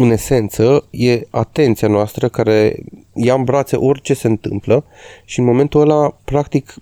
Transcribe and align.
în 0.00 0.10
esență, 0.10 0.86
e 0.90 1.26
atenția 1.30 1.88
noastră 1.88 2.28
care 2.28 2.76
ia 3.14 3.34
în 3.34 3.44
brațe 3.44 3.76
orice 3.76 4.14
se 4.14 4.26
întâmplă 4.26 4.84
și 5.24 5.38
în 5.38 5.44
momentul 5.44 5.80
ăla, 5.80 6.16
practic, 6.24 6.74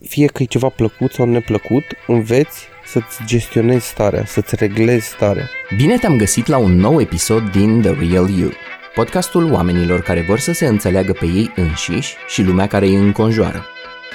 fie 0.00 0.26
că 0.26 0.42
e 0.42 0.46
ceva 0.46 0.68
plăcut 0.68 1.12
sau 1.12 1.26
neplăcut, 1.26 1.84
înveți 2.06 2.66
să-ți 2.86 3.24
gestionezi 3.26 3.86
starea, 3.86 4.24
să-ți 4.24 4.54
reglezi 4.54 5.06
starea. 5.06 5.48
Bine 5.76 5.96
te-am 5.96 6.16
găsit 6.16 6.46
la 6.46 6.58
un 6.58 6.76
nou 6.76 7.00
episod 7.00 7.50
din 7.50 7.80
The 7.80 7.90
Real 7.90 8.28
You, 8.38 8.50
podcastul 8.94 9.52
oamenilor 9.52 10.00
care 10.00 10.20
vor 10.20 10.38
să 10.38 10.52
se 10.52 10.66
înțeleagă 10.66 11.12
pe 11.12 11.26
ei 11.26 11.52
înșiși 11.56 12.14
și 12.28 12.42
lumea 12.42 12.66
care 12.66 12.86
îi 12.86 12.94
înconjoară. 12.94 13.66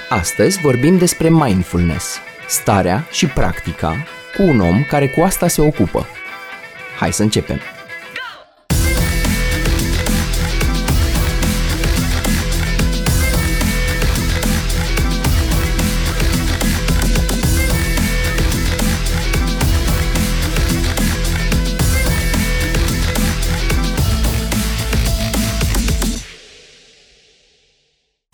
Astăzi 0.08 0.60
vorbim 0.60 0.98
despre 0.98 1.28
mindfulness, 1.28 2.18
starea 2.48 3.06
și 3.10 3.26
practica 3.26 3.96
cu 4.36 4.42
un 4.42 4.60
om 4.60 4.84
care 4.88 5.08
cu 5.08 5.20
asta 5.20 5.48
se 5.48 5.60
ocupă. 5.60 6.06
Hai 6.98 7.12
să 7.12 7.22
începem! 7.22 7.60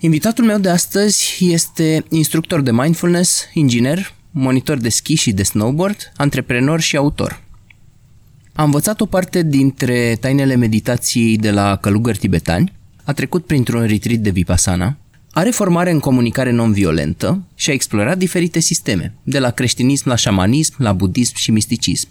Invitatul 0.01 0.45
meu 0.45 0.57
de 0.57 0.69
astăzi 0.69 1.37
este 1.39 2.05
instructor 2.09 2.61
de 2.61 2.71
mindfulness, 2.71 3.45
inginer, 3.53 4.13
monitor 4.31 4.77
de 4.77 4.89
ski 4.89 5.15
și 5.15 5.31
de 5.31 5.43
snowboard, 5.43 6.11
antreprenor 6.15 6.79
și 6.79 6.97
autor. 6.97 7.41
A 8.53 8.63
învățat 8.63 9.01
o 9.01 9.05
parte 9.05 9.43
dintre 9.43 10.17
tainele 10.19 10.55
meditației 10.55 11.37
de 11.37 11.51
la 11.51 11.75
călugări 11.75 12.17
tibetani, 12.17 12.73
a 13.03 13.13
trecut 13.13 13.45
printr-un 13.45 13.85
retreat 13.85 14.19
de 14.19 14.29
vipassana, 14.29 14.97
are 15.31 15.49
formare 15.49 15.91
în 15.91 15.99
comunicare 15.99 16.51
non-violentă 16.51 17.43
și 17.55 17.69
a 17.69 17.73
explorat 17.73 18.17
diferite 18.17 18.59
sisteme, 18.59 19.13
de 19.23 19.39
la 19.39 19.49
creștinism 19.49 20.09
la 20.09 20.15
șamanism, 20.15 20.73
la 20.77 20.93
budism 20.93 21.35
și 21.35 21.51
misticism. 21.51 22.07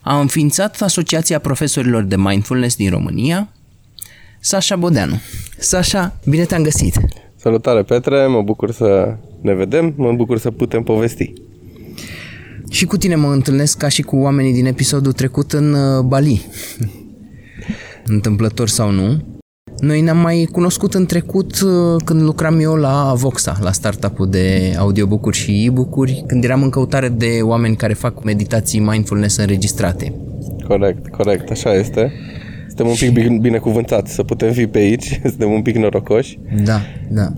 A 0.00 0.20
înființat 0.20 0.80
Asociația 0.80 1.38
Profesorilor 1.38 2.02
de 2.02 2.16
Mindfulness 2.16 2.76
din 2.76 2.90
România, 2.90 3.48
Sasha 4.42 4.76
Bodeanu. 4.76 5.20
Sasha, 5.58 6.18
bine 6.24 6.44
te-am 6.44 6.62
găsit! 6.62 7.00
Salutare, 7.36 7.82
Petre, 7.82 8.26
mă 8.26 8.42
bucur 8.42 8.70
să 8.70 9.16
ne 9.40 9.54
vedem, 9.54 9.94
mă 9.96 10.12
bucur 10.12 10.38
să 10.38 10.50
putem 10.50 10.82
povesti. 10.82 11.32
Și 12.70 12.84
cu 12.86 12.96
tine 12.96 13.14
mă 13.14 13.32
întâlnesc 13.32 13.78
ca 13.78 13.88
și 13.88 14.02
cu 14.02 14.16
oamenii 14.16 14.52
din 14.52 14.66
episodul 14.66 15.12
trecut 15.12 15.52
în 15.52 15.72
uh, 15.72 16.02
Bali. 16.04 16.46
Întâmplător 18.14 18.68
sau 18.68 18.90
nu. 18.90 19.24
Noi 19.80 20.00
ne-am 20.00 20.18
mai 20.18 20.48
cunoscut 20.52 20.94
în 20.94 21.06
trecut 21.06 21.60
uh, 21.60 22.02
când 22.04 22.22
lucram 22.22 22.60
eu 22.60 22.74
la 22.74 23.12
Voxa, 23.16 23.58
la 23.60 23.72
startup-ul 23.72 24.30
de 24.30 24.74
audiobook-uri 24.78 25.36
și 25.36 25.64
e-book-uri, 25.64 26.24
când 26.26 26.44
eram 26.44 26.62
în 26.62 26.70
căutare 26.70 27.08
de 27.08 27.38
oameni 27.42 27.76
care 27.76 27.92
fac 27.92 28.24
meditații 28.24 28.80
mindfulness 28.80 29.36
înregistrate. 29.36 30.14
Corect, 30.66 31.08
corect, 31.08 31.50
așa 31.50 31.74
este. 31.74 32.12
Suntem 32.80 33.08
un 33.08 33.12
pic 33.12 33.32
și... 33.32 33.38
binecuvântați 33.38 34.12
să 34.12 34.22
putem 34.22 34.52
fi 34.52 34.66
pe 34.66 34.78
aici, 34.78 35.20
suntem 35.28 35.50
un 35.50 35.62
pic 35.62 35.76
norocoși. 35.76 36.38
Da, 36.64 36.80
da. 37.10 37.32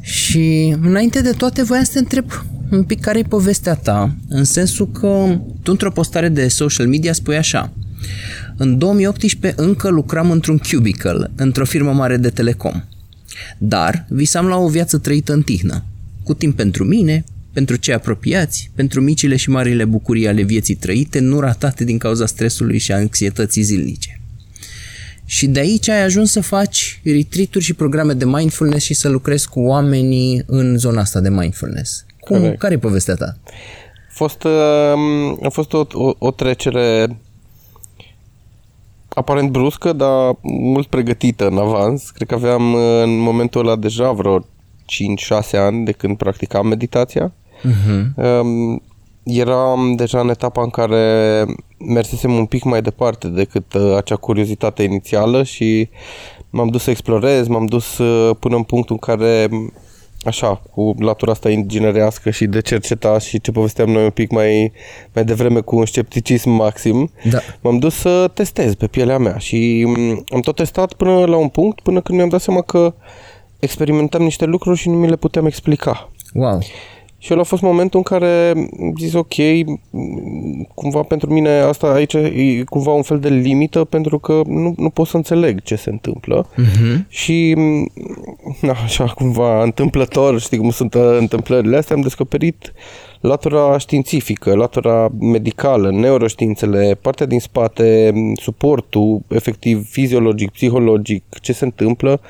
Și 0.00 0.76
înainte 0.82 1.20
de 1.20 1.30
toate 1.30 1.62
voiam 1.62 1.84
să 1.84 1.92
te 1.92 1.98
întreb 1.98 2.24
un 2.70 2.82
pic 2.82 3.00
care 3.00 3.18
e 3.18 3.22
povestea 3.22 3.74
ta, 3.74 4.14
în 4.28 4.44
sensul 4.44 4.90
că 4.90 5.40
tu 5.62 5.70
într-o 5.70 5.90
postare 5.90 6.28
de 6.28 6.48
social 6.48 6.86
media 6.86 7.12
spui 7.12 7.36
așa 7.36 7.72
În 8.56 8.78
2018 8.78 9.62
încă 9.62 9.88
lucram 9.88 10.30
într-un 10.30 10.58
cubicle, 10.58 11.30
într-o 11.36 11.64
firmă 11.64 11.92
mare 11.92 12.16
de 12.16 12.28
telecom. 12.28 12.82
Dar 13.58 14.06
visam 14.08 14.46
la 14.46 14.56
o 14.56 14.68
viață 14.68 14.98
trăită 14.98 15.32
în 15.32 15.42
tihnă, 15.42 15.84
cu 16.22 16.34
timp 16.34 16.56
pentru 16.56 16.84
mine, 16.84 17.24
pentru 17.52 17.76
cei 17.76 17.94
apropiați, 17.94 18.70
pentru 18.74 19.00
micile 19.00 19.36
și 19.36 19.50
marile 19.50 19.84
bucurii 19.84 20.28
ale 20.28 20.42
vieții 20.42 20.74
trăite, 20.74 21.18
nu 21.18 21.40
ratate 21.40 21.84
din 21.84 21.98
cauza 21.98 22.26
stresului 22.26 22.78
și 22.78 22.92
anxietății 22.92 23.62
zilnice. 23.62 24.19
Și 25.30 25.46
de 25.46 25.60
aici 25.60 25.88
ai 25.88 26.02
ajuns 26.02 26.30
să 26.30 26.40
faci 26.40 27.00
retreat 27.04 27.62
și 27.62 27.74
programe 27.74 28.12
de 28.12 28.24
mindfulness 28.24 28.84
și 28.84 28.94
să 28.94 29.08
lucrezi 29.08 29.48
cu 29.48 29.60
oamenii 29.60 30.42
în 30.46 30.78
zona 30.78 31.00
asta 31.00 31.20
de 31.20 31.28
mindfulness. 31.28 32.04
Cum, 32.20 32.54
care 32.58 32.74
e 32.74 32.78
povestea 32.78 33.14
ta? 33.14 33.36
A 34.08 34.12
fost, 34.12 34.42
uh, 34.44 34.52
a 35.42 35.48
fost 35.48 35.72
o, 35.72 35.86
o, 35.92 36.12
o 36.18 36.30
trecere 36.30 37.16
aparent 39.08 39.50
bruscă, 39.50 39.92
dar 39.92 40.36
mult 40.42 40.86
pregătită 40.86 41.46
în 41.46 41.58
avans. 41.58 42.10
Cred 42.10 42.28
că 42.28 42.34
aveam 42.34 42.72
uh, 42.72 43.02
în 43.02 43.18
momentul 43.18 43.60
ăla 43.60 43.76
deja 43.76 44.12
vreo 44.12 44.40
5-6 44.40 44.44
ani 45.52 45.84
de 45.84 45.92
când 45.92 46.16
practicam 46.16 46.66
meditația. 46.66 47.32
Uh-huh. 47.32 48.14
Um, 48.14 48.82
eram 49.22 49.94
deja 49.96 50.20
în 50.20 50.28
etapa 50.28 50.62
în 50.62 50.70
care 50.70 51.44
mersesem 51.78 52.32
un 52.32 52.46
pic 52.46 52.64
mai 52.64 52.82
departe 52.82 53.28
decât 53.28 53.72
uh, 53.74 53.96
acea 53.96 54.16
curiozitate 54.16 54.82
inițială 54.82 55.42
și 55.42 55.88
m-am 56.50 56.68
dus 56.68 56.82
să 56.82 56.90
explorez, 56.90 57.46
m-am 57.46 57.66
dus 57.66 57.98
uh, 57.98 58.36
până 58.38 58.56
în 58.56 58.62
punctul 58.62 58.98
în 59.00 59.14
care 59.14 59.48
așa, 60.22 60.62
cu 60.70 60.94
latura 60.98 61.32
asta 61.32 61.50
inginerească 61.50 62.30
și 62.30 62.46
de 62.46 62.60
cercetat 62.60 63.22
și 63.22 63.40
ce 63.40 63.50
povesteam 63.50 63.90
noi 63.90 64.04
un 64.04 64.10
pic 64.10 64.30
mai, 64.30 64.72
mai 65.12 65.24
devreme 65.24 65.60
cu 65.60 65.76
un 65.76 65.86
scepticism 65.86 66.50
maxim, 66.50 67.10
da. 67.30 67.38
m-am 67.60 67.78
dus 67.78 67.94
să 67.94 68.30
testez 68.34 68.74
pe 68.74 68.86
pielea 68.86 69.18
mea 69.18 69.38
și 69.38 69.84
mm, 69.86 70.24
am 70.28 70.40
tot 70.40 70.56
testat 70.56 70.92
până 70.92 71.24
la 71.24 71.36
un 71.36 71.48
punct, 71.48 71.80
până 71.80 72.00
când 72.00 72.18
mi-am 72.18 72.30
dat 72.30 72.40
seama 72.40 72.60
că 72.60 72.94
experimentam 73.58 74.22
niște 74.22 74.44
lucruri 74.44 74.78
și 74.78 74.88
nu 74.88 74.96
mi 74.96 75.08
le 75.08 75.16
puteam 75.16 75.46
explica. 75.46 76.10
Wow. 76.34 76.58
Și 77.22 77.32
ăla 77.32 77.40
a 77.40 77.44
fost 77.44 77.62
momentul 77.62 77.98
în 77.98 78.18
care 78.18 78.52
zis 78.98 79.12
ok, 79.12 79.34
cumva 80.74 81.02
pentru 81.02 81.32
mine 81.32 81.50
asta 81.50 81.86
aici 81.92 82.12
e 82.12 82.62
cumva 82.68 82.92
un 82.92 83.02
fel 83.02 83.18
de 83.18 83.28
limită 83.28 83.84
pentru 83.84 84.18
că 84.18 84.42
nu, 84.46 84.74
nu 84.76 84.90
pot 84.90 85.06
să 85.06 85.16
înțeleg 85.16 85.62
ce 85.62 85.74
se 85.74 85.90
întâmplă 85.90 86.46
uh-huh. 86.46 87.08
și 87.08 87.56
na, 88.60 88.72
așa 88.84 89.04
cumva 89.04 89.62
întâmplător, 89.62 90.40
știi 90.40 90.58
cum 90.58 90.70
sunt 90.70 90.94
întâmplările 90.94 91.76
astea, 91.76 91.96
am 91.96 92.02
descoperit 92.02 92.72
latura 93.20 93.78
științifică, 93.78 94.54
latura 94.54 95.08
medicală, 95.20 95.90
neuroștiințele, 95.90 96.98
partea 97.00 97.26
din 97.26 97.40
spate, 97.40 98.12
suportul 98.34 99.20
efectiv 99.28 99.88
fiziologic, 99.90 100.50
psihologic, 100.50 101.24
ce 101.40 101.52
se 101.52 101.64
întâmplă 101.64 102.20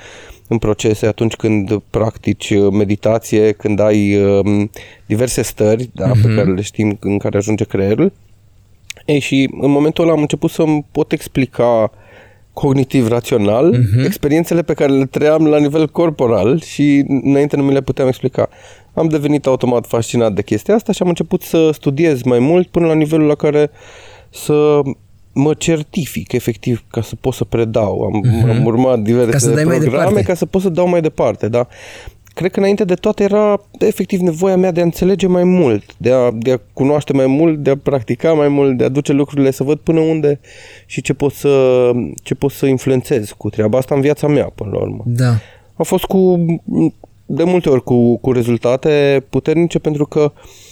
în 0.50 0.58
procese 0.58 1.06
atunci 1.06 1.34
când 1.34 1.82
practici 1.90 2.50
uh, 2.50 2.72
meditație, 2.72 3.52
când 3.52 3.80
ai 3.80 4.16
um, 4.16 4.70
diverse 5.06 5.42
stări 5.42 5.90
da, 5.94 6.10
uh-huh. 6.10 6.20
pe 6.22 6.26
mhm. 6.26 6.36
care 6.36 6.50
le 6.50 6.60
știm 6.60 6.96
în 7.00 7.18
care 7.18 7.36
ajunge 7.36 7.64
creierul. 7.64 8.12
Ei, 9.04 9.18
și 9.18 9.48
în 9.60 9.70
momentul 9.70 10.04
ăla 10.04 10.12
am 10.12 10.20
început 10.20 10.50
să-mi 10.50 10.84
pot 10.92 11.12
explica 11.12 11.90
cognitiv 12.52 13.08
rațional 13.08 13.74
uh-huh. 13.74 14.04
experiențele 14.04 14.62
pe 14.62 14.74
care 14.74 14.92
le 14.92 15.06
trăiam 15.06 15.46
la 15.46 15.58
nivel 15.58 15.88
corporal 15.88 16.60
și 16.60 17.04
înainte 17.06 17.56
nu 17.56 17.62
mi 17.62 17.72
le 17.72 17.80
puteam 17.80 18.08
explica. 18.08 18.48
Am 18.94 19.08
devenit 19.08 19.46
automat 19.46 19.86
fascinat 19.86 20.32
de 20.32 20.42
chestia 20.42 20.74
asta 20.74 20.92
și 20.92 21.02
am 21.02 21.08
început 21.08 21.42
să 21.42 21.70
studiez 21.72 22.22
mai 22.22 22.38
mult 22.38 22.68
până 22.68 22.86
la 22.86 22.94
nivelul 22.94 23.26
la 23.26 23.34
care 23.34 23.70
să 24.30 24.80
mă 25.32 25.54
certific 25.54 26.32
efectiv 26.32 26.84
ca 26.90 27.02
să 27.02 27.16
pot 27.16 27.34
să 27.34 27.44
predau. 27.44 28.00
Am, 28.02 28.24
uh-huh. 28.24 28.50
am 28.50 28.64
urmat 28.64 28.98
diverse 28.98 29.30
ca 29.30 29.38
să 29.38 29.50
programe 29.50 30.20
ca 30.20 30.34
să 30.34 30.46
pot 30.46 30.62
să 30.62 30.68
dau 30.68 30.88
mai 30.88 31.00
departe, 31.00 31.48
da. 31.48 31.68
Cred 32.34 32.50
că 32.52 32.58
înainte 32.58 32.84
de 32.84 32.94
toate 32.94 33.22
era 33.22 33.60
efectiv 33.78 34.20
nevoia 34.20 34.56
mea 34.56 34.70
de 34.70 34.80
a 34.80 34.84
înțelege 34.84 35.26
mai 35.26 35.44
mult, 35.44 35.94
de 35.96 36.12
a, 36.12 36.30
de 36.32 36.52
a 36.52 36.58
cunoaște 36.72 37.12
mai 37.12 37.26
mult, 37.26 37.58
de 37.58 37.70
a 37.70 37.76
practica 37.76 38.32
mai 38.32 38.48
mult, 38.48 38.76
de 38.76 38.84
a 38.84 38.88
duce 38.88 39.12
lucrurile 39.12 39.50
să 39.50 39.62
văd 39.62 39.78
până 39.78 40.00
unde 40.00 40.40
și 40.86 41.00
ce 41.00 41.14
pot 41.14 41.32
să, 41.32 41.90
ce 42.22 42.34
pot 42.34 42.50
să 42.50 42.66
influențez 42.66 43.30
cu 43.36 43.50
treaba 43.50 43.78
asta 43.78 43.94
în 43.94 44.00
viața 44.00 44.26
mea 44.26 44.52
până 44.54 44.70
la 44.72 44.78
urmă. 44.78 45.02
Da. 45.06 45.34
A 45.74 45.82
fost 45.82 46.04
cu 46.04 46.44
de 47.26 47.44
multe 47.44 47.68
ori 47.68 47.82
cu, 47.82 48.16
cu 48.16 48.32
rezultate 48.32 49.24
puternice 49.30 49.78
pentru 49.78 50.06
că 50.06 50.20
uh, 50.20 50.69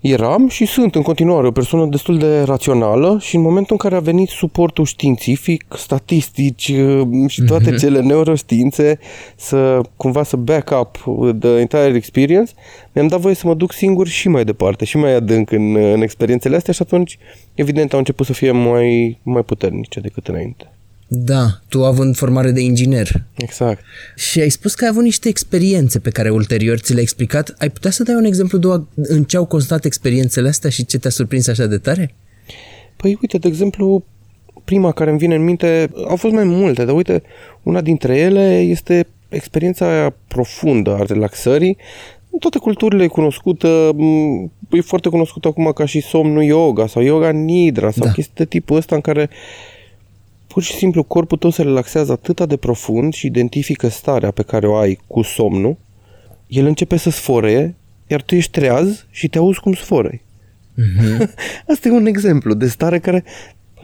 Eram 0.00 0.48
și 0.48 0.66
sunt 0.66 0.94
în 0.94 1.02
continuare 1.02 1.46
o 1.46 1.50
persoană 1.50 1.86
destul 1.86 2.18
de 2.18 2.40
rațională 2.40 3.18
și 3.20 3.36
în 3.36 3.42
momentul 3.42 3.72
în 3.72 3.76
care 3.76 3.94
a 3.94 4.00
venit 4.00 4.28
suportul 4.28 4.84
științific, 4.84 5.64
statistici 5.76 6.68
uh, 6.68 7.28
și 7.28 7.42
toate 7.42 7.74
uh-huh. 7.74 7.78
cele 7.78 8.00
neuroștiințe 8.00 8.98
să 9.36 9.80
cumva 9.96 10.22
să 10.22 10.36
back 10.36 10.80
up 10.80 10.96
the 11.40 11.48
entire 11.48 11.94
experience, 11.94 12.52
mi-am 12.92 13.06
dat 13.06 13.20
voie 13.20 13.34
să 13.34 13.46
mă 13.46 13.54
duc 13.54 13.72
singur 13.72 14.06
și 14.06 14.28
mai 14.28 14.44
departe 14.44 14.84
și 14.84 14.96
mai 14.96 15.14
adânc 15.14 15.50
în, 15.50 15.76
în 15.76 16.02
experiențele 16.02 16.56
astea 16.56 16.72
și 16.72 16.82
atunci 16.82 17.18
evident 17.54 17.92
au 17.92 17.98
început 17.98 18.26
să 18.26 18.32
fie 18.32 18.50
mai, 18.50 19.18
mai 19.22 19.42
puternice 19.42 20.00
decât 20.00 20.28
înainte. 20.28 20.70
Da, 21.08 21.60
tu 21.68 21.84
având 21.84 22.16
formare 22.16 22.50
de 22.50 22.60
inginer. 22.60 23.24
Exact. 23.34 23.84
Și 24.16 24.40
ai 24.40 24.48
spus 24.48 24.74
că 24.74 24.84
ai 24.84 24.90
avut 24.90 25.02
niște 25.02 25.28
experiențe 25.28 25.98
pe 25.98 26.10
care 26.10 26.30
ulterior 26.30 26.78
ți 26.78 26.90
le-ai 26.90 27.02
explicat. 27.02 27.54
Ai 27.58 27.70
putea 27.70 27.90
să 27.90 28.02
dai 28.02 28.14
un 28.14 28.24
exemplu 28.24 28.58
de 28.58 28.68
în 28.94 29.24
ce 29.24 29.36
au 29.36 29.44
constat 29.46 29.84
experiențele 29.84 30.48
astea 30.48 30.70
și 30.70 30.86
ce 30.86 30.98
te-a 30.98 31.10
surprins 31.10 31.46
așa 31.46 31.66
de 31.66 31.78
tare? 31.78 32.14
Păi 32.96 33.18
uite, 33.20 33.38
de 33.38 33.48
exemplu, 33.48 34.04
prima 34.64 34.92
care 34.92 35.10
îmi 35.10 35.18
vine 35.18 35.34
în 35.34 35.44
minte, 35.44 35.90
au 36.08 36.16
fost 36.16 36.34
mai 36.34 36.44
multe, 36.44 36.84
dar 36.84 36.94
uite, 36.94 37.22
una 37.62 37.80
dintre 37.80 38.18
ele 38.18 38.58
este 38.60 39.06
experiența 39.28 39.90
aia 39.90 40.14
profundă 40.28 40.90
a 40.90 41.02
relaxării. 41.02 41.76
În 42.30 42.38
toate 42.38 42.58
culturile 42.58 43.04
e 43.04 43.06
cunoscută, 43.06 43.90
m, 43.94 44.52
e 44.70 44.80
foarte 44.80 45.08
cunoscută 45.08 45.48
acum 45.48 45.72
ca 45.74 45.84
și 45.84 46.00
somnul 46.00 46.42
yoga 46.42 46.86
sau 46.86 47.02
yoga 47.02 47.30
nidra 47.30 47.90
sau 47.90 48.06
Da. 48.06 48.12
chestii 48.12 48.34
de 48.34 48.44
tipul 48.44 48.76
ăsta 48.76 48.94
în 48.94 49.00
care 49.00 49.30
pur 50.56 50.64
și 50.64 50.74
simplu 50.74 51.02
corpul 51.02 51.38
tău 51.38 51.50
se 51.50 51.62
relaxează 51.62 52.12
atât 52.12 52.48
de 52.48 52.56
profund 52.56 53.12
și 53.12 53.26
identifică 53.26 53.88
starea 53.88 54.30
pe 54.30 54.42
care 54.42 54.66
o 54.66 54.74
ai 54.74 54.98
cu 55.06 55.22
somnul, 55.22 55.76
el 56.46 56.66
începe 56.66 56.96
să 56.96 57.10
sfore, 57.10 57.74
iar 58.06 58.22
tu 58.22 58.34
ești 58.34 58.50
treaz 58.50 59.06
și 59.10 59.28
te 59.28 59.38
auzi 59.38 59.60
cum 59.60 59.72
sforăi. 59.72 60.22
Asta 61.72 61.88
e 61.88 61.90
un 61.90 62.06
exemplu 62.06 62.54
de 62.54 62.66
stare 62.68 62.98
care 62.98 63.24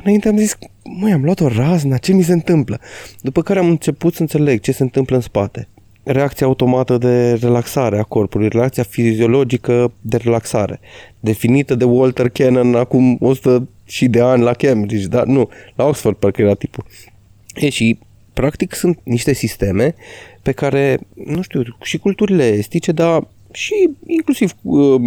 înainte 0.03 0.29
am 0.29 0.37
zis, 0.37 0.59
măi, 1.01 1.13
am 1.13 1.25
luat 1.25 1.41
o 1.41 1.49
razna, 1.49 1.97
ce 1.97 2.13
mi 2.13 2.23
se 2.23 2.33
întâmplă? 2.33 2.81
După 3.21 3.43
care 3.43 3.59
am 3.59 3.69
început 3.69 4.15
să 4.15 4.21
înțeleg 4.21 4.61
ce 4.61 4.73
se 4.73 4.83
întâmplă 4.83 5.17
în 5.17 5.23
spate. 5.23 5.69
Reacția 6.03 6.47
automată 6.47 6.99
de 6.99 7.33
relaxare 7.33 7.99
a 7.99 8.03
corpului, 8.03 8.49
reacția 8.49 8.83
fiziologică 8.83 9.93
de 10.01 10.17
relaxare, 10.17 10.81
definită 11.21 11.75
de 11.75 11.85
Walter 11.85 12.29
Cannon 12.29 12.75
acum 12.75 13.17
100 13.21 13.69
și 13.93 14.09
de 14.09 14.21
ani 14.21 14.43
la 14.43 14.53
Cambridge, 14.53 15.06
dar 15.06 15.25
nu, 15.25 15.49
la 15.75 15.85
Oxford 15.85 16.17
parcă 16.17 16.43
era 16.43 16.55
tipul. 16.55 16.85
E 17.55 17.69
și 17.69 17.99
practic 18.33 18.75
sunt 18.75 18.99
niște 19.03 19.33
sisteme 19.33 19.94
pe 20.43 20.53
care, 20.53 20.99
nu 21.15 21.43
știu, 21.43 21.62
și 21.83 21.99
culturile 21.99 22.47
estice, 22.47 22.93
dar 22.93 23.29
și 23.53 23.91
inclusiv 24.06 24.55
uh, 24.62 25.00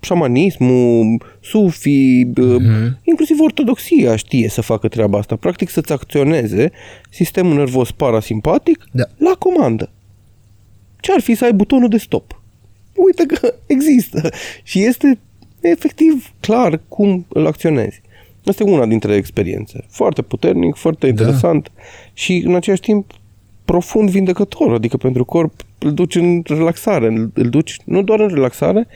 șamanismul, 0.00 1.22
sufi, 1.40 2.24
uh, 2.24 2.62
inclusiv 3.02 3.40
ortodoxia 3.40 4.16
știe 4.16 4.48
să 4.48 4.60
facă 4.60 4.88
treaba 4.88 5.18
asta. 5.18 5.36
Practic 5.36 5.68
să-ți 5.68 5.92
acționeze 5.92 6.70
sistemul 7.10 7.54
nervos 7.54 7.90
parasimpatic 7.90 8.84
Da. 8.92 9.04
la 9.16 9.34
comandă. 9.38 9.90
Ce 11.00 11.12
ar 11.12 11.20
fi 11.20 11.34
să 11.34 11.44
ai 11.44 11.52
butonul 11.52 11.88
de 11.88 11.98
stop? 11.98 12.42
Uite 12.94 13.26
că 13.26 13.54
există 13.76 14.30
și 14.62 14.84
este 14.84 15.18
efectiv 15.60 16.32
clar 16.40 16.80
cum 16.88 17.26
îl 17.28 17.46
acționezi. 17.46 18.04
Asta 18.46 18.62
e 18.62 18.72
una 18.72 18.86
dintre 18.86 19.14
experiențe. 19.14 19.84
Foarte 19.88 20.22
puternic, 20.22 20.74
foarte 20.74 21.06
interesant 21.06 21.70
și 22.12 22.42
în 22.46 22.54
același 22.54 22.80
timp 22.80 23.12
profund 23.64 24.10
vindecător, 24.10 24.72
adică 24.72 24.96
pentru 24.96 25.24
corp 25.24 25.52
îl 25.78 25.94
duci 25.94 26.14
în 26.14 26.42
relaxare, 26.46 27.06
îl, 27.06 27.30
îl 27.34 27.48
duci 27.48 27.76
nu 27.84 28.02
doar 28.02 28.20
în 28.20 28.28
relaxare, 28.28 28.86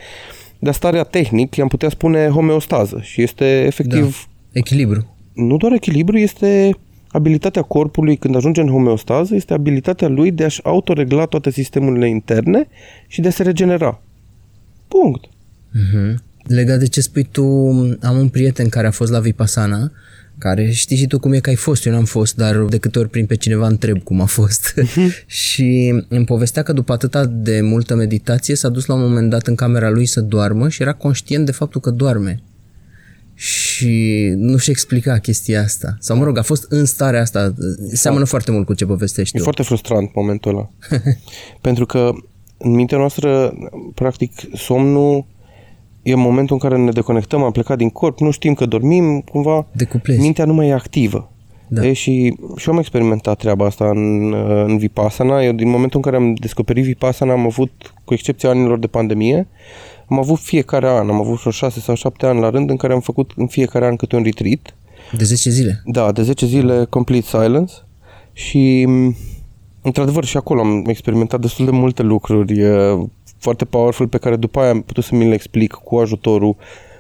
dar 0.59 0.75
starea 0.75 1.03
tehnic, 1.03 1.57
i-am 1.57 1.69
putea 1.69 1.89
spune 1.89 2.29
homeostază 2.29 3.01
și 3.03 3.23
este 3.23 3.45
efectiv 3.67 4.29
Echilibru. 4.53 5.17
nu 5.35 5.57
doar 5.57 5.73
echilibru, 5.73 6.19
este 6.19 6.77
abilitatea 7.09 7.63
corpului 7.63 8.17
când 8.17 8.37
ajunge 8.37 8.61
în 8.61 8.69
homeostază, 8.69 9.35
este 9.35 9.53
abilitatea 9.53 10.09
lui 10.09 10.31
de 10.31 10.45
a-și 10.45 10.61
autoregla 10.63 11.25
toate 11.25 11.51
sistemurile 11.51 12.09
interne 12.09 12.69
și 13.07 13.21
de 13.21 13.29
a 13.29 13.31
se 13.31 13.43
regenera. 13.43 14.03
Punct. 14.89 15.29
Mhm. 15.73 16.23
Legat 16.55 16.79
de 16.79 16.87
ce 16.87 17.01
spui 17.01 17.29
tu, 17.33 17.45
am 18.01 18.19
un 18.19 18.29
prieten 18.29 18.69
care 18.69 18.87
a 18.87 18.91
fost 18.91 19.11
la 19.11 19.21
Vipassana, 19.21 19.93
care 20.39 20.71
știi 20.71 20.97
și 20.97 21.07
tu 21.07 21.19
cum 21.19 21.33
e 21.33 21.39
că 21.39 21.49
ai 21.49 21.57
fost, 21.57 21.87
eu 21.87 21.93
n-am 21.93 22.05
fost, 22.05 22.37
dar 22.37 22.57
de 22.57 22.79
câte 22.79 22.99
ori 22.99 23.09
prin 23.09 23.27
pe 23.27 23.37
cineva 23.37 23.67
întreb 23.67 24.03
cum 24.03 24.21
a 24.21 24.25
fost. 24.25 24.75
și 25.27 26.03
îmi 26.09 26.25
povestea 26.25 26.63
că 26.63 26.73
după 26.73 26.93
atâta 26.93 27.25
de 27.25 27.61
multă 27.61 27.95
meditație 27.95 28.55
s-a 28.55 28.69
dus 28.69 28.87
la 28.87 28.95
un 28.95 29.01
moment 29.01 29.31
dat 29.31 29.47
în 29.47 29.55
camera 29.55 29.91
lui 29.91 30.07
să 30.07 30.21
doarmă 30.21 30.69
și 30.69 30.83
era 30.83 30.93
conștient 30.93 31.47
de 31.47 31.53
faptul 31.53 31.81
că 31.81 31.91
doarme. 31.91 32.43
Și 33.35 34.33
nu 34.37 34.57
și 34.57 34.71
explica 34.71 35.19
chestia 35.19 35.63
asta. 35.63 35.97
Sau 36.01 36.17
mă 36.17 36.25
rog, 36.25 36.39
a 36.39 36.43
fost 36.43 36.67
în 36.69 36.85
starea 36.85 37.21
asta. 37.21 37.55
Seamănă 37.93 38.25
foarte 38.25 38.51
mult 38.51 38.67
cu 38.67 38.75
ce 38.75 38.85
povestești 38.85 39.35
E 39.37 39.39
tu. 39.39 39.45
foarte 39.45 39.63
frustrant 39.63 40.15
momentul 40.15 40.51
ăla. 40.51 40.71
Pentru 41.61 41.87
că 41.87 42.11
în 42.59 42.71
mintea 42.71 42.99
noastră, 42.99 43.53
practic, 43.95 44.33
somnul 44.55 45.27
e 46.03 46.15
momentul 46.15 46.59
în 46.61 46.69
care 46.69 46.83
ne 46.83 46.91
deconectăm, 46.91 47.43
am 47.43 47.53
plecat 47.53 47.77
din 47.77 47.91
corp, 47.91 48.19
nu 48.19 48.31
știm 48.31 48.55
că 48.55 48.67
dormim, 48.67 49.21
cumva 49.21 49.67
Decuplezi. 49.73 50.21
mintea 50.21 50.45
nu 50.45 50.53
mai 50.53 50.69
e 50.69 50.73
activă. 50.73 51.31
Da. 51.69 51.87
E, 51.87 51.93
și, 51.93 52.37
și 52.57 52.69
eu 52.69 52.73
am 52.73 52.79
experimentat 52.79 53.39
treaba 53.39 53.67
asta 53.67 53.89
în, 53.89 54.33
în 54.67 54.79
Vipassana. 54.79 55.43
Eu 55.43 55.53
din 55.53 55.69
momentul 55.69 55.97
în 55.97 56.11
care 56.11 56.17
am 56.17 56.35
descoperit 56.35 56.85
Vipassana 56.85 57.33
am 57.33 57.45
avut, 57.47 57.95
cu 58.05 58.15
excepția 58.15 58.49
anilor 58.49 58.79
de 58.79 58.87
pandemie, 58.87 59.49
am 60.09 60.19
avut 60.19 60.39
fiecare 60.39 60.89
an, 60.89 61.09
am 61.09 61.21
avut 61.21 61.39
vreo 61.39 61.53
șase 61.53 61.81
sau 61.81 61.95
șapte 61.95 62.27
ani 62.27 62.41
la 62.41 62.51
rând 62.51 62.71
în 62.71 62.77
care 62.77 62.93
am 62.93 63.01
făcut 63.01 63.33
în 63.37 63.47
fiecare 63.47 63.87
an 63.87 63.97
câte 63.97 64.17
un 64.17 64.23
retreat. 64.23 64.75
De 65.17 65.25
10 65.25 65.51
zile. 65.51 65.83
Da, 65.85 66.13
de 66.13 66.23
10 66.23 66.47
zile 66.47 66.87
complete 66.89 67.27
silence 67.27 67.73
și 68.33 68.85
m, 68.87 69.17
într-adevăr 69.83 70.25
și 70.25 70.37
acolo 70.37 70.61
am 70.61 70.85
experimentat 70.87 71.41
destul 71.41 71.65
de 71.65 71.71
multe 71.71 72.03
lucruri 72.03 72.59
e, 72.59 72.69
foarte 73.41 73.65
powerful 73.65 74.09
pe 74.09 74.19
care 74.19 74.37
după 74.37 74.61
aia 74.61 74.71
am 74.71 74.81
putut 74.83 75.05
să 75.05 75.15
mi 75.15 75.29
le 75.29 75.35
explic 75.35 75.73
cu 75.73 75.97
ajutorul 75.97 76.57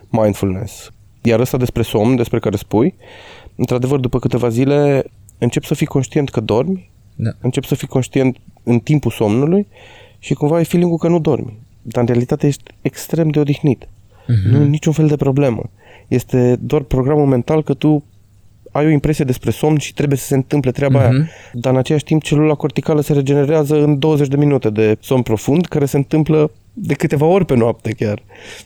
mindfulness. 0.08 0.90
Iar 1.22 1.40
ăsta 1.40 1.56
despre 1.56 1.82
somn, 1.82 2.16
despre 2.16 2.38
care 2.38 2.56
spui, 2.56 2.94
într-adevăr 3.56 3.98
după 3.98 4.18
câteva 4.18 4.48
zile 4.48 5.04
încep 5.38 5.64
să 5.64 5.74
fii 5.74 5.86
conștient 5.86 6.30
că 6.30 6.40
dormi, 6.40 6.90
Da. 7.16 7.30
încep 7.40 7.64
să 7.64 7.74
fii 7.74 7.88
conștient 7.88 8.36
în 8.62 8.78
timpul 8.78 9.10
somnului 9.10 9.66
și 10.18 10.34
cumva 10.34 10.56
ai 10.56 10.64
feeling 10.64 10.98
că 11.00 11.08
nu 11.08 11.18
dormi. 11.18 11.58
Dar 11.82 12.00
în 12.00 12.06
realitate 12.08 12.46
ești 12.46 12.62
extrem 12.82 13.28
de 13.28 13.38
odihnit. 13.40 13.88
Mhm. 14.26 14.48
Nu 14.50 14.62
e 14.62 14.66
niciun 14.66 14.92
fel 14.92 15.06
de 15.06 15.16
problemă. 15.16 15.70
Este 16.08 16.56
doar 16.56 16.82
programul 16.82 17.26
mental 17.26 17.62
că 17.62 17.74
tu 17.74 18.04
ai 18.70 18.86
o 18.86 18.88
impresie 18.88 19.24
despre 19.24 19.50
somn 19.50 19.78
și 19.78 19.94
trebuie 19.94 20.18
să 20.18 20.26
se 20.26 20.34
întâmple 20.34 20.70
treaba 20.70 20.98
Mhm. 20.98 21.10
aia. 21.12 21.28
Dar 21.52 21.72
în 21.72 21.78
același 21.78 22.04
timp 22.04 22.22
celula 22.22 22.54
corticală 22.54 23.00
se 23.00 23.12
regenerează 23.12 23.82
în 23.82 23.98
20 23.98 24.28
de 24.28 24.36
minute 24.36 24.70
de 24.70 24.96
somn 25.00 25.22
profund, 25.22 25.66
care 25.66 25.84
se 25.84 25.96
întâmplă 25.96 26.50
de 26.72 26.94
câteva 26.94 27.26
ori 27.26 27.44
pe 27.44 27.56
noapte 27.56 27.92
chiar. 27.92 28.22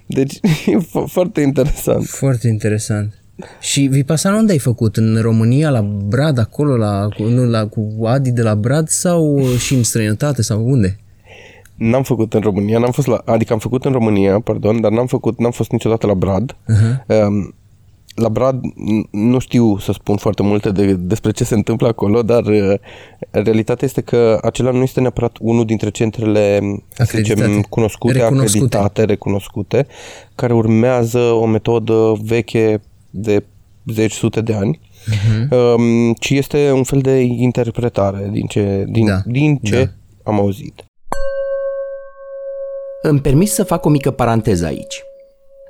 Deci 0.07 0.35
e 0.67 0.77
fo- 0.79 1.07
foarte 1.07 1.41
interesant. 1.41 2.05
Foarte 2.07 2.49
interesant. 2.49 3.19
Și 3.61 3.81
Vipassana 3.81 4.37
unde 4.37 4.53
ai 4.53 4.59
făcut? 4.59 4.97
În 4.97 5.19
România, 5.21 5.71
la 5.71 5.83
Brad, 5.83 6.39
acolo, 6.39 6.77
la, 6.77 7.09
cu, 7.17 7.23
nu, 7.23 7.45
la, 7.45 7.67
cu 7.67 8.05
Adi 8.07 8.31
de 8.31 8.43
la 8.43 8.55
Brad 8.55 8.89
sau 8.89 9.43
și 9.59 9.75
în 9.75 9.83
străinătate 9.83 10.43
sau 10.43 10.69
unde? 10.69 10.99
N-am 11.75 12.03
făcut 12.03 12.35
în 12.35 12.41
România, 12.41 12.79
n-am 12.79 12.91
fost 12.91 13.07
la, 13.07 13.23
adică 13.25 13.53
am 13.53 13.59
făcut 13.59 13.85
în 13.85 13.93
România, 13.93 14.41
pardon, 14.41 14.81
dar 14.81 14.91
n-am 14.91 15.07
făcut, 15.07 15.39
n-am 15.39 15.51
fost 15.51 15.71
niciodată 15.71 16.07
la 16.07 16.15
Brad. 16.15 16.53
Uh-huh. 16.53 17.07
Um, 17.27 17.55
la 18.15 18.29
Brad 18.29 18.61
n- 18.65 19.11
nu 19.11 19.39
știu 19.39 19.79
să 19.79 19.93
spun 19.93 20.17
foarte 20.17 20.43
multe 20.43 20.71
de, 20.71 20.93
despre 20.93 21.31
ce 21.31 21.45
se 21.45 21.55
întâmplă 21.55 21.87
acolo, 21.89 22.23
dar 22.23 22.45
uh, 22.45 22.75
realitatea 23.31 23.87
este 23.87 24.01
că 24.01 24.39
acela 24.43 24.71
nu 24.71 24.83
este 24.83 25.01
neapărat 25.01 25.37
unul 25.41 25.65
dintre 25.65 25.91
centrele 25.91 26.59
să 26.89 27.05
zicem, 27.17 27.37
Acreditate. 27.39 27.67
cunoscute, 27.69 28.13
Recunoscute. 28.13 28.57
acreditate, 28.57 29.05
recunoscute, 29.05 29.87
care 30.35 30.53
urmează 30.53 31.19
o 31.19 31.47
metodă 31.47 32.13
veche 32.23 32.81
de 33.11 33.45
zeci, 33.93 34.13
sute 34.13 34.41
de 34.41 34.55
ani, 34.55 34.81
uh-huh. 34.81 35.49
um, 35.77 36.13
ci 36.13 36.31
este 36.31 36.71
un 36.71 36.83
fel 36.83 37.01
de 37.01 37.21
interpretare 37.21 38.29
din 38.33 38.47
ce, 38.47 38.85
din, 38.89 39.07
Da, 39.07 39.21
din 39.27 39.57
ce 39.63 39.85
da. 39.85 40.31
am 40.31 40.39
auzit. 40.39 40.85
Îmi 43.03 43.21
permis 43.21 43.53
să 43.53 43.65
fac 43.65 43.85
o 43.85 43.89
mică 43.89 44.11
paranteză 44.11 44.67
aici. 44.67 45.03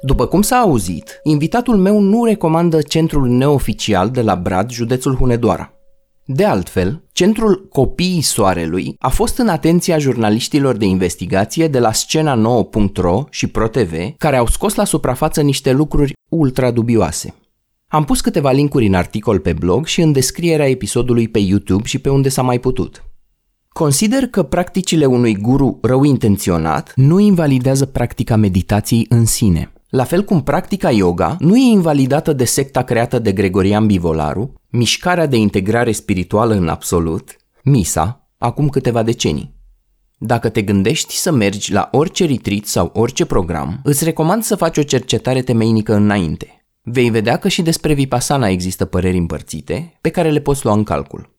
După 0.07 0.27
cum 0.27 0.43
s-a 0.43 0.57
auzit, 0.57 1.21
invitatul 1.23 1.77
meu 1.77 2.01
nu 2.01 2.25
recomandă 2.25 2.83
centrul 2.83 3.29
neoficial 3.29 4.11
de 4.11 4.23
la 4.23 4.37
Brad, 4.37 4.71
județul 4.71 5.17
Hunedoara. 5.17 5.73
De 6.25 6.45
altfel, 6.45 7.03
centrul 7.13 7.69
Copiii 7.69 8.21
Soarelui 8.21 8.97
a 8.99 9.09
fost 9.09 9.39
în 9.39 9.49
atenția 9.49 9.99
jurnaliștilor 9.99 10.77
de 10.77 10.85
investigație 10.85 11.69
de 11.69 11.79
la 11.79 11.93
scena 11.93 12.65
9.ro 12.67 13.25
și 13.31 13.47
ProTV, 13.47 13.93
care 14.17 14.37
au 14.37 14.47
scos 14.47 14.75
la 14.75 14.85
suprafață 14.85 15.41
niște 15.41 15.73
lucruri 15.73 16.13
ultra 16.29 16.71
dubioase. 16.71 17.35
Am 17.89 18.05
pus 18.05 18.21
câteva 18.21 18.51
linkuri 18.51 18.87
în 18.87 18.95
articol 18.95 19.39
pe 19.39 19.53
blog 19.53 19.87
și 19.87 20.01
în 20.01 20.13
descrierea 20.13 20.69
episodului 20.69 21.29
pe 21.29 21.39
YouTube 21.39 21.85
și 21.85 21.99
pe 21.99 22.09
unde 22.09 22.29
s-a 22.29 22.43
mai 22.43 22.59
putut. 22.59 23.05
Consider 23.69 24.27
că 24.27 24.43
practicile 24.43 25.05
unui 25.05 25.37
guru 25.37 25.79
rău 25.83 26.03
intenționat 26.03 26.93
nu 26.97 27.19
invalidează 27.19 27.87
practica 27.87 28.37
meditației 28.37 29.07
în 29.09 29.25
sine. 29.25 29.69
La 29.95 30.05
fel 30.05 30.25
cum 30.25 30.43
practica 30.43 30.91
yoga 30.91 31.37
nu 31.39 31.57
e 31.57 31.71
invalidată 31.71 32.33
de 32.33 32.45
secta 32.45 32.83
creată 32.83 33.19
de 33.19 33.33
Gregorian 33.33 33.87
Bivolaru, 33.87 34.53
mișcarea 34.69 35.27
de 35.27 35.37
integrare 35.37 35.93
spirituală 35.93 36.55
în 36.55 36.69
absolut, 36.69 37.37
MISA, 37.63 38.29
acum 38.39 38.69
câteva 38.69 39.03
decenii. 39.03 39.55
Dacă 40.19 40.49
te 40.49 40.63
gândești 40.63 41.15
să 41.15 41.33
mergi 41.33 41.73
la 41.73 41.89
orice 41.93 42.27
retreat 42.27 42.65
sau 42.65 42.91
orice 42.95 43.25
program, 43.25 43.81
îți 43.83 44.05
recomand 44.05 44.43
să 44.43 44.57
faci 44.57 44.79
o 44.79 44.83
cercetare 44.83 45.43
temeinică 45.43 45.95
înainte. 45.95 46.67
Vei 46.83 47.11
vedea 47.11 47.37
că 47.37 47.49
și 47.49 47.63
despre 47.63 47.95
Vipassana 47.95 48.49
există 48.49 48.85
păreri 48.85 49.17
împărțite, 49.17 49.99
pe 50.01 50.09
care 50.09 50.31
le 50.31 50.41
poți 50.41 50.65
lua 50.65 50.75
în 50.75 50.85
calcul. 50.85 51.34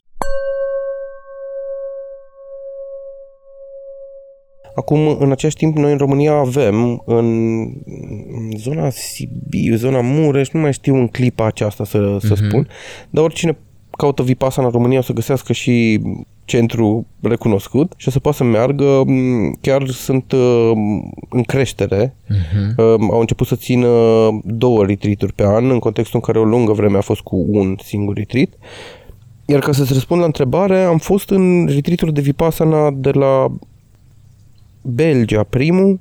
Acum, 4.75 5.17
în 5.19 5.31
același 5.31 5.55
timp, 5.55 5.77
noi 5.77 5.91
în 5.91 5.97
România 5.97 6.33
avem 6.33 7.01
în 7.05 7.67
zona 8.57 8.89
Sibiu, 8.89 9.75
zona 9.75 10.01
Mureș, 10.01 10.49
nu 10.49 10.59
mai 10.59 10.73
știu 10.73 10.95
în 10.95 11.07
clipa 11.07 11.45
aceasta 11.45 11.83
să, 11.83 12.17
să 12.19 12.33
uh-huh. 12.33 12.47
spun, 12.47 12.67
dar 13.09 13.23
oricine 13.23 13.57
caută 13.97 14.23
Vipassana 14.23 14.67
în 14.67 14.73
România 14.73 14.99
o 14.99 15.01
să 15.01 15.13
găsească 15.13 15.53
și 15.53 16.01
centru 16.45 17.05
recunoscut 17.21 17.93
și 17.97 18.07
o 18.07 18.11
să 18.11 18.19
poată 18.19 18.37
să 18.37 18.43
meargă. 18.43 19.03
Chiar 19.61 19.87
sunt 19.87 20.31
uh, 20.31 20.71
în 21.29 21.43
creștere. 21.43 22.15
Uh-huh. 22.25 22.75
Au 23.11 23.19
început 23.19 23.47
să 23.47 23.55
țină 23.55 23.87
două 24.43 24.85
retreat 24.85 25.31
pe 25.35 25.43
an, 25.45 25.69
în 25.69 25.79
contextul 25.79 26.19
în 26.23 26.31
care 26.31 26.45
o 26.45 26.49
lungă 26.49 26.71
vreme 26.71 26.97
a 26.97 27.01
fost 27.01 27.21
cu 27.21 27.45
un 27.49 27.75
singur 27.83 28.15
retreat. 28.15 28.49
Iar 29.45 29.59
ca 29.59 29.71
să-ți 29.71 29.93
răspund 29.93 30.19
la 30.19 30.25
întrebare, 30.25 30.83
am 30.83 30.97
fost 30.97 31.29
în 31.29 31.65
retreat 31.65 32.13
de 32.13 32.21
Vipassana 32.21 32.91
de 32.91 33.11
la 33.11 33.51
Belgia 34.85 35.43
primul, 35.43 35.99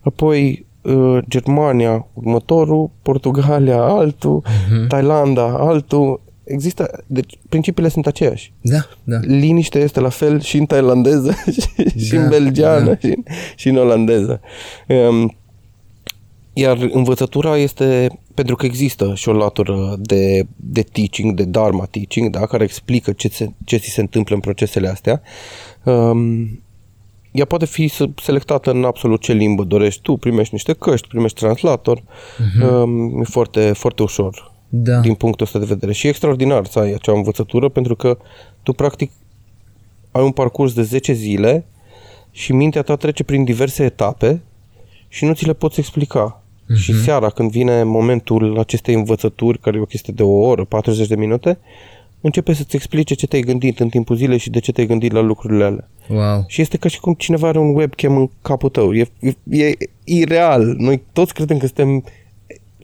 apoi 0.00 0.66
uh, 0.82 1.18
Germania 1.28 2.06
următorul, 2.12 2.90
Portugalia 3.02 3.82
altul, 3.82 4.42
uh-huh. 4.44 4.86
Thailanda 4.88 5.56
altul. 5.58 6.20
Există, 6.44 7.04
deci 7.06 7.38
principiile 7.48 7.88
sunt 7.88 8.06
aceeași. 8.06 8.52
Da, 8.60 8.88
da. 9.04 9.18
Liniște 9.20 9.78
este 9.78 10.00
la 10.00 10.08
fel 10.08 10.40
și 10.40 10.56
în 10.56 10.66
tailandeză 10.66 11.34
și, 11.60 11.98
și 11.98 12.14
da, 12.14 12.22
în 12.22 12.28
belgiană 12.28 12.84
da. 12.84 13.08
și, 13.08 13.18
și 13.56 13.68
în 13.68 13.76
olandeză. 13.76 14.40
Um, 14.88 15.36
iar 16.52 16.88
învățătura 16.92 17.56
este, 17.56 18.18
pentru 18.34 18.56
că 18.56 18.66
există 18.66 19.12
și 19.14 19.28
o 19.28 19.32
latură 19.32 19.96
de, 19.98 20.46
de 20.56 20.82
teaching, 20.82 21.34
de 21.34 21.44
dharma 21.44 21.84
teaching, 21.84 22.30
da, 22.30 22.46
care 22.46 22.64
explică 22.64 23.12
ce, 23.12 23.28
se, 23.28 23.50
ce 23.64 23.76
ți 23.76 23.90
se 23.90 24.00
întâmplă 24.00 24.34
în 24.34 24.40
procesele 24.40 24.88
astea. 24.88 25.22
Um, 25.84 26.60
ea 27.32 27.44
poate 27.44 27.66
fi 27.66 27.92
selectată 28.22 28.70
în 28.70 28.84
absolut 28.84 29.20
ce 29.20 29.32
limbă 29.32 29.64
dorești 29.64 30.02
tu, 30.02 30.16
primești 30.16 30.54
niște 30.54 30.72
căști, 30.72 31.08
primești 31.08 31.40
translator, 31.40 32.00
uh-huh. 32.00 32.70
um, 32.70 33.20
e 33.20 33.24
foarte, 33.24 33.72
foarte 33.72 34.02
ușor 34.02 34.52
da. 34.68 35.00
din 35.00 35.14
punctul 35.14 35.46
ăsta 35.46 35.58
de 35.58 35.64
vedere. 35.64 35.92
Și 35.92 36.06
e 36.06 36.08
extraordinar 36.08 36.64
să 36.64 36.78
ai 36.78 36.92
acea 36.92 37.12
învățătură 37.12 37.68
pentru 37.68 37.96
că 37.96 38.18
tu 38.62 38.72
practic 38.72 39.10
ai 40.10 40.22
un 40.22 40.30
parcurs 40.30 40.72
de 40.72 40.82
10 40.82 41.12
zile 41.12 41.66
și 42.30 42.52
mintea 42.52 42.82
ta 42.82 42.96
trece 42.96 43.24
prin 43.24 43.44
diverse 43.44 43.84
etape 43.84 44.42
și 45.08 45.24
nu 45.24 45.32
ți 45.32 45.46
le 45.46 45.52
poți 45.52 45.80
explica. 45.80 46.42
Uh-huh. 46.42 46.76
Și 46.76 47.02
seara 47.02 47.30
când 47.30 47.50
vine 47.50 47.82
momentul 47.82 48.58
acestei 48.58 48.94
învățături, 48.94 49.58
care 49.58 49.76
e 49.76 49.80
o 49.80 49.84
chestie 49.84 50.12
de 50.16 50.22
o 50.22 50.32
oră, 50.32 50.64
40 50.64 51.06
de 51.06 51.16
minute, 51.16 51.58
începe 52.22 52.52
să-ți 52.52 52.76
explice 52.76 53.14
ce 53.14 53.26
te-ai 53.26 53.42
gândit 53.42 53.80
în 53.80 53.88
timpul 53.88 54.16
zilei 54.16 54.38
și 54.38 54.50
de 54.50 54.58
ce 54.58 54.72
te-ai 54.72 54.86
gândit 54.86 55.12
la 55.12 55.20
lucrurile 55.20 55.64
alea. 55.64 55.88
Wow. 56.08 56.44
Și 56.46 56.60
este 56.60 56.76
ca 56.76 56.88
și 56.88 57.00
cum 57.00 57.14
cineva 57.14 57.48
are 57.48 57.58
un 57.58 57.74
webcam 57.74 58.16
în 58.16 58.30
capul 58.42 58.68
tău. 58.68 58.94
E, 58.94 59.06
e, 59.20 59.66
e 59.66 59.74
ireal. 60.04 60.74
Noi 60.78 61.02
toți 61.12 61.34
credem 61.34 61.58
că 61.58 61.66
suntem 61.66 62.04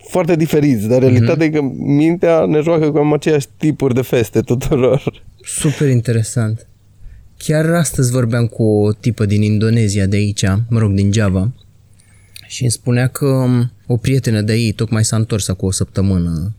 foarte 0.09 0.37
diferiți, 0.37 0.89
dar 0.89 1.01
realitatea 1.01 1.47
mm-hmm. 1.47 1.55
e 1.55 1.59
că 1.59 1.63
mintea 1.77 2.45
ne 2.45 2.61
joacă 2.61 2.91
cu 2.91 2.99
aceiași 2.99 3.47
tipuri 3.57 3.95
de 3.95 4.03
feste 4.03 4.41
tuturor. 4.41 5.23
Super 5.43 5.89
interesant. 5.89 6.67
Chiar 7.37 7.65
astăzi 7.65 8.13
vorbeam 8.13 8.47
cu 8.47 8.63
o 8.63 8.93
tipă 8.93 9.27
din 9.27 9.43
Indonezia 9.43 10.07
de 10.07 10.17
aici, 10.17 10.45
mă 10.69 10.79
rog, 10.79 10.93
din 10.93 11.13
Java, 11.13 11.53
și 12.47 12.63
îmi 12.63 12.71
spunea 12.71 13.07
că 13.07 13.27
um, 13.27 13.73
o 13.87 13.97
prietenă 13.97 14.41
de 14.41 14.55
ei 14.55 14.73
tocmai 14.73 15.05
s-a 15.05 15.17
întors 15.17 15.47
cu 15.47 15.67
o 15.67 15.71
săptămână 15.71 16.55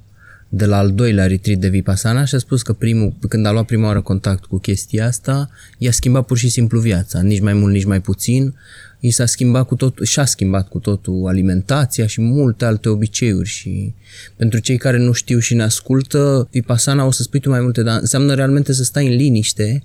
de 0.50 0.66
la 0.66 0.78
al 0.78 0.92
doilea 0.92 1.28
retreat 1.28 1.60
de 1.60 1.68
Vipassana 1.68 2.26
și 2.26 2.36
a 2.36 2.38
spus 2.38 2.62
că 2.62 2.74
primul, 2.74 3.14
când 3.28 3.46
a 3.46 3.52
luat 3.52 3.66
prima 3.66 3.88
oară 3.88 4.02
contact 4.02 4.46
cu 4.46 4.58
chestia 4.58 5.06
asta, 5.06 5.50
i-a 5.78 5.92
schimbat 5.92 6.26
pur 6.26 6.38
și 6.38 6.50
simplu 6.50 6.80
viața, 6.80 7.22
nici 7.22 7.40
mai 7.40 7.54
mult, 7.54 7.74
nici 7.74 7.86
mai 7.86 8.02
puțin. 8.02 8.56
I 9.00 9.12
s-a 9.12 9.26
schimbat 9.26 9.68
cu 9.68 9.76
tot, 9.76 10.00
și-a 10.04 10.26
schimbat 10.26 10.68
cu 10.68 10.80
totul 10.80 11.28
alimentația 11.28 12.08
și 12.08 12.22
multe 12.22 12.66
alte 12.66 12.90
obiceiuri 12.90 13.48
și 13.48 13.94
pentru 14.36 14.60
cei 14.60 14.78
care 14.78 14.98
nu 14.98 15.12
știu 15.12 15.40
și 15.40 15.54
ne 15.54 15.64
ascultă, 15.64 16.48
Vipassana 16.52 17.06
o 17.06 17.12
să 17.12 17.24
spui 17.24 17.40
tu 17.40 17.50
mai 17.50 17.62
multe, 17.62 17.84
dar 17.84 18.00
înseamnă 18.00 18.34
realmente 18.34 18.74
să 18.74 18.84
stai 18.84 19.08
în 19.08 19.16
liniște 19.16 19.84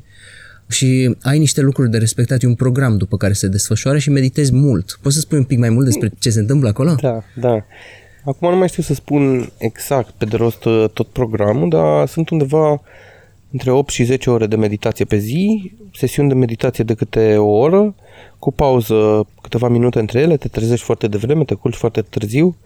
și 0.68 1.16
ai 1.22 1.38
niște 1.38 1.60
lucruri 1.60 1.90
de 1.90 1.98
respectat, 1.98 2.42
e 2.42 2.46
un 2.46 2.54
program 2.54 2.96
după 2.96 3.16
care 3.16 3.32
se 3.32 3.48
desfășoară 3.48 3.98
și 3.98 4.10
meditezi 4.10 4.52
mult. 4.52 4.98
Poți 5.02 5.14
să 5.14 5.20
spui 5.20 5.38
un 5.38 5.44
pic 5.44 5.58
mai 5.58 5.68
mult 5.68 5.84
despre 5.84 6.12
ce 6.18 6.30
se 6.30 6.40
întâmplă 6.40 6.68
acolo? 6.68 6.94
Da, 7.00 7.24
da. 7.40 7.64
Acum 8.24 8.50
nu 8.50 8.56
mai 8.56 8.68
știu 8.68 8.82
să 8.82 8.94
spun 8.94 9.52
exact 9.58 10.10
pe 10.10 10.24
de 10.24 10.36
rost 10.36 10.64
uh, 10.64 10.88
tot 10.92 11.06
programul, 11.06 11.68
dar 11.68 12.06
sunt 12.06 12.28
undeva 12.28 12.80
între 13.50 13.70
8 13.70 13.90
și 13.90 14.04
10 14.04 14.30
ore 14.30 14.46
de 14.46 14.56
meditație 14.56 15.04
pe 15.04 15.16
zi, 15.16 15.72
sesiuni 15.92 16.28
de 16.28 16.34
meditație 16.34 16.84
de 16.84 16.94
câte 16.94 17.36
o 17.36 17.46
oră, 17.46 17.94
cu 18.44 18.52
pauză 18.52 19.26
câteva 19.40 19.68
minute 19.68 19.98
între 19.98 20.20
ele, 20.20 20.36
te 20.36 20.48
trezești 20.48 20.84
foarte 20.84 21.06
devreme, 21.06 21.44
te 21.44 21.54
culci 21.54 21.74
foarte 21.74 22.00
târziu, 22.00 22.56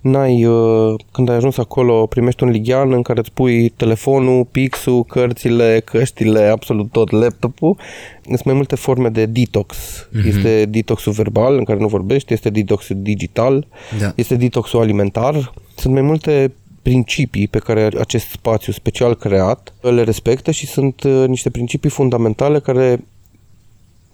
n-ai, 0.00 0.44
uh, 0.44 0.94
când 1.12 1.28
ai 1.28 1.36
ajuns 1.36 1.58
acolo, 1.58 2.06
primești 2.06 2.42
un 2.42 2.50
lighean 2.50 2.92
în 2.92 3.02
care 3.02 3.18
îți 3.18 3.32
pui 3.32 3.68
telefonul, 3.68 4.44
pixul, 4.44 5.04
cărțile, 5.04 5.82
căștile, 5.84 6.46
absolut 6.46 6.90
tot, 6.90 7.10
laptopul. 7.10 7.76
Sunt 8.22 8.44
mai 8.44 8.54
multe 8.54 8.74
forme 8.74 9.08
de 9.08 9.26
detox. 9.26 9.76
Mm-hmm. 9.76 10.26
Este 10.26 10.64
detoxul 10.64 11.12
verbal, 11.12 11.56
în 11.56 11.64
care 11.64 11.78
nu 11.78 11.88
vorbești, 11.88 12.32
este 12.32 12.50
detoxul 12.50 12.96
digital, 12.98 13.66
da. 14.00 14.12
este 14.14 14.34
detoxul 14.34 14.80
alimentar. 14.80 15.52
Sunt 15.76 15.92
mai 15.92 16.02
multe 16.02 16.52
principii 16.82 17.48
pe 17.48 17.58
care 17.58 17.88
acest 18.00 18.28
spațiu 18.28 18.72
special 18.72 19.14
creat 19.14 19.74
le 19.80 20.02
respectă 20.02 20.50
și 20.50 20.66
sunt 20.66 21.02
uh, 21.02 21.24
niște 21.26 21.50
principii 21.50 21.90
fundamentale 21.90 22.60
care 22.60 23.00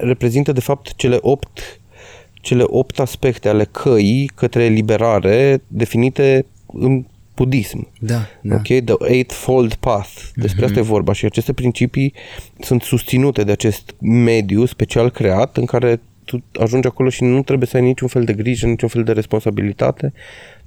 reprezintă 0.00 0.52
de 0.52 0.60
fapt 0.60 0.94
cele 0.96 1.18
opt, 1.20 1.80
cele 2.32 2.64
opt 2.66 2.98
aspecte 2.98 3.48
ale 3.48 3.64
căii 3.64 4.30
către 4.34 4.66
liberare 4.66 5.62
definite 5.66 6.46
în 6.66 7.04
budism. 7.34 7.88
Da, 7.98 8.26
da. 8.40 8.54
Ok? 8.54 8.66
The 8.84 9.12
Eightfold 9.12 9.74
Path. 9.74 10.10
Despre 10.34 10.62
mm-hmm. 10.62 10.68
asta 10.68 10.78
e 10.78 10.82
vorba 10.82 11.12
și 11.12 11.24
aceste 11.24 11.52
principii 11.52 12.12
sunt 12.60 12.82
susținute 12.82 13.44
de 13.44 13.52
acest 13.52 13.94
mediu 14.00 14.64
special 14.64 15.10
creat 15.10 15.56
în 15.56 15.64
care 15.64 16.00
tu 16.24 16.42
ajungi 16.60 16.86
acolo 16.86 17.08
și 17.08 17.24
nu 17.24 17.42
trebuie 17.42 17.68
să 17.68 17.76
ai 17.76 17.82
niciun 17.82 18.08
fel 18.08 18.24
de 18.24 18.32
grijă, 18.32 18.66
niciun 18.66 18.88
fel 18.88 19.04
de 19.04 19.12
responsabilitate. 19.12 20.12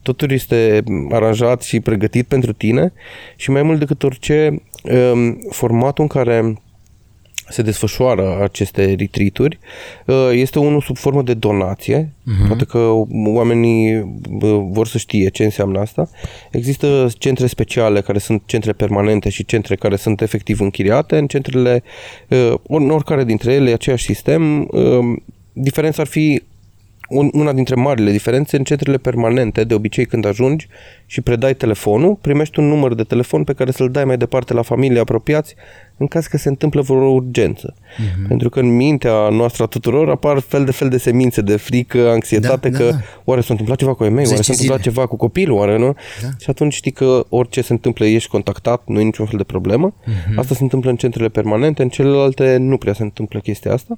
Totul 0.02 0.32
este 0.32 0.84
aranjat 1.12 1.62
și 1.62 1.80
pregătit 1.80 2.28
pentru 2.28 2.54
tine 2.54 2.94
și 3.36 3.52
mai 3.52 3.64
mult 3.64 3.80
decât 3.80 4.04
orice, 4.04 4.62
um, 4.84 5.38
formatul 5.50 6.04
în 6.04 6.10
care 6.10 6.63
se 7.54 7.62
desfășoară 7.62 8.40
aceste 8.42 8.96
retreat 8.98 9.38
uh, 9.38 10.30
este 10.32 10.60
unul 10.60 10.82
sub 10.82 10.98
formă 10.98 11.22
de 11.22 11.34
donație. 11.34 12.04
Uh-huh. 12.04 12.48
Poate 12.48 12.66
că 12.66 12.92
oamenii 13.26 13.98
uh, 13.98 14.66
vor 14.70 14.88
să 14.88 14.98
știe 14.98 15.30
ce 15.30 15.44
înseamnă 15.44 15.80
asta. 15.80 16.10
Există 16.52 17.10
centre 17.18 17.48
speciale 17.48 18.02
care 18.02 18.18
sunt 18.18 18.42
centre 18.46 18.74
permanente 18.74 19.30
și 19.30 19.46
centre 19.46 19.76
care 19.76 19.96
sunt 19.96 20.22
efectiv 20.22 20.62
închiriate. 20.62 21.18
În 21.18 21.28
centrele, 21.28 21.84
uh, 22.30 22.54
în 22.68 22.90
oricare 22.90 23.24
dintre 23.24 23.54
ele, 23.54 23.72
aceeași 23.72 24.06
sistem. 24.06 24.70
Diferența 25.54 26.02
ar 26.02 26.08
fi 26.08 26.42
una 27.34 27.54
dintre 27.54 27.76
marile 27.76 28.12
diferențe 28.12 28.58
în 28.58 28.64
centrele 28.64 28.98
permanente, 28.98 29.64
de 29.64 29.74
obicei 29.74 30.06
când 30.06 30.26
ajungi 30.26 30.68
și 31.06 31.22
predai 31.22 31.56
telefonul, 31.56 32.16
primești 32.22 32.60
un 32.60 32.68
număr 32.68 32.94
de 32.94 33.04
telefon 33.04 33.44
pe 33.44 33.54
care 33.54 33.72
să-l 33.72 33.92
dai 33.92 34.06
mai 34.06 34.18
departe 34.18 34.54
la 34.54 34.62
familie 34.62 35.00
apropiați 35.00 35.56
în 35.98 36.08
caz 36.08 36.26
că 36.26 36.38
se 36.38 36.50
întâmplă 36.50 36.82
vreo 36.82 37.12
urgență. 37.12 37.74
Uh-huh. 37.76 38.28
Pentru 38.28 38.50
că 38.50 38.60
în 38.60 38.76
mintea 38.76 39.30
noastră 39.30 39.64
a 39.64 39.66
tuturor 39.66 40.10
apar 40.10 40.40
fel 40.40 40.66
de 40.66 40.72
fel 40.72 40.90
de 40.90 40.98
semințe 40.98 41.42
de 41.42 41.56
frică, 41.56 42.10
anxietate, 42.10 42.70
da, 42.70 42.78
că 42.78 42.90
da. 42.90 42.98
oare 43.24 43.42
s-a 43.42 43.48
întâmplat 43.50 43.78
ceva 43.78 43.94
cu 43.94 44.04
ei 44.04 44.10
mei, 44.10 44.26
oare 44.26 44.42
s-a 44.42 44.52
întâmplat 44.52 44.80
zile. 44.80 44.92
ceva 44.92 45.08
cu 45.08 45.16
copilul, 45.16 45.58
oare 45.58 45.78
nu? 45.78 45.96
Da. 46.22 46.28
Și 46.40 46.50
atunci 46.50 46.74
știi 46.74 46.92
că 46.92 47.26
orice 47.30 47.62
se 47.62 47.74
întâmplă, 47.74 48.06
ești 48.06 48.30
contactat, 48.30 48.82
nu 48.86 49.00
e 49.00 49.04
niciun 49.04 49.26
fel 49.26 49.38
de 49.38 49.44
problemă. 49.44 49.94
Uh-huh. 49.94 50.36
Asta 50.36 50.56
se 50.56 50.64
întâmplă 50.64 50.90
în 50.90 50.96
centrele 50.96 51.30
permanente, 51.30 51.82
în 51.82 51.90
celelalte 51.90 52.58
nu 52.58 52.78
prea 52.78 52.94
se 52.94 53.04
întâmplă 53.04 53.40
chestia 53.40 53.74
asta. 53.74 53.98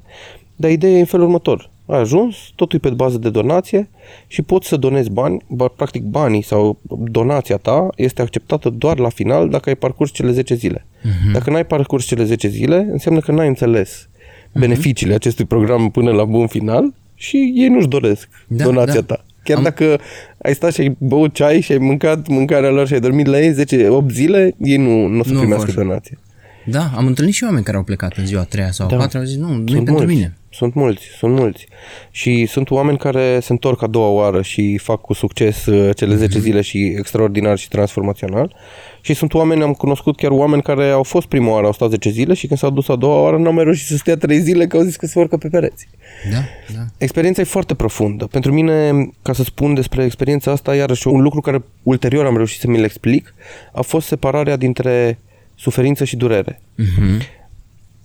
Dar 0.56 0.72
ideea 0.72 0.94
e 0.94 1.00
în 1.00 1.06
felul 1.06 1.26
următor. 1.26 1.70
Ai 1.86 2.00
ajuns, 2.00 2.36
totul 2.56 2.80
e 2.84 2.88
pe 2.90 2.96
bază 2.96 3.18
de 3.18 3.30
donație 3.30 3.90
și 4.28 4.42
poți 4.42 4.68
să 4.68 4.78
donezi 4.78 5.10
bani, 5.10 5.46
practic 5.76 6.04
banii 6.04 6.42
sau 6.42 6.80
donația 6.90 7.58
ta 7.58 7.90
este 7.96 8.22
acceptată 8.22 8.70
doar 8.70 9.00
la 9.00 9.10
final 9.10 9.50
dacă 9.50 9.70
ai 9.70 9.76
parcurs 9.76 10.12
cele 10.12 10.32
10 10.32 10.56
zile. 10.56 10.86
Uh-huh. 10.86 11.32
Dacă 11.34 11.50
n-ai 11.50 11.66
parcurs 11.66 12.06
cele 12.06 12.24
10 12.24 12.48
zile, 12.48 12.88
înseamnă 12.92 13.20
că 13.20 13.32
n-ai 13.32 13.48
înțeles 13.48 14.08
uh-huh. 14.08 14.60
beneficiile 14.60 15.14
acestui 15.14 15.46
program 15.46 15.90
până 15.90 16.12
la 16.12 16.24
bun 16.24 16.48
final 16.48 16.94
și 17.16 17.54
ei 17.56 17.68
nu-și 17.68 17.88
doresc 17.88 18.30
da, 18.48 18.64
donația 18.64 19.02
da. 19.02 19.16
ta. 19.16 19.26
Chiar 19.44 19.58
Am... 19.58 19.64
dacă 19.64 20.00
ai 20.38 20.54
stat 20.54 20.74
și 20.74 20.82
ai 20.82 20.96
băut 21.00 21.34
ceai 21.34 21.62
și 21.62 21.72
ai 21.72 21.78
mâncat 21.78 22.28
mâncarea 22.28 22.70
lor 22.70 22.88
și 22.88 22.94
ai 22.94 23.00
dormit 23.00 23.26
la 23.26 23.42
ei 23.42 23.52
10, 23.52 23.88
8 23.88 24.12
zile, 24.12 24.56
ei 24.60 24.78
nu, 24.78 25.08
nu 25.08 25.20
o 25.20 25.24
să 25.24 25.32
nu 25.34 25.40
primească 25.40 25.72
vor. 25.72 25.84
donație. 25.84 26.18
Da, 26.66 26.92
am 26.96 27.06
întâlnit 27.06 27.34
și 27.34 27.44
oameni 27.44 27.64
care 27.64 27.78
au 27.78 27.84
plecat 27.84 28.18
în 28.18 28.26
ziua 28.26 28.42
a 28.42 28.44
treia 28.44 28.72
sau 28.72 28.86
a 28.86 28.90
da. 28.90 28.96
patra, 28.96 29.20
au 29.20 29.26
zis, 29.26 29.38
nu, 29.38 29.54
nu 29.54 29.72
e 29.72 29.74
pentru 29.74 29.94
mulți. 29.94 30.14
mine. 30.14 30.38
Sunt 30.56 30.74
mulți, 30.74 31.06
sunt 31.18 31.34
mulți. 31.34 31.68
Și 32.12 32.46
sunt 32.46 32.70
oameni 32.70 32.98
care 32.98 33.40
se 33.40 33.52
întorc 33.52 33.82
a 33.82 33.88
doua 33.88 34.08
oară 34.08 34.42
și 34.42 34.78
fac 34.78 35.02
cu 35.02 35.14
succes 35.14 35.66
uh, 35.66 35.96
cele 35.96 36.16
10 36.16 36.40
zile 36.40 36.62
și 36.62 36.78
extraordinar 36.98 37.58
și 37.58 37.68
transformațional. 37.68 38.56
Și 39.02 39.14
sunt 39.14 39.34
oameni, 39.34 39.64
am 39.64 39.74
cunoscut 39.74 40.16
chiar 40.16 40.32
oameni 40.32 40.62
care 40.62 40.90
au 40.90 41.04
fost 41.04 41.28
prima 41.28 41.52
oară, 41.52 41.66
au 41.66 41.72
stat 41.72 41.90
10 41.90 42.10
zile 42.10 42.34
și 42.34 42.48
când 42.48 42.60
s-au 42.60 42.70
dus 42.70 42.88
a 42.88 42.96
doua 42.96 43.22
oară 43.22 43.38
n-au 43.38 43.54
mai 43.54 43.64
reușit 43.64 43.88
să 43.88 43.98
stea 43.98 44.18
3 44.18 44.40
zile 44.40 44.68
că 44.68 44.78
au 44.78 44.84
zis 44.84 44.96
că 44.96 45.06
se 45.06 45.20
urcă 45.20 45.38
pe 45.38 45.48
pereți. 45.48 45.88
Da, 46.32 46.38
da. 46.76 46.86
Experiența 46.98 47.42
e 47.42 47.46
foarte 47.46 47.74
profundă. 47.74 48.26
Pentru 48.26 48.54
mine, 48.54 48.92
ca 49.22 49.34
să 49.34 49.44
spun 49.44 49.74
despre 49.74 50.04
experiența 50.04 50.52
asta, 50.52 50.76
iarăși 50.76 51.08
un 51.08 51.22
lucru 51.22 51.42
care 51.42 51.64
ulterior 51.84 52.26
am 52.26 52.36
reușit 52.36 52.60
să 52.60 52.68
mi-l 52.68 52.84
explic, 52.84 53.34
a 53.74 53.82
fost 53.82 54.08
separarea 54.08 54.56
dintre 54.56 55.20
suferință 55.56 56.04
și 56.04 56.16
durere. 56.16 56.60
Uh-huh. 56.60 57.44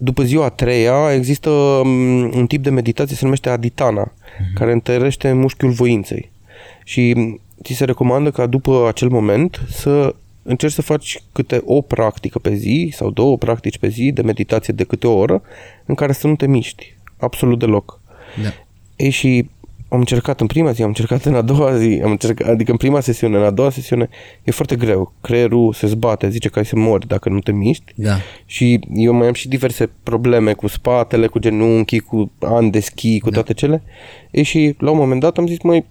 După 0.03 0.23
ziua 0.23 0.45
a 0.45 0.49
treia 0.49 1.13
există 1.15 1.81
mm, 1.85 2.33
un 2.35 2.47
tip 2.47 2.63
de 2.63 2.71
meditație, 2.71 3.17
se 3.17 3.25
numește 3.25 3.49
aditana, 3.49 4.13
uh-huh. 4.13 4.55
care 4.55 4.73
întărește 4.73 5.33
mușchiul 5.33 5.71
voinței. 5.71 6.31
Și 6.85 7.13
mm, 7.17 7.41
ți 7.63 7.73
se 7.73 7.85
recomandă 7.85 8.31
ca 8.31 8.47
după 8.47 8.87
acel 8.89 9.09
moment 9.09 9.61
să 9.69 10.15
încerci 10.43 10.73
să 10.73 10.83
faci 10.83 11.23
câte 11.33 11.63
o 11.65 11.81
practică 11.81 12.39
pe 12.39 12.55
zi 12.55 12.93
sau 12.97 13.11
două 13.11 13.39
practici 13.39 13.79
pe 13.79 13.89
zi 13.89 14.13
de 14.13 14.23
meditație 14.23 14.75
de 14.75 14.85
câte 14.85 15.07
o 15.07 15.17
oră 15.17 15.43
în 15.85 15.95
care 15.95 16.13
să 16.13 16.27
nu 16.27 16.37
te 16.37 16.47
miști 16.47 16.95
absolut 17.19 17.59
deloc. 17.59 18.01
Da. 18.43 18.49
Ei 18.97 19.11
și 19.11 19.49
am 19.93 19.99
încercat 19.99 20.41
în 20.41 20.47
prima 20.47 20.71
zi, 20.71 20.83
am 20.83 20.89
încercat 20.89 21.25
în 21.25 21.35
a 21.35 21.43
doua 21.43 21.77
zi, 21.77 22.01
am 22.05 22.11
încercat, 22.11 22.49
adică 22.49 22.71
în 22.71 22.77
prima 22.77 23.01
sesiune, 23.01 23.37
în 23.37 23.43
a 23.43 23.51
doua 23.51 23.71
sesiune, 23.71 24.09
e 24.43 24.51
foarte 24.51 24.77
greu. 24.77 25.13
Creierul 25.21 25.73
se 25.73 25.87
zbate, 25.87 26.29
zice 26.29 26.49
că 26.49 26.59
ai 26.59 26.65
să 26.65 26.77
mori 26.77 27.07
dacă 27.07 27.29
nu 27.29 27.39
te 27.39 27.53
miști. 27.53 27.93
Da. 27.95 28.17
Și 28.47 28.81
eu 28.95 29.13
mai 29.13 29.27
am 29.27 29.33
și 29.33 29.49
diverse 29.49 29.91
probleme 30.03 30.53
cu 30.53 30.67
spatele, 30.67 31.27
cu 31.27 31.39
genunchii, 31.39 31.99
cu 31.99 32.31
ani 32.41 32.71
de 32.71 32.81
schi, 32.81 33.21
cu 33.21 33.29
da. 33.29 33.35
toate 33.35 33.53
cele. 33.53 33.83
Ei 34.31 34.43
și 34.43 34.75
la 34.79 34.91
un 34.91 34.97
moment 34.97 35.21
dat 35.21 35.39
am 35.39 35.47
zis, 35.47 35.61
măi, 35.63 35.85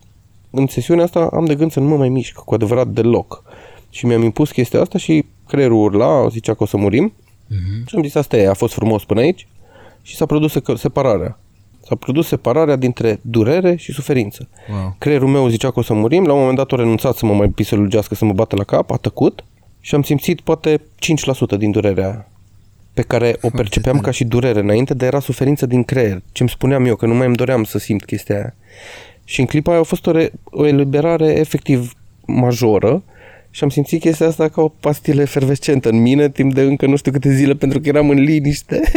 în 0.50 0.68
sesiunea 0.68 1.04
asta 1.04 1.30
am 1.34 1.46
de 1.46 1.56
gând 1.56 1.72
să 1.72 1.80
nu 1.80 1.88
mă 1.88 1.98
mai 1.98 2.10
mișc 2.10 2.36
cu 2.36 2.54
adevărat 2.54 2.88
deloc. 2.88 3.44
Și 3.90 4.06
mi-am 4.06 4.24
impus 4.24 4.52
chestia 4.52 4.82
asta 4.82 4.98
și 4.98 5.26
creierul 5.48 5.84
urla, 5.84 6.28
zicea 6.28 6.54
că 6.54 6.64
o 6.64 6.66
să 6.66 6.78
murim. 6.78 7.14
Uh-huh. 7.14 7.86
Și 7.86 7.96
am 7.96 8.04
zis, 8.04 8.16
asta 8.16 8.38
e, 8.38 8.48
a 8.48 8.54
fost 8.54 8.74
frumos 8.74 9.04
până 9.04 9.20
aici. 9.20 9.48
Și 10.02 10.16
s-a 10.16 10.26
produs 10.26 10.54
separarea. 10.76 11.40
S-a 11.90 11.96
produs 11.96 12.28
separarea 12.28 12.76
dintre 12.76 13.20
durere 13.22 13.76
și 13.76 13.92
suferință. 13.92 14.48
Wow. 14.72 14.96
Creierul 14.98 15.28
meu 15.28 15.48
zicea 15.48 15.72
că 15.72 15.80
o 15.80 15.82
să 15.82 15.94
murim, 15.94 16.26
la 16.26 16.34
un 16.34 16.40
moment 16.40 16.58
dat 16.58 16.72
a 16.72 16.76
renunțat 16.76 17.16
să 17.16 17.26
mă 17.26 17.34
mai 17.34 17.48
piselugească, 17.48 18.16
să 18.16 18.26
mă 18.26 18.34
bată 18.34 18.56
la 18.56 18.64
cap, 18.64 18.92
a 18.92 18.96
tăcut 18.96 19.44
și 19.80 19.96
am 19.96 20.02
simțit 20.02 20.42
poate 20.42 20.82
5% 21.56 21.58
din 21.58 21.72
durerea 21.72 22.06
aia 22.06 22.28
pe 22.94 23.02
care 23.02 23.38
o 23.42 23.50
percepeam 23.50 23.96
tare. 23.96 24.06
ca 24.06 24.12
și 24.12 24.24
durere 24.24 24.60
înainte, 24.60 24.94
dar 24.94 25.08
era 25.08 25.20
suferință 25.20 25.66
din 25.66 25.84
creier. 25.84 26.22
Ce 26.32 26.42
îmi 26.42 26.50
spuneam 26.50 26.86
eu, 26.86 26.96
că 26.96 27.06
nu 27.06 27.14
mai 27.14 27.28
îmi 27.28 27.36
doream 27.36 27.64
să 27.64 27.78
simt 27.78 28.06
chestia 28.06 28.36
aia. 28.36 28.56
Și 29.24 29.40
în 29.40 29.46
clipa 29.46 29.72
aia 29.72 29.80
a 29.80 29.84
fost 29.84 30.08
o, 30.08 30.12
re- 30.12 30.32
o 30.44 30.66
eliberare 30.66 31.40
efectiv 31.40 31.94
majoră 32.26 33.04
și 33.50 33.64
am 33.64 33.70
simțit 33.70 34.00
chestia 34.00 34.28
asta 34.28 34.48
ca 34.48 34.62
o 34.62 34.68
pastilă 34.68 35.22
efervescentă 35.22 35.90
în 35.90 36.02
mine 36.02 36.30
timp 36.30 36.54
de 36.54 36.62
încă 36.62 36.86
nu 36.86 36.96
știu 36.96 37.12
câte 37.12 37.34
zile 37.34 37.54
pentru 37.54 37.80
că 37.80 37.88
eram 37.88 38.10
în 38.10 38.20
liniște. 38.20 38.82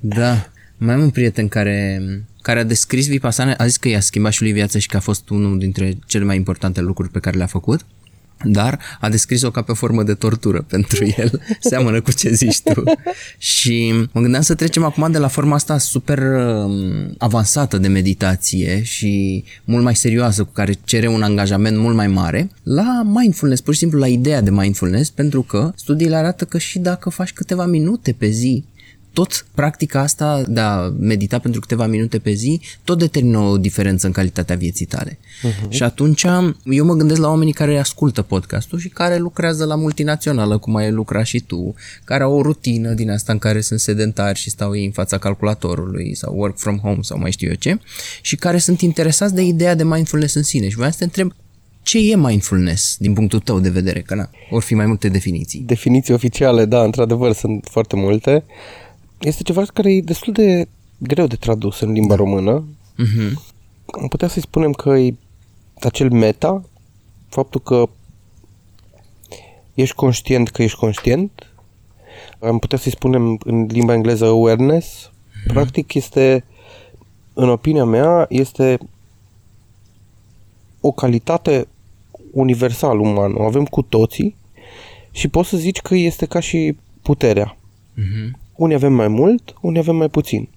Da. 0.00 0.48
Mai 0.76 0.94
am 0.94 1.00
un 1.00 1.10
prieten 1.10 1.48
care, 1.48 2.00
care 2.42 2.58
a 2.58 2.64
descris 2.64 3.08
Vipassana, 3.08 3.54
a 3.54 3.66
zis 3.66 3.76
că 3.76 3.88
i-a 3.88 4.00
schimbat 4.00 4.32
și 4.32 4.42
lui 4.42 4.52
viața 4.52 4.78
și 4.78 4.88
că 4.88 4.96
a 4.96 5.00
fost 5.00 5.28
unul 5.28 5.58
dintre 5.58 5.98
cele 6.06 6.24
mai 6.24 6.36
importante 6.36 6.80
lucruri 6.80 7.10
pe 7.10 7.18
care 7.18 7.36
le-a 7.36 7.46
făcut, 7.46 7.86
dar 8.42 8.78
a 9.00 9.08
descris-o 9.08 9.50
ca 9.50 9.62
pe 9.62 9.72
formă 9.72 10.02
de 10.02 10.14
tortură 10.14 10.64
pentru 10.68 11.04
el. 11.16 11.40
Seamănă 11.60 12.00
cu 12.00 12.12
ce 12.12 12.32
zici 12.32 12.60
tu. 12.60 12.82
și 13.38 13.92
mă 14.12 14.20
gândeam 14.20 14.42
să 14.42 14.54
trecem 14.54 14.84
acum 14.84 15.12
de 15.12 15.18
la 15.18 15.28
forma 15.28 15.54
asta 15.54 15.78
super 15.78 16.18
um, 16.18 17.14
avansată 17.18 17.78
de 17.78 17.88
meditație 17.88 18.82
și 18.82 19.44
mult 19.64 19.82
mai 19.82 19.96
serioasă, 19.96 20.44
cu 20.44 20.52
care 20.52 20.74
cere 20.84 21.06
un 21.06 21.22
angajament 21.22 21.76
mult 21.76 21.94
mai 21.94 22.06
mare, 22.06 22.50
la 22.62 23.02
mindfulness, 23.04 23.60
pur 23.60 23.72
și 23.72 23.78
simplu 23.78 23.98
la 23.98 24.06
ideea 24.06 24.40
de 24.40 24.50
mindfulness, 24.50 25.10
pentru 25.10 25.42
că 25.42 25.72
studiile 25.76 26.16
arată 26.16 26.44
că 26.44 26.58
și 26.58 26.78
dacă 26.78 27.10
faci 27.10 27.32
câteva 27.32 27.66
minute 27.66 28.12
pe 28.18 28.28
zi 28.28 28.64
tot 29.14 29.46
practica 29.54 30.00
asta 30.00 30.42
de 30.48 30.60
a 30.60 30.92
medita 30.98 31.38
pentru 31.38 31.60
câteva 31.60 31.86
minute 31.86 32.18
pe 32.18 32.32
zi, 32.32 32.60
tot 32.84 32.98
determină 32.98 33.38
o 33.38 33.58
diferență 33.58 34.06
în 34.06 34.12
calitatea 34.12 34.56
vieții 34.56 34.86
tale. 34.86 35.18
Uh-huh. 35.18 35.68
Și 35.68 35.82
atunci 35.82 36.26
eu 36.64 36.84
mă 36.84 36.94
gândesc 36.94 37.20
la 37.20 37.28
oamenii 37.28 37.52
care 37.52 37.78
ascultă 37.78 38.22
podcastul 38.22 38.78
și 38.78 38.88
care 38.88 39.16
lucrează 39.16 39.64
la 39.64 39.74
multinațională, 39.74 40.58
cum 40.58 40.76
ai 40.76 40.90
lucrat 40.90 41.26
și 41.26 41.40
tu, 41.40 41.74
care 42.04 42.22
au 42.22 42.32
o 42.32 42.42
rutină 42.42 42.92
din 42.92 43.10
asta 43.10 43.32
în 43.32 43.38
care 43.38 43.60
sunt 43.60 43.80
sedentari 43.80 44.38
și 44.38 44.50
stau 44.50 44.76
ei 44.76 44.84
în 44.84 44.92
fața 44.92 45.18
calculatorului 45.18 46.14
sau 46.14 46.34
work 46.36 46.58
from 46.58 46.78
home 46.78 46.98
sau 47.00 47.18
mai 47.18 47.32
știu 47.32 47.48
eu 47.48 47.54
ce, 47.54 47.78
și 48.20 48.36
care 48.36 48.58
sunt 48.58 48.80
interesați 48.80 49.34
de 49.34 49.42
ideea 49.42 49.74
de 49.74 49.84
mindfulness 49.84 50.34
în 50.34 50.42
sine. 50.42 50.68
Și 50.68 50.76
voiam 50.76 50.90
să 50.90 50.98
te 50.98 51.04
întreb 51.04 51.32
ce 51.82 52.10
e 52.10 52.16
mindfulness 52.16 52.96
din 52.98 53.12
punctul 53.12 53.40
tău 53.40 53.60
de 53.60 53.68
vedere? 53.68 54.00
Că 54.00 54.14
na, 54.14 54.30
or 54.50 54.62
fi 54.62 54.74
mai 54.74 54.86
multe 54.86 55.08
definiții. 55.08 55.60
Definiții 55.66 56.14
oficiale, 56.14 56.64
da, 56.64 56.82
într-adevăr, 56.82 57.32
sunt 57.32 57.68
foarte 57.70 57.96
multe. 57.96 58.44
Este 59.24 59.42
ceva 59.42 59.62
care 59.64 59.92
e 59.92 60.00
destul 60.00 60.32
de 60.32 60.68
greu 60.98 61.26
de 61.26 61.36
tradus 61.36 61.80
în 61.80 61.92
limba 61.92 62.14
română. 62.14 62.64
Uh-huh. 62.92 63.32
Am 64.00 64.08
putea 64.08 64.28
să-i 64.28 64.42
spunem 64.42 64.72
că 64.72 64.90
e 64.90 65.14
acel 65.80 66.10
meta, 66.10 66.64
faptul 67.28 67.60
că 67.60 67.88
ești 69.74 69.94
conștient 69.94 70.48
că 70.48 70.62
ești 70.62 70.78
conștient. 70.78 71.52
Am 72.40 72.58
putea 72.58 72.78
să-i 72.78 72.92
spunem 72.92 73.38
în 73.44 73.66
limba 73.66 73.94
engleză 73.94 74.24
awareness. 74.24 75.12
Practic 75.46 75.94
este, 75.94 76.44
în 77.34 77.48
opinia 77.48 77.84
mea, 77.84 78.26
este 78.28 78.78
o 80.80 80.92
calitate 80.92 81.68
universal 82.32 83.00
umană. 83.00 83.34
O 83.38 83.44
avem 83.44 83.64
cu 83.64 83.82
toții 83.82 84.36
și 85.10 85.28
poți 85.28 85.48
să 85.48 85.56
zici 85.56 85.80
că 85.80 85.94
este 85.94 86.26
ca 86.26 86.40
și 86.40 86.76
puterea. 87.02 87.56
Uh-huh. 87.98 88.43
Unii 88.54 88.74
avem 88.74 88.92
mai 88.92 89.08
mult, 89.08 89.54
unii 89.60 89.78
avem 89.78 89.96
mai 89.96 90.08
puțin. 90.08 90.48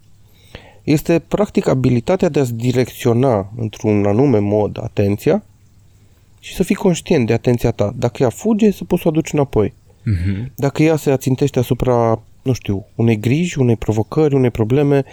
Este 0.84 1.20
practic 1.20 1.68
abilitatea 1.68 2.30
de 2.30 2.40
a-ți 2.40 2.54
direcționa 2.54 3.52
într-un 3.56 4.06
anume 4.06 4.40
mod 4.40 4.80
atenția 4.84 5.44
și 6.40 6.56
să 6.56 6.64
fii 6.64 6.76
conștient 6.76 7.28
de 7.28 7.34
atenția 7.34 7.72
ta. 7.72 7.94
Dacă 7.96 8.24
ea 8.24 8.30
fuge, 8.30 8.72
să 8.72 8.84
poți 8.84 9.02
să 9.02 9.08
o 9.08 9.12
aduci 9.12 9.34
înapoi. 9.34 9.74
Uh-huh. 9.74 10.54
Dacă 10.56 10.84
ea 10.84 10.96
se 10.96 11.12
ațintește 11.12 11.60
asupra, 11.60 12.22
nu 12.42 12.54
știu, 12.54 12.86
unei 12.96 13.20
griji, 13.20 13.60
unei 13.60 13.76
provocări, 13.76 14.36
unei 14.36 14.50
probleme 14.50 15.04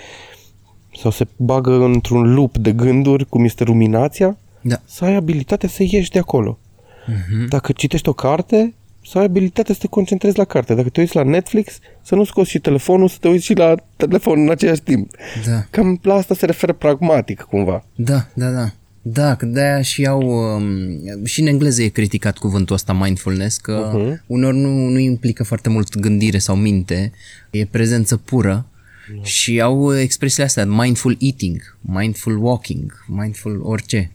sau 1.01 1.11
se 1.11 1.27
bagă 1.37 1.73
într-un 1.85 2.35
lup 2.35 2.57
de 2.57 2.73
gânduri, 2.73 3.27
cum 3.29 3.45
este 3.45 3.65
ruminația, 3.65 4.37
Da. 4.61 4.81
să 4.85 5.05
ai 5.05 5.15
abilitatea 5.15 5.69
să 5.69 5.83
ieși 5.83 6.11
de 6.11 6.19
acolo. 6.19 6.59
Uh-huh. 6.59 7.49
Dacă 7.49 7.73
citești 7.73 8.09
o 8.09 8.13
carte, 8.13 8.75
să 9.07 9.19
ai 9.19 9.25
abilitatea 9.25 9.75
să 9.75 9.81
te 9.81 9.87
concentrezi 9.87 10.39
la 10.39 10.45
carte. 10.45 10.75
Dacă 10.75 10.89
te 10.89 11.01
uiți 11.01 11.17
la 11.17 11.23
Netflix, 11.23 11.79
să 12.03 12.15
nu 12.15 12.25
scoți 12.25 12.51
și 12.51 12.59
telefonul, 12.59 13.09
să 13.09 13.17
te 13.21 13.29
uiți 13.29 13.45
și 13.45 13.55
la 13.55 13.75
telefon 13.97 14.41
în 14.41 14.51
același 14.51 14.81
timp. 14.81 15.11
Da. 15.47 15.67
Cam 15.71 15.99
la 16.03 16.15
asta 16.15 16.35
se 16.35 16.47
referă 16.47 16.73
pragmatic, 16.73 17.41
cumva. 17.41 17.85
Da, 17.95 18.27
da, 18.35 18.51
da. 18.51 18.73
Da, 19.07 19.35
că 19.35 19.47
de-aia 19.47 19.83
și 19.83 20.07
au, 20.07 20.21
um, 20.55 21.25
și 21.25 21.41
în 21.41 21.47
engleză 21.47 21.83
e 21.83 21.89
criticat 21.89 22.39
cuvântul 22.39 22.75
ăsta 22.75 22.93
mindfulness, 22.93 23.57
că 23.57 23.91
uh-huh. 23.91 24.25
uneori 24.27 24.57
nu, 24.57 24.69
nu 24.69 24.99
implică 24.99 25.45
foarte 25.45 25.69
mult 25.69 25.97
gândire 25.97 26.39
sau 26.39 26.57
minte, 26.57 27.13
e 27.51 27.67
prezență 27.67 28.17
pură 28.17 28.67
uh-huh. 28.67 29.23
și 29.23 29.61
au 29.61 29.99
expresiile 29.99 30.45
astea, 30.45 30.67
mindful 30.67 31.17
eating, 31.21 31.77
mindful 31.81 32.45
walking, 32.45 33.05
mindful 33.07 33.61
orice. 33.65 34.11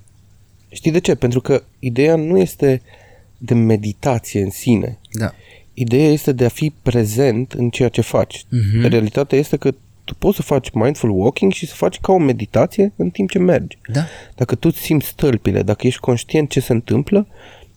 Știi 0.69 0.91
de 0.91 0.99
ce? 0.99 1.15
Pentru 1.15 1.41
că 1.41 1.63
ideea 1.79 2.15
nu 2.15 2.37
este 2.37 2.81
de 3.39 3.53
meditație 3.53 4.41
în 4.41 4.49
sine. 4.49 4.99
Da. 5.11 5.33
Ideea 5.73 6.11
este 6.11 6.31
de 6.31 6.45
a 6.45 6.49
fi 6.49 6.73
prezent 6.81 7.51
în 7.51 7.69
ceea 7.69 7.89
ce 7.89 8.01
faci. 8.01 8.45
Mhm. 8.49 8.87
Realitatea 8.87 9.37
este 9.37 9.57
că 9.57 9.73
tu 10.03 10.15
poți 10.15 10.35
să 10.35 10.41
faci 10.41 10.69
mindful 10.71 11.09
walking 11.09 11.51
și 11.51 11.67
să 11.67 11.73
faci 11.75 11.99
ca 11.99 12.11
o 12.11 12.17
meditație 12.17 12.93
în 12.95 13.09
timp 13.09 13.29
ce 13.29 13.39
mergi. 13.39 13.77
Da. 13.91 14.05
Dacă 14.35 14.55
tu 14.55 14.67
îți 14.71 14.81
simți 14.81 15.07
stâlpile, 15.07 15.61
dacă 15.61 15.87
ești 15.87 15.99
conștient 15.99 16.49
ce 16.49 16.59
se 16.59 16.71
întâmplă, 16.71 17.27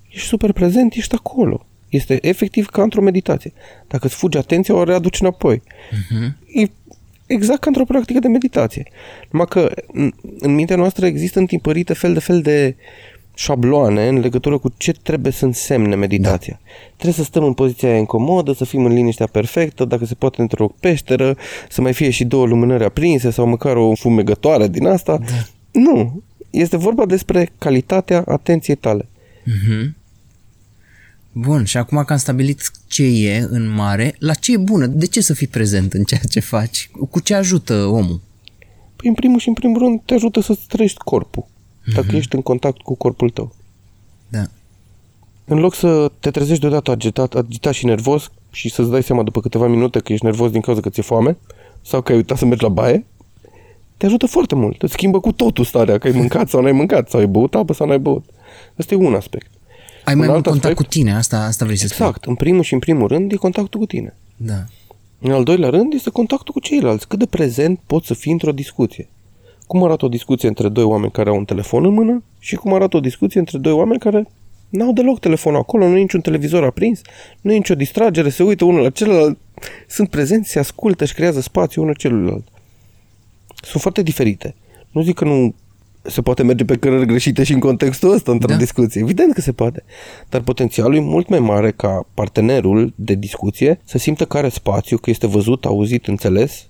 ești 0.09 0.27
super 0.27 0.53
prezent, 0.53 0.95
ești 0.95 1.15
acolo. 1.15 1.67
Este 1.89 2.19
efectiv 2.29 2.67
ca 2.67 2.83
într-o 2.83 3.03
meditație. 3.03 3.53
Dacă 3.89 4.07
îți 4.07 4.15
fugi 4.15 4.39
atenția, 4.39 4.75
o 4.75 4.85
readuci 4.85 5.21
înapoi. 5.21 5.63
Uh-huh. 5.63 6.33
E 6.47 6.71
exact 7.27 7.61
ca 7.61 7.67
într-o 7.69 7.85
practică 7.85 8.19
de 8.19 8.29
meditație. 8.29 8.87
Numai 9.31 9.47
că 9.47 9.73
în, 9.93 10.13
în 10.39 10.55
mintea 10.55 10.77
noastră 10.77 11.07
există 11.07 11.39
întipărite 11.39 11.93
fel 11.93 12.13
de 12.13 12.21
fel 12.21 12.43
de 12.43 12.77
șabloane 13.35 14.09
în 14.09 14.21
legătură 14.21 14.59
cu 14.59 14.73
ce 14.77 14.93
trebuie 14.93 15.33
să 15.33 15.45
însemne 15.45 15.95
meditația. 15.95 16.61
Da. 16.63 16.71
Trebuie 16.97 17.15
să 17.15 17.23
stăm 17.23 17.45
în 17.45 17.53
poziția 17.53 17.89
aia 17.89 17.99
incomodă, 17.99 18.53
să 18.53 18.65
fim 18.65 18.85
în 18.85 18.93
liniștea 18.93 19.27
perfectă, 19.27 19.85
dacă 19.85 20.05
se 20.05 20.15
poate 20.15 20.41
într-o 20.41 20.75
peșteră, 20.81 21.37
să 21.69 21.81
mai 21.81 21.93
fie 21.93 22.11
și 22.11 22.25
două 22.25 22.47
lumânări 22.47 22.85
aprinse 22.85 23.31
sau 23.31 23.47
măcar 23.47 23.77
o 23.77 23.95
fumegătoare 23.95 24.69
din 24.69 24.87
asta. 24.87 25.19
Da. 25.19 25.81
Nu. 25.81 26.23
Este 26.51 26.77
vorba 26.77 27.07
despre 27.07 27.51
calitatea 27.59 28.25
atenției 28.27 28.77
tale. 28.77 29.09
Uh-huh. 29.43 30.01
Bun, 31.33 31.65
și 31.65 31.77
acum 31.77 32.03
că 32.05 32.13
am 32.13 32.19
stabilit 32.19 32.71
ce 32.87 33.03
e 33.03 33.47
în 33.51 33.75
mare, 33.75 34.15
la 34.19 34.35
ce 34.35 34.53
e 34.53 34.57
bună? 34.57 34.87
De 34.87 35.07
ce 35.07 35.21
să 35.21 35.35
fii 35.35 35.47
prezent 35.47 35.93
în 35.93 36.05
ceea 36.05 36.21
ce 36.31 36.41
faci? 36.41 36.91
Cu 37.11 37.21
ce 37.21 37.35
ajută 37.35 37.85
omul? 37.85 38.21
Păi 38.97 39.09
în 39.09 39.15
primul 39.15 39.39
și 39.39 39.49
în 39.49 39.55
primul 39.55 39.79
rând 39.79 40.01
te 40.05 40.15
ajută 40.15 40.41
să-ți 40.41 40.67
trăiești 40.67 40.99
corpul. 40.99 41.47
Dacă 41.95 42.07
mm-hmm. 42.07 42.17
ești 42.17 42.35
în 42.35 42.43
contact 42.43 42.81
cu 42.81 42.95
corpul 42.95 43.31
tău. 43.31 43.55
Da. 44.29 44.43
În 45.45 45.59
loc 45.59 45.75
să 45.75 46.11
te 46.21 46.31
trezești 46.31 46.61
deodată 46.61 46.91
agitat, 46.91 47.35
agitat 47.35 47.73
și 47.73 47.85
nervos 47.87 48.31
și 48.51 48.69
să-ți 48.69 48.91
dai 48.91 49.03
seama 49.03 49.23
după 49.23 49.41
câteva 49.41 49.67
minute 49.67 49.99
că 50.01 50.13
ești 50.13 50.25
nervos 50.25 50.51
din 50.51 50.61
cauza 50.61 50.81
că 50.81 50.91
ți-e 50.91 51.03
foame 51.03 51.37
sau 51.83 52.03
că 52.03 52.13
ai 52.13 52.19
uitat 52.19 52.39
să 52.39 52.45
mergi 52.45 52.63
la 52.63 52.69
baie, 52.69 53.07
te 53.97 54.07
ajută 54.07 54.27
foarte 54.27 54.55
mult. 54.55 54.83
Îți 54.83 54.93
schimbă 54.93 55.21
cu 55.21 55.33
totul 55.33 55.65
starea, 55.65 55.99
că 55.99 56.07
ai 56.07 56.13
mâncat 56.13 56.49
sau 56.49 56.63
n-ai 56.63 56.73
mâncat, 56.73 57.09
sau 57.11 57.21
ai 57.21 57.27
băut 57.27 57.55
apă 57.55 57.73
sau 57.73 57.87
n-ai 57.87 57.99
băut. 57.99 58.25
Ăsta 58.79 58.95
e 58.95 58.97
un 58.97 59.15
aspect. 59.15 59.51
Ai 60.05 60.15
mai 60.15 60.27
Un 60.27 60.33
mult 60.33 60.47
alt 60.47 60.55
contact 60.55 60.65
aspect- 60.65 60.77
cu 60.77 60.99
tine, 60.99 61.15
asta, 61.15 61.45
asta 61.45 61.65
vrei 61.65 61.77
să 61.77 61.87
spui. 61.87 62.07
Exact. 62.07 62.25
În 62.25 62.35
primul 62.35 62.63
și 62.63 62.73
în 62.73 62.79
primul 62.79 63.09
rând 63.09 63.33
e 63.33 63.37
contactul 63.37 63.81
cu 63.81 63.87
tine. 63.87 64.17
Da. 64.37 64.65
În 65.21 65.31
al 65.31 65.45
doilea 65.45 65.69
rând 65.69 65.93
este 65.93 66.11
contactul 66.11 66.53
cu 66.53 66.61
ceilalți. 66.61 67.09
Cât 67.09 67.19
de 67.19 67.27
prezent 67.27 67.81
poți 67.87 68.07
să 68.07 68.15
fii 68.15 68.33
într-o 68.33 68.53
discuție. 68.53 69.09
Cum 69.73 69.85
arată 69.85 70.05
o 70.05 70.09
discuție 70.09 70.49
între 70.49 70.69
doi 70.69 70.85
oameni 70.85 71.13
care 71.13 71.29
au 71.29 71.37
un 71.37 71.45
telefon 71.45 71.85
în 71.85 71.93
mână 71.93 72.23
și 72.39 72.57
cum 72.57 72.75
arată 72.75 72.97
o 72.97 73.01
discuție 73.01 73.41
între 73.41 73.59
doi 73.59 73.73
oameni 73.73 73.99
care 73.99 74.27
n-au 74.69 74.93
deloc 74.93 75.21
telefonul 75.21 75.59
acolo, 75.59 75.89
nu 75.89 75.97
e 75.97 76.01
niciun 76.01 76.21
televizor 76.21 76.65
aprins, 76.65 77.01
nu 77.41 77.53
e 77.53 77.57
nicio 77.57 77.75
distragere, 77.75 78.29
se 78.29 78.43
uită 78.43 78.65
unul 78.65 78.83
la 78.83 78.91
celălalt, 78.91 79.39
sunt 79.89 80.09
prezenți, 80.11 80.51
se 80.51 80.59
ascultă 80.59 81.05
și 81.05 81.15
creează 81.15 81.41
spațiu 81.41 81.83
unul 81.83 81.95
celuilalt. 81.95 82.45
Sunt 83.63 83.83
foarte 83.83 84.03
diferite. 84.03 84.55
Nu 84.91 85.03
zic 85.03 85.15
că 85.15 85.25
nu 85.25 85.55
se 86.03 86.23
poate 86.23 86.43
merge 86.43 86.65
pe 86.65 86.77
cărări 86.77 87.07
greșite 87.07 87.45
și 87.45 87.53
în 87.53 87.61
contextul 87.61 88.13
ăsta 88.13 88.31
într-o 88.31 88.49
Da. 88.49 88.57
discuție. 88.57 89.01
Evident 89.01 89.33
că 89.33 89.41
se 89.41 89.53
poate. 89.53 89.85
Dar 90.29 90.41
potențialul 90.41 90.95
e 90.95 91.01
mult 91.01 91.29
mai 91.29 91.39
mare 91.39 91.71
ca 91.71 92.07
partenerul 92.15 92.93
de 92.95 93.15
discuție 93.15 93.81
să 93.85 93.99
simtă 93.99 94.25
că 94.25 94.37
are 94.37 94.49
spațiu, 94.49 94.97
că 94.97 95.11
este 95.11 95.27
văzut, 95.27 95.65
auzit, 95.65 96.07
înțeles. 96.07 96.67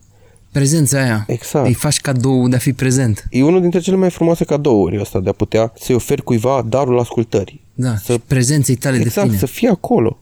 Prezența 0.53 0.99
aia. 1.03 1.25
Exact. 1.29 1.67
Îi 1.67 1.75
faci 1.75 2.01
cadou 2.01 2.49
de 2.49 2.57
a 2.57 2.59
fi 2.59 2.73
prezent. 2.73 3.27
E 3.31 3.43
unul 3.45 3.61
dintre 3.61 3.81
cele 3.81 3.97
mai 3.97 4.11
frumoase 4.11 4.45
cadouri 4.45 5.01
ăsta 5.01 5.21
de 5.21 5.29
a 5.29 5.33
putea 5.33 5.73
să-i 5.81 5.95
oferi 5.95 6.23
cuiva 6.23 6.63
darul 6.69 6.99
ascultării. 6.99 7.65
Da, 7.75 7.97
Să- 7.97 8.13
și 8.13 8.19
prezenței 8.27 8.75
tale 8.77 8.97
de 8.97 9.03
Exact, 9.03 9.27
pline. 9.27 9.41
să 9.41 9.47
fie 9.47 9.69
acolo. 9.69 10.19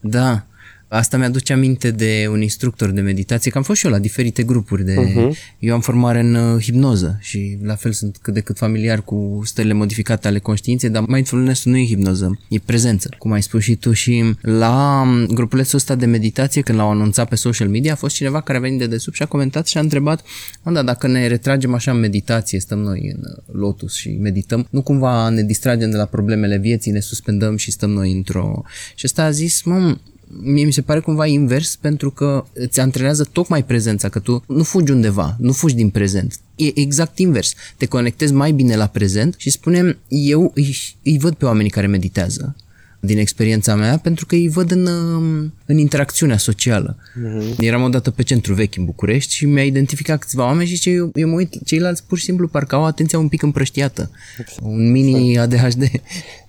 Da. 0.00 0.46
Asta 0.88 1.16
mi-aduce 1.16 1.52
aminte 1.52 1.90
de 1.90 2.26
un 2.30 2.42
instructor 2.42 2.90
de 2.90 3.00
meditație, 3.00 3.50
că 3.50 3.58
am 3.58 3.64
fost 3.64 3.78
și 3.78 3.86
eu 3.86 3.92
la 3.92 3.98
diferite 3.98 4.42
grupuri 4.42 4.84
de... 4.84 4.94
Mhm. 4.94 5.34
Eu 5.58 5.74
am 5.74 5.80
formare 5.80 6.20
în 6.20 6.34
uh, 6.34 6.62
hipnoză 6.62 7.18
și 7.20 7.58
la 7.62 7.74
fel 7.74 7.92
sunt 7.92 8.18
cât 8.22 8.34
de 8.34 8.40
cât 8.40 8.56
familiar 8.56 9.02
cu 9.02 9.40
stările 9.44 9.72
modificate 9.72 10.28
ale 10.28 10.38
conștiinței, 10.38 10.90
dar 10.90 11.04
mindfulness 11.06 11.64
nu 11.64 11.76
e 11.76 11.84
hipnoză, 11.86 12.38
e 12.48 12.58
prezență, 12.58 13.08
cum 13.18 13.32
ai 13.32 13.42
spus 13.42 13.62
și 13.62 13.74
tu. 13.76 13.92
Și 13.92 14.34
la 14.40 15.02
um, 15.06 15.26
grupulețul 15.26 15.78
ăsta 15.78 15.94
de 15.94 16.06
meditație, 16.06 16.62
când 16.62 16.78
l-au 16.78 16.90
anunțat 16.90 17.28
pe 17.28 17.34
social 17.34 17.68
media, 17.68 17.92
a 17.92 17.96
fost 17.96 18.14
cineva 18.14 18.40
care 18.40 18.58
a 18.58 18.60
venit 18.60 18.78
de 18.78 18.86
desubt 18.86 19.16
și 19.16 19.22
a 19.22 19.26
comentat 19.26 19.66
și 19.66 19.76
a 19.76 19.80
întrebat, 19.80 20.22
"Mă, 20.62 20.72
da, 20.72 20.82
dacă 20.82 21.06
ne 21.06 21.26
retragem 21.26 21.74
așa 21.74 21.90
în 21.90 21.98
meditație, 21.98 22.60
stăm 22.60 22.78
noi 22.78 23.12
în 23.14 23.20
uh, 23.22 23.60
lotus 23.60 23.94
și 23.94 24.08
medităm, 24.20 24.66
nu 24.70 24.82
cumva 24.82 25.28
ne 25.28 25.42
distragem 25.42 25.90
de 25.90 25.96
la 25.96 26.04
problemele 26.04 26.58
vieții, 26.58 26.92
ne 26.92 27.00
suspendăm 27.00 27.56
și 27.56 27.70
stăm 27.70 27.90
noi 27.90 28.12
într-o... 28.12 28.62
Și 28.94 29.02
ăsta 29.04 29.24
a 29.24 29.30
zis, 29.30 29.62
mă, 29.62 29.96
mie 30.42 30.64
mi 30.64 30.72
se 30.72 30.80
pare 30.80 31.00
cumva 31.00 31.26
invers 31.26 31.76
pentru 31.76 32.10
că 32.10 32.44
îți 32.52 32.80
antrenează 32.80 33.28
tocmai 33.32 33.64
prezența, 33.64 34.08
că 34.08 34.18
tu 34.18 34.44
nu 34.46 34.62
fugi 34.62 34.92
undeva, 34.92 35.36
nu 35.38 35.52
fugi 35.52 35.74
din 35.74 35.90
prezent. 35.90 36.34
E 36.56 36.80
exact 36.80 37.18
invers. 37.18 37.54
Te 37.76 37.86
conectezi 37.86 38.32
mai 38.32 38.52
bine 38.52 38.76
la 38.76 38.86
prezent 38.86 39.34
și 39.38 39.50
spunem, 39.50 39.98
eu 40.08 40.52
îi, 40.54 40.76
îi 41.02 41.18
văd 41.18 41.34
pe 41.34 41.44
oamenii 41.44 41.70
care 41.70 41.86
meditează 41.86 42.56
din 43.00 43.18
experiența 43.18 43.74
mea, 43.74 43.98
pentru 43.98 44.26
că 44.26 44.34
îi 44.34 44.48
văd 44.48 44.70
în, 44.70 44.86
um, 44.86 45.52
în 45.66 45.78
interacțiunea 45.78 46.36
socială. 46.36 46.96
Uh-huh. 46.98 47.56
Eram 47.58 47.82
odată 47.82 48.10
pe 48.10 48.22
centru 48.22 48.54
vechi 48.54 48.76
în 48.76 48.84
București 48.84 49.34
și 49.34 49.46
mi-a 49.46 49.64
identificat 49.64 50.18
câțiva 50.18 50.44
oameni 50.44 50.68
și 50.68 50.78
ce 50.78 50.90
eu, 50.90 51.10
eu 51.14 51.28
mă 51.28 51.34
uit, 51.34 51.54
ceilalți 51.64 52.04
pur 52.06 52.18
și 52.18 52.24
simplu 52.24 52.48
parcă 52.48 52.74
au 52.74 52.84
atenția 52.84 53.18
un 53.18 53.28
pic 53.28 53.42
împrăștiată. 53.42 54.10
Exact. 54.38 54.60
Un 54.62 54.90
mini 54.90 55.38
ADHD. 55.38 55.82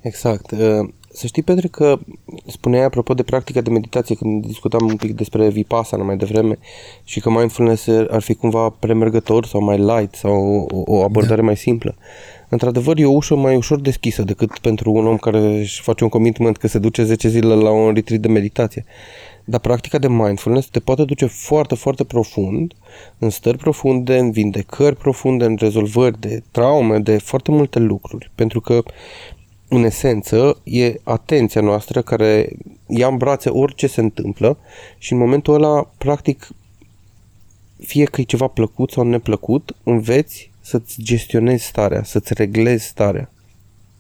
Exact. 0.02 0.52
Uh, 1.20 1.26
Să 1.26 1.28
știi, 1.28 1.44
Petre, 1.44 1.68
că 1.68 2.00
spuneai 2.46 2.84
apropo 2.84 3.14
de 3.14 3.24
practica 3.24 3.62
de 3.62 3.70
meditație 3.70 4.16
când 4.16 4.46
discutam 4.46 4.86
un 4.86 4.96
pic 4.96 5.16
despre 5.16 5.50
Vipassana 5.50 6.04
mai 6.04 6.18
devreme 6.18 6.58
și 7.04 7.20
că 7.20 7.30
mindfulness 7.30 7.88
ar 7.88 8.22
fi 8.22 8.34
cumva 8.34 8.70
premergător 8.70 9.46
sau 9.46 9.62
mai 9.62 9.78
light 9.78 10.16
sau 10.16 10.68
o, 10.72 10.84
o 10.86 11.04
abordare 11.04 11.40
da. 11.40 11.46
mai 11.46 11.58
simplă. 11.58 11.96
Într-adevăr, 12.50 12.98
e 12.98 13.06
o 13.06 13.12
ușă 13.12 13.36
mai 13.36 13.56
ușor 13.56 13.80
deschisă 13.80 14.24
decât 14.24 14.58
pentru 14.58 14.92
un 14.92 15.08
om 15.08 15.18
care 15.18 15.40
își 15.40 15.82
face 15.82 16.04
un 16.04 16.10
commitment 16.10 16.58
că 16.58 16.68
se 16.68 16.80
duce 16.80 17.04
10 17.04 17.28
zile 17.28 17.54
la 17.54 17.72
un 17.72 17.94
retreat 17.94 18.22
de 18.22 18.28
meditație. 18.28 18.86
Dar 19.46 19.60
practica 19.60 19.98
de 19.98 20.08
mindfulness 20.08 20.68
te 20.68 20.80
poate 20.80 21.04
duce 21.04 21.26
foarte, 21.26 21.76
foarte 21.76 22.04
profund, 22.04 22.74
în 23.18 23.30
stări 23.30 23.58
profunde, 23.58 24.18
în 24.18 24.32
vindecări 24.32 24.96
profunde, 24.96 25.46
în 25.46 25.56
rezolvări 25.60 26.20
de 26.20 26.44
traume, 26.52 26.98
de 26.98 27.18
foarte 27.18 27.52
multe 27.52 27.80
lucruri. 27.80 28.32
Pentru 28.36 28.62
că, 28.62 28.84
în 29.70 29.84
esență, 29.84 30.62
e 30.64 31.00
atenția 31.04 31.62
noastră 31.62 32.02
care 32.02 32.50
ia 32.88 33.08
în 33.08 33.18
brațe 33.18 33.50
orice 33.50 33.88
se 33.88 34.02
întâmplă 34.02 34.58
și 34.98 35.14
în 35.14 35.20
momentul 35.20 35.54
ăla, 35.54 35.92
practic, 35.98 36.48
fie 37.86 38.06
că 38.06 38.22
e 38.22 38.24
ceva 38.24 38.48
plăcut 38.48 38.92
sau 38.92 39.04
neplăcut, 39.04 39.76
înveți 39.84 40.52
să-ți 40.62 41.02
gestionezi 41.02 41.66
starea, 41.66 42.04
să-ți 42.04 42.34
reglezi 42.34 42.86
starea. 42.86 43.32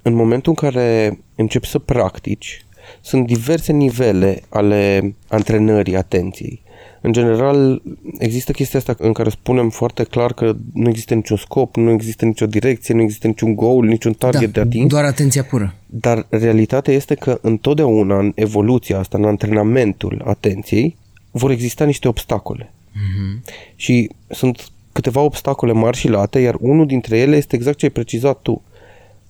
În 0.01 0.13
momentul 0.13 0.53
în 0.57 0.69
care 0.69 1.19
începi 1.35 1.67
să 1.67 1.79
practici, 1.79 2.65
sunt 3.01 3.25
diverse 3.25 3.71
nivele 3.71 4.41
ale 4.49 5.15
antrenării 5.27 5.95
atenției. 5.95 6.61
În 7.01 7.11
general, 7.11 7.81
există 8.17 8.51
chestia 8.51 8.79
asta 8.79 8.95
în 8.97 9.13
care 9.13 9.29
spunem 9.29 9.69
foarte 9.69 10.03
clar 10.03 10.33
că 10.33 10.55
nu 10.73 10.89
există 10.89 11.13
niciun 11.13 11.37
scop, 11.37 11.75
nu 11.75 11.91
există 11.91 12.25
nicio 12.25 12.45
direcție, 12.45 12.93
nu 12.93 13.01
există 13.01 13.27
niciun 13.27 13.55
goal, 13.55 13.85
niciun 13.85 14.13
target 14.13 14.53
de 14.53 14.59
atins. 14.59 14.89
doar 14.89 15.03
atenția 15.03 15.43
pură. 15.43 15.75
Dar 15.85 16.25
realitatea 16.29 16.93
este 16.93 17.15
că 17.15 17.39
întotdeauna 17.41 18.19
în 18.19 18.31
evoluția 18.35 18.99
asta, 18.99 19.17
în 19.17 19.25
antrenamentul 19.25 20.21
atenției, 20.25 20.95
vor 21.31 21.51
exista 21.51 21.85
niște 21.85 22.07
obstacole. 22.07 22.71
Mm-hmm. 22.73 23.43
Și 23.75 24.09
sunt 24.29 24.71
câteva 24.91 25.21
obstacole 25.21 25.71
mari 25.71 25.97
și 25.97 26.07
late, 26.07 26.39
iar 26.39 26.55
unul 26.59 26.85
dintre 26.85 27.17
ele 27.17 27.35
este 27.35 27.55
exact 27.55 27.77
ce 27.77 27.85
ai 27.85 27.91
precizat 27.91 28.39
tu. 28.41 28.61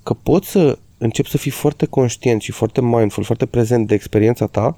Că 0.04 0.14
poți 0.14 0.50
să 0.50 0.78
începi 0.98 1.30
să 1.30 1.38
fii 1.38 1.52
foarte 1.52 1.86
conștient 1.86 2.42
și 2.42 2.52
foarte 2.52 2.82
mindful, 2.82 3.24
foarte 3.24 3.46
prezent 3.46 3.88
de 3.88 3.94
experiența 3.94 4.46
ta, 4.46 4.78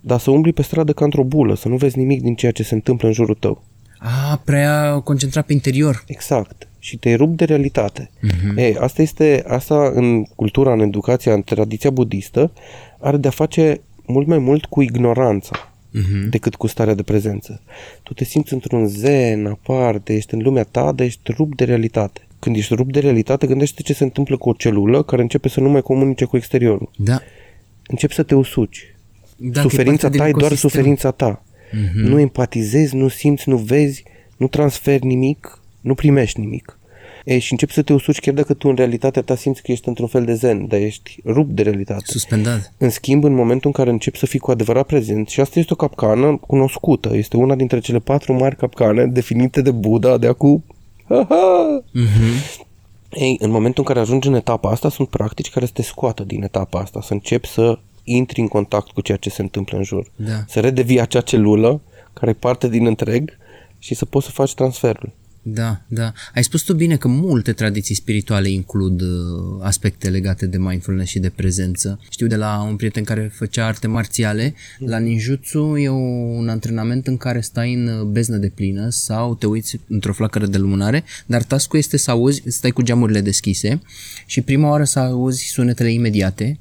dar 0.00 0.18
să 0.18 0.30
umbli 0.30 0.52
pe 0.52 0.62
stradă 0.62 0.92
ca 0.92 1.04
într-o 1.04 1.22
bulă, 1.22 1.54
să 1.54 1.68
nu 1.68 1.76
vezi 1.76 1.98
nimic 1.98 2.22
din 2.22 2.34
ceea 2.34 2.52
ce 2.52 2.62
se 2.62 2.74
întâmplă 2.74 3.08
în 3.08 3.14
jurul 3.14 3.34
tău. 3.34 3.64
A, 3.98 4.40
prea 4.44 5.00
concentrat 5.04 5.46
pe 5.46 5.52
interior. 5.52 6.04
Exact. 6.06 6.68
Și 6.78 6.96
te 6.96 7.14
rup 7.14 7.36
de 7.36 7.44
realitate. 7.44 8.10
Uh-huh. 8.26 8.56
Ei, 8.56 8.76
asta 8.76 9.02
este, 9.02 9.44
asta 9.46 9.92
în 9.94 10.24
cultura, 10.24 10.72
în 10.72 10.80
educația, 10.80 11.32
în 11.32 11.42
tradiția 11.42 11.90
budistă, 11.90 12.52
are 12.98 13.16
de-a 13.16 13.30
face 13.30 13.80
mult 14.06 14.26
mai 14.26 14.38
mult 14.38 14.64
cu 14.64 14.82
ignoranța 14.82 15.72
uh-huh. 15.94 16.28
decât 16.30 16.54
cu 16.54 16.66
starea 16.66 16.94
de 16.94 17.02
prezență. 17.02 17.62
Tu 18.02 18.12
te 18.12 18.24
simți 18.24 18.52
într-un 18.52 18.86
zen 18.86 19.46
aparte, 19.46 20.14
ești 20.14 20.34
în 20.34 20.40
lumea 20.42 20.64
ta, 20.64 20.92
dar 20.92 21.06
ești 21.06 21.32
rupt 21.32 21.56
de 21.56 21.64
realitate. 21.64 22.20
Când 22.38 22.56
ești 22.56 22.74
rupt 22.74 22.92
de 22.92 23.00
realitate, 23.00 23.46
gândește 23.46 23.82
ce 23.82 23.92
se 23.92 24.04
întâmplă 24.04 24.36
cu 24.36 24.48
o 24.48 24.52
celulă 24.52 25.02
care 25.02 25.22
începe 25.22 25.48
să 25.48 25.60
nu 25.60 25.68
mai 25.68 25.82
comunice 25.82 26.24
cu 26.24 26.36
exteriorul. 26.36 26.90
Da. 26.96 27.20
Începi 27.86 28.14
să 28.14 28.22
te 28.22 28.34
usuci. 28.34 28.94
Da, 29.40 29.60
că 29.60 29.66
e 29.66 29.70
suferința 29.70 30.02
parte 30.02 30.18
ta 30.18 30.24
din 30.24 30.34
e 30.34 30.38
doar 30.38 30.50
ecosistem. 30.50 30.70
suferința 30.70 31.10
ta. 31.10 31.42
Mm-hmm. 31.70 32.08
Nu 32.08 32.18
empatizezi, 32.18 32.96
nu 32.96 33.08
simți, 33.08 33.48
nu 33.48 33.56
vezi, 33.56 34.04
nu 34.36 34.48
transferi 34.48 35.06
nimic, 35.06 35.62
nu 35.80 35.94
primești 35.94 36.40
nimic. 36.40 36.78
E, 37.24 37.38
și 37.38 37.52
începi 37.52 37.72
să 37.72 37.82
te 37.82 37.92
usuci 37.92 38.20
chiar 38.20 38.34
dacă 38.34 38.54
tu 38.54 38.68
în 38.68 38.74
realitatea 38.74 39.22
ta 39.22 39.36
simți 39.36 39.62
că 39.62 39.72
ești 39.72 39.88
într-un 39.88 40.06
fel 40.06 40.24
de 40.24 40.34
zen, 40.34 40.66
dar 40.66 40.80
ești 40.80 41.20
rupt 41.24 41.50
de 41.50 41.62
realitate. 41.62 42.04
Suspendat. 42.04 42.72
În 42.78 42.90
schimb, 42.90 43.24
în 43.24 43.34
momentul 43.34 43.66
în 43.66 43.72
care 43.72 43.90
începi 43.90 44.18
să 44.18 44.26
fii 44.26 44.38
cu 44.38 44.50
adevărat 44.50 44.86
prezent, 44.86 45.28
și 45.28 45.40
asta 45.40 45.58
este 45.58 45.72
o 45.72 45.76
capcană 45.76 46.36
cunoscută, 46.36 47.16
este 47.16 47.36
una 47.36 47.54
dintre 47.54 47.78
cele 47.78 47.98
patru 47.98 48.32
mari 48.32 48.56
capcane 48.56 49.06
definite 49.06 49.62
de 49.62 49.70
Buddha 49.70 50.18
de 50.18 50.26
acum. 50.26 50.64
Ha-ha! 51.08 51.82
Mm-hmm. 51.94 52.66
Ei, 53.10 53.36
în 53.40 53.50
momentul 53.50 53.84
în 53.86 53.94
care 53.94 54.04
ajungi 54.04 54.28
în 54.28 54.34
etapa 54.34 54.70
asta, 54.70 54.88
sunt 54.88 55.08
practici 55.08 55.50
care 55.50 55.66
să 55.66 55.72
te 55.74 55.82
scoată 55.82 56.24
din 56.24 56.42
etapa 56.42 56.80
asta, 56.80 57.00
să 57.00 57.12
începi 57.12 57.48
să 57.48 57.78
intri 58.10 58.40
în 58.40 58.48
contact 58.48 58.90
cu 58.90 59.00
ceea 59.00 59.18
ce 59.18 59.30
se 59.30 59.42
întâmplă 59.42 59.78
în 59.78 59.84
jur. 59.84 60.10
Da. 60.16 60.44
Să 60.48 60.60
redevii 60.60 61.00
acea 61.00 61.20
celulă 61.20 61.80
care 62.12 62.30
e 62.30 62.34
parte 62.34 62.68
din 62.68 62.86
întreg 62.86 63.38
și 63.78 63.94
să 63.94 64.04
poți 64.04 64.26
să 64.26 64.32
faci 64.32 64.54
transferul. 64.54 65.12
Da, 65.42 65.80
da. 65.88 66.12
Ai 66.34 66.44
spus 66.44 66.62
tu 66.62 66.74
bine 66.74 66.96
că 66.96 67.08
multe 67.08 67.52
tradiții 67.52 67.94
spirituale 67.94 68.48
includ 68.48 69.00
uh, 69.00 69.08
aspecte 69.60 70.08
legate 70.08 70.46
de 70.46 70.58
mindfulness 70.58 71.10
și 71.10 71.18
de 71.18 71.28
prezență. 71.28 72.00
Știu 72.10 72.26
de 72.26 72.36
la 72.36 72.64
un 72.68 72.76
prieten 72.76 73.04
care 73.04 73.30
făcea 73.34 73.66
arte 73.66 73.86
marțiale, 73.86 74.54
la 74.78 74.98
ninjutsu 74.98 75.76
e 75.76 75.88
un 75.88 76.48
antrenament 76.48 77.06
în 77.06 77.16
care 77.16 77.40
stai 77.40 77.74
în 77.74 77.86
uh, 77.86 78.02
beznă 78.02 78.36
de 78.36 78.52
plină 78.54 78.88
sau 78.88 79.34
te 79.34 79.46
uiți 79.46 79.80
într-o 79.88 80.12
flacără 80.12 80.46
de 80.46 80.58
lumânare, 80.58 81.04
dar 81.26 81.42
task 81.42 81.72
este 81.72 81.96
să 81.96 82.10
auzi, 82.10 82.42
stai 82.46 82.70
cu 82.70 82.82
geamurile 82.82 83.20
deschise 83.20 83.80
și 84.26 84.40
prima 84.40 84.68
oară 84.68 84.84
să 84.84 84.98
auzi 84.98 85.44
sunetele 85.44 85.92
imediate, 85.92 86.58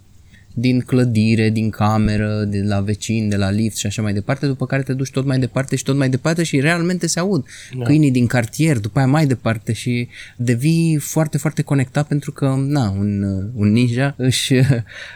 din 0.60 0.80
clădire, 0.80 1.50
din 1.50 1.70
cameră, 1.70 2.44
de 2.44 2.62
la 2.64 2.80
vecin, 2.80 3.30
de 3.30 3.36
la 3.36 3.50
lift 3.50 3.78
și 3.78 3.86
așa 3.86 4.02
mai 4.02 4.14
departe, 4.14 4.46
după 4.46 4.66
care 4.66 4.82
te 4.82 4.94
duci 4.94 5.12
tot 5.12 5.26
mai 5.26 5.40
departe 5.40 5.76
și 5.76 5.84
tot 5.84 5.98
mai 5.98 6.10
departe 6.10 6.44
și 6.44 6.60
realmente 6.60 7.08
se 7.08 7.20
aud 7.20 7.46
da. 7.78 7.84
câinii 7.84 8.12
din 8.12 8.28
cartier, 8.28 8.80
după 8.80 8.98
aia 8.98 9.08
mai 9.08 9.26
departe 9.26 9.74
și 9.74 10.08
devii 10.36 10.98
foarte, 10.98 11.38
foarte 11.38 11.62
conectat 11.62 12.08
pentru 12.08 12.32
că, 12.32 12.56
na, 12.58 12.90
un, 12.90 13.24
un 13.56 13.72
ninja 13.72 14.14
își 14.18 14.54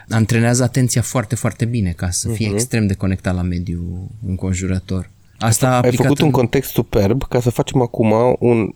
antrenează 0.10 0.64
atenția 0.64 1.02
foarte, 1.02 1.36
foarte 1.36 1.66
bine 1.66 1.92
ca 1.92 2.10
să 2.10 2.30
fie 2.30 2.50
uh-huh. 2.50 2.54
extrem 2.54 2.88
de 2.88 2.94
conectat 2.94 3.36
la 3.36 3.42
mediul 3.42 4.08
înconjurător. 4.28 5.10
Asta 5.40 5.80
Ai 5.80 5.92
făcut 5.92 6.20
în... 6.20 6.26
un 6.26 6.32
context 6.32 6.72
superb 6.72 7.24
ca 7.24 7.40
să 7.40 7.50
facem 7.50 7.82
acum 7.82 8.38
un, 8.40 8.74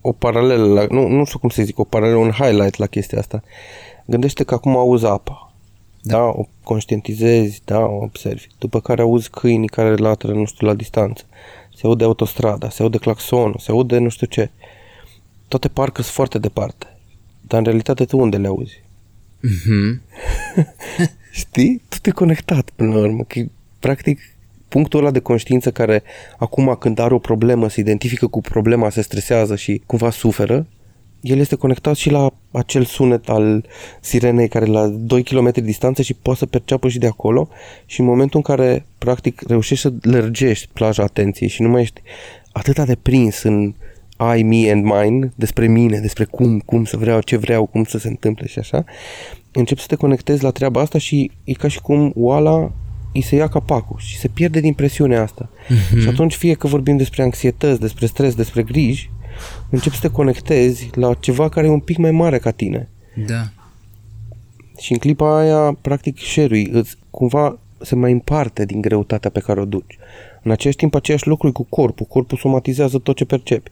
o 0.00 0.12
paralelă, 0.12 0.66
la, 0.66 0.86
nu, 0.90 1.08
nu 1.08 1.24
știu 1.24 1.38
cum 1.38 1.48
să 1.48 1.62
zic, 1.62 1.78
o 1.78 1.84
paralelă, 1.84 2.16
un 2.16 2.30
highlight 2.30 2.76
la 2.76 2.86
chestia 2.86 3.18
asta. 3.18 3.42
Gândește 4.06 4.44
că 4.44 4.54
acum 4.54 4.76
auzi 4.76 5.06
apa. 5.06 5.53
Da. 6.06 6.16
da, 6.16 6.22
o 6.24 6.48
conștientizezi, 6.62 7.62
da, 7.64 7.78
o 7.78 8.02
observi. 8.02 8.46
După 8.58 8.80
care 8.80 9.02
auzi 9.02 9.30
câinii 9.30 9.68
care 9.68 9.94
latră, 9.94 10.32
nu 10.32 10.44
știu, 10.44 10.66
la 10.66 10.74
distanță. 10.74 11.24
Se 11.74 11.86
aude 11.86 12.04
autostrada, 12.04 12.70
se 12.70 12.82
aude 12.82 12.98
claxonul, 12.98 13.58
se 13.58 13.70
aude 13.70 13.98
nu 13.98 14.08
știu 14.08 14.26
ce. 14.26 14.50
Toate 15.48 15.68
parcă 15.68 16.02
sunt 16.02 16.14
foarte 16.14 16.38
departe. 16.38 16.86
Dar 17.40 17.58
în 17.58 17.64
realitate 17.64 18.04
tu 18.04 18.18
unde 18.18 18.36
le 18.36 18.46
auzi? 18.46 18.82
Mm-hmm. 19.44 20.00
Știi? 21.40 21.82
Tu 21.88 22.08
e 22.08 22.12
conectat 22.12 22.70
până 22.70 22.94
la 22.94 23.00
urmă. 23.00 23.22
Că, 23.22 23.40
practic, 23.78 24.20
punctul 24.68 24.98
ăla 24.98 25.10
de 25.10 25.18
conștiință 25.18 25.70
care 25.70 26.02
acum 26.38 26.76
când 26.80 26.98
are 26.98 27.14
o 27.14 27.18
problemă 27.18 27.68
se 27.68 27.80
identifică 27.80 28.26
cu 28.26 28.40
problema, 28.40 28.90
se 28.90 29.02
stresează 29.02 29.56
și 29.56 29.82
cumva 29.86 30.10
suferă, 30.10 30.66
el 31.24 31.38
este 31.38 31.54
conectat 31.54 31.96
și 31.96 32.10
la 32.10 32.30
acel 32.50 32.84
sunet 32.84 33.28
al 33.28 33.64
sirenei 34.00 34.48
care 34.48 34.64
la 34.64 34.86
2 34.86 35.22
km 35.22 35.52
distanță 35.62 36.02
și 36.02 36.14
poate 36.14 36.38
să 36.38 36.46
perceapă 36.46 36.88
și 36.88 36.98
de 36.98 37.06
acolo 37.06 37.48
și 37.86 38.00
în 38.00 38.06
momentul 38.06 38.42
în 38.44 38.54
care 38.54 38.86
practic 38.98 39.42
reușești 39.46 39.82
să 39.82 39.92
lărgești 40.00 40.68
plaja 40.72 41.02
atenției 41.02 41.48
și 41.48 41.62
nu 41.62 41.68
mai 41.68 41.82
ești 41.82 42.02
atât 42.52 42.84
de 42.84 42.96
prins 43.02 43.42
în 43.42 43.74
I, 44.36 44.42
me 44.42 44.70
and 44.70 44.84
mine, 44.84 45.32
despre 45.34 45.66
mine, 45.66 45.98
despre 45.98 46.24
cum, 46.24 46.58
cum 46.58 46.84
să 46.84 46.96
vreau, 46.96 47.20
ce 47.20 47.36
vreau, 47.36 47.66
cum 47.66 47.84
să 47.84 47.98
se 47.98 48.08
întâmple 48.08 48.46
și 48.46 48.58
așa, 48.58 48.84
începi 49.52 49.80
să 49.80 49.86
te 49.86 49.94
conectezi 49.94 50.42
la 50.42 50.50
treaba 50.50 50.80
asta 50.80 50.98
și 50.98 51.30
e 51.44 51.52
ca 51.52 51.68
și 51.68 51.80
cum 51.80 52.12
oala 52.16 52.72
îi 53.12 53.22
se 53.22 53.36
ia 53.36 53.48
capacul 53.48 53.96
și 53.98 54.18
se 54.18 54.28
pierde 54.28 54.60
din 54.60 54.72
presiunea 54.72 55.22
asta. 55.22 55.50
Mm-hmm. 55.50 56.00
Și 56.00 56.08
atunci 56.08 56.34
fie 56.34 56.54
că 56.54 56.66
vorbim 56.66 56.96
despre 56.96 57.22
anxietăți, 57.22 57.80
despre 57.80 58.06
stres, 58.06 58.34
despre 58.34 58.62
griji, 58.62 59.10
începi 59.70 59.94
să 59.94 60.00
te 60.00 60.14
conectezi 60.14 60.90
la 60.94 61.14
ceva 61.14 61.48
care 61.48 61.66
e 61.66 61.70
un 61.70 61.80
pic 61.80 61.96
mai 61.96 62.10
mare 62.10 62.38
ca 62.38 62.50
tine. 62.50 62.88
Da. 63.26 63.48
Și 64.78 64.92
în 64.92 64.98
clipa 64.98 65.38
aia, 65.38 65.76
practic, 65.80 66.18
share 66.18 66.68
îți 66.70 66.96
cumva 67.10 67.58
se 67.80 67.94
mai 67.94 68.12
împarte 68.12 68.64
din 68.64 68.80
greutatea 68.80 69.30
pe 69.30 69.40
care 69.40 69.60
o 69.60 69.64
duci. 69.64 69.98
În 70.42 70.50
același 70.50 70.76
timp, 70.76 70.94
aceeași 70.94 71.28
lucru 71.28 71.52
cu 71.52 71.66
corpul. 71.68 72.06
Corpul 72.06 72.38
somatizează 72.38 72.98
tot 72.98 73.16
ce 73.16 73.24
percepi. 73.24 73.70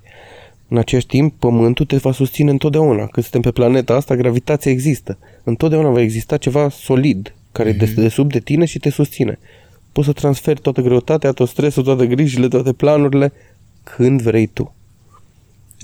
În 0.69 0.79
același 0.79 1.07
timp, 1.07 1.35
pământul 1.39 1.87
te 1.87 1.97
va 1.97 2.13
susține 2.13 2.51
întotdeauna. 2.51 3.07
Când 3.07 3.27
suntem 3.27 3.41
pe 3.41 3.51
planeta 3.51 3.95
asta, 3.95 4.17
gravitația 4.17 4.71
există. 4.71 5.19
Întotdeauna 5.45 5.91
va 5.91 6.01
exista 6.01 6.37
ceva 6.37 6.69
solid 6.69 7.35
care 7.53 7.73
mm-hmm. 7.73 7.97
e 7.97 8.01
de 8.01 8.09
sub 8.09 8.33
de 8.33 8.41
tine 8.41 8.65
și 8.65 8.79
te 8.79 8.91
susține. 8.91 9.39
Poți 9.93 10.07
să 10.07 10.13
transferi 10.13 10.61
toată 10.61 10.81
greutatea, 10.81 11.33
tot 11.33 11.49
stresul, 11.49 11.83
toate 11.83 12.07
grijile, 12.07 12.49
toate 12.49 12.73
planurile 12.73 13.33
când 13.83 14.23
vrei 14.23 14.47
tu. 14.47 14.75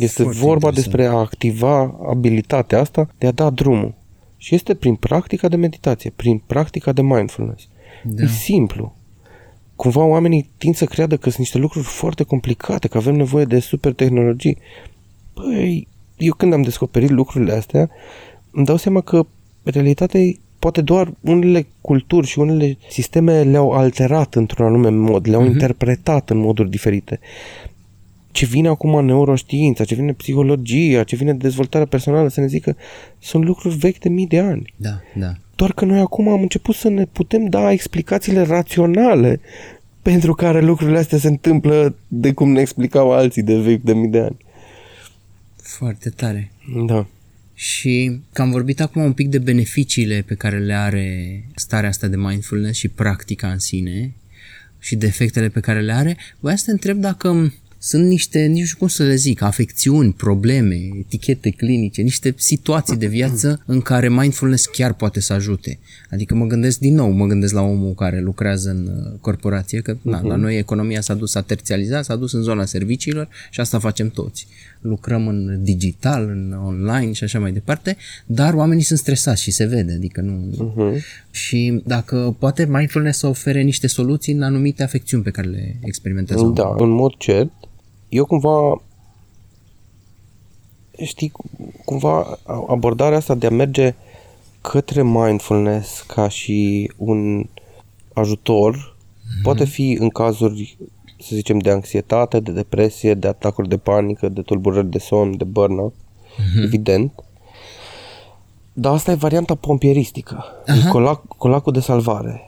Este 0.02 0.22
Foarte 0.22 0.38
vorba 0.38 0.66
interesant. 0.68 0.74
despre 0.74 1.04
a 1.06 1.18
activa 1.18 1.98
abilitatea 2.08 2.80
asta 2.80 3.08
de 3.18 3.26
a 3.26 3.30
da 3.30 3.50
drumul. 3.50 3.94
Și 4.36 4.54
este 4.54 4.74
prin 4.74 4.94
practica 4.94 5.48
de 5.48 5.56
meditație, 5.56 6.12
prin 6.16 6.42
practica 6.46 6.92
de 6.92 7.02
mindfulness. 7.02 7.68
Da. 8.04 8.22
E 8.22 8.26
simplu. 8.26 8.96
Cumva 9.76 10.04
oamenii 10.04 10.50
tind 10.56 10.74
să 10.74 10.84
creadă 10.84 11.16
că 11.16 11.22
sunt 11.22 11.38
niște 11.38 11.58
lucruri 11.58 11.86
foarte 11.86 12.22
complicate, 12.22 12.88
că 12.88 12.96
avem 12.96 13.14
nevoie 13.14 13.44
de 13.44 13.58
super 13.58 13.92
tehnologii. 13.92 14.58
Păi, 15.34 15.88
eu 16.16 16.32
când 16.32 16.52
am 16.52 16.62
descoperit 16.62 17.10
lucrurile 17.10 17.52
astea, 17.52 17.90
îmi 18.50 18.64
dau 18.64 18.76
seama 18.76 19.00
că 19.00 19.26
realitatea 19.62 20.20
e 20.20 20.38
poate 20.58 20.80
doar 20.80 21.12
unele 21.20 21.66
culturi 21.80 22.26
și 22.26 22.38
unele 22.38 22.78
sisteme 22.88 23.42
le-au 23.42 23.70
alterat 23.70 24.34
într-un 24.34 24.66
anume 24.66 24.88
mod, 24.88 25.28
le-au 25.28 25.42
uh-huh. 25.42 25.50
interpretat 25.50 26.30
în 26.30 26.38
moduri 26.38 26.70
diferite. 26.70 27.20
Ce 28.38 28.46
vine 28.46 28.68
acum 28.68 28.94
în 28.94 29.04
neuroștiința, 29.04 29.84
ce 29.84 29.94
vine 29.94 30.12
psihologia, 30.12 31.04
ce 31.04 31.16
vine 31.16 31.34
dezvoltarea 31.34 31.86
personală, 31.86 32.28
să 32.28 32.40
ne 32.40 32.46
zică, 32.46 32.76
sunt 33.18 33.44
lucruri 33.44 33.76
vechi 33.76 33.98
de 33.98 34.08
mii 34.08 34.26
de 34.26 34.38
ani. 34.38 34.74
Da, 34.76 35.00
da. 35.14 35.34
Doar 35.54 35.72
că 35.72 35.84
noi 35.84 36.00
acum 36.00 36.28
am 36.28 36.40
început 36.40 36.74
să 36.74 36.88
ne 36.88 37.04
putem 37.04 37.48
da 37.48 37.72
explicațiile 37.72 38.42
raționale 38.42 39.40
pentru 40.02 40.34
care 40.34 40.60
lucrurile 40.60 40.98
astea 40.98 41.18
se 41.18 41.28
întâmplă 41.28 41.96
de 42.08 42.32
cum 42.32 42.52
ne 42.52 42.60
explicau 42.60 43.12
alții 43.12 43.42
de 43.42 43.58
vechi 43.58 43.82
de 43.82 43.92
mii 43.92 44.08
de 44.08 44.18
ani. 44.18 44.36
Foarte 45.62 46.10
tare. 46.10 46.52
Da. 46.86 47.06
Și 47.54 48.20
că 48.32 48.42
am 48.42 48.50
vorbit 48.50 48.80
acum 48.80 49.02
un 49.02 49.12
pic 49.12 49.28
de 49.28 49.38
beneficiile 49.38 50.24
pe 50.26 50.34
care 50.34 50.58
le 50.58 50.74
are 50.74 51.42
starea 51.54 51.88
asta 51.88 52.06
de 52.06 52.16
mindfulness 52.16 52.78
și 52.78 52.88
practica 52.88 53.48
în 53.48 53.58
sine 53.58 54.12
și 54.78 54.96
de 54.96 55.06
efectele 55.06 55.48
pe 55.48 55.60
care 55.60 55.80
le 55.80 55.92
are, 55.92 56.16
voiam 56.40 56.56
să 56.56 56.64
te 56.64 56.70
întreb 56.70 56.98
dacă 56.98 57.52
sunt 57.78 58.06
niște, 58.06 58.40
nici 58.40 58.60
nu 58.60 58.64
știu 58.64 58.78
cum 58.78 58.88
să 58.88 59.02
le 59.02 59.14
zic, 59.14 59.42
afecțiuni, 59.42 60.12
probleme, 60.12 60.74
etichete 60.98 61.50
clinice, 61.50 62.02
niște 62.02 62.34
situații 62.36 62.96
de 62.96 63.06
viață 63.06 63.62
în 63.66 63.80
care 63.80 64.08
mindfulness 64.08 64.66
chiar 64.66 64.92
poate 64.92 65.20
să 65.20 65.32
ajute. 65.32 65.78
Adică 66.10 66.34
mă 66.34 66.46
gândesc 66.46 66.78
din 66.78 66.94
nou, 66.94 67.10
mă 67.10 67.26
gândesc 67.26 67.54
la 67.54 67.62
omul 67.62 67.94
care 67.94 68.20
lucrează 68.20 68.70
în 68.70 68.86
uh, 68.86 69.18
corporație, 69.20 69.80
că 69.80 69.96
na, 70.02 70.20
la 70.22 70.34
mhm. 70.34 70.40
noi 70.40 70.58
economia 70.58 71.00
s-a 71.00 71.14
dus, 71.14 71.30
s-a 71.30 71.40
terțializat, 71.40 72.04
s-a 72.04 72.16
dus 72.16 72.32
în 72.32 72.42
zona 72.42 72.64
serviciilor 72.64 73.28
și 73.50 73.60
asta 73.60 73.78
facem 73.78 74.08
toți. 74.08 74.46
Lucrăm 74.80 75.28
în 75.28 75.58
digital, 75.62 76.24
în 76.24 76.56
online 76.64 77.12
și 77.12 77.24
așa 77.24 77.38
mai 77.38 77.52
departe, 77.52 77.96
dar 78.26 78.54
oamenii 78.54 78.82
sunt 78.82 78.98
stresați 78.98 79.42
și 79.42 79.50
se 79.50 79.64
vede, 79.64 79.92
adică 79.92 80.20
nu... 80.20 80.74
Uh-huh. 80.74 81.02
Și 81.30 81.82
dacă 81.84 82.36
poate 82.38 82.66
mindfulness 82.66 83.18
să 83.18 83.26
ofere 83.26 83.62
niște 83.62 83.86
soluții 83.86 84.32
în 84.32 84.42
anumite 84.42 84.82
afecțiuni 84.82 85.22
pe 85.22 85.30
care 85.30 85.48
le 85.48 85.76
experimentează. 85.80 86.52
Da, 86.54 86.74
în 86.78 86.90
mod 86.90 87.14
cert, 87.18 87.52
eu 88.08 88.24
cumva 88.24 88.80
știi, 91.04 91.32
cumva 91.84 92.38
abordarea 92.68 93.18
asta 93.18 93.34
de 93.34 93.46
a 93.46 93.50
merge 93.50 93.94
către 94.60 95.02
mindfulness 95.02 96.00
ca 96.00 96.28
și 96.28 96.90
un 96.96 97.46
ajutor 98.12 98.76
mm-hmm. 98.76 99.42
poate 99.42 99.64
fi 99.64 99.96
în 100.00 100.08
cazuri, 100.08 100.78
să 101.20 101.34
zicem, 101.34 101.58
de 101.58 101.70
anxietate, 101.70 102.40
de 102.40 102.52
depresie, 102.52 103.14
de 103.14 103.28
atacuri 103.28 103.68
de 103.68 103.76
panică, 103.76 104.28
de 104.28 104.42
tulburări 104.42 104.90
de 104.90 104.98
somn, 104.98 105.36
de 105.36 105.44
burnout, 105.44 105.94
mm-hmm. 105.94 106.64
evident. 106.64 107.12
Dar 108.72 108.92
asta 108.92 109.10
e 109.10 109.14
varianta 109.14 109.54
pompieristică, 109.54 110.44
uh-huh. 110.44 110.86
e 110.86 110.88
colac, 110.88 111.26
colacul 111.36 111.72
de 111.72 111.80
salvare. 111.80 112.42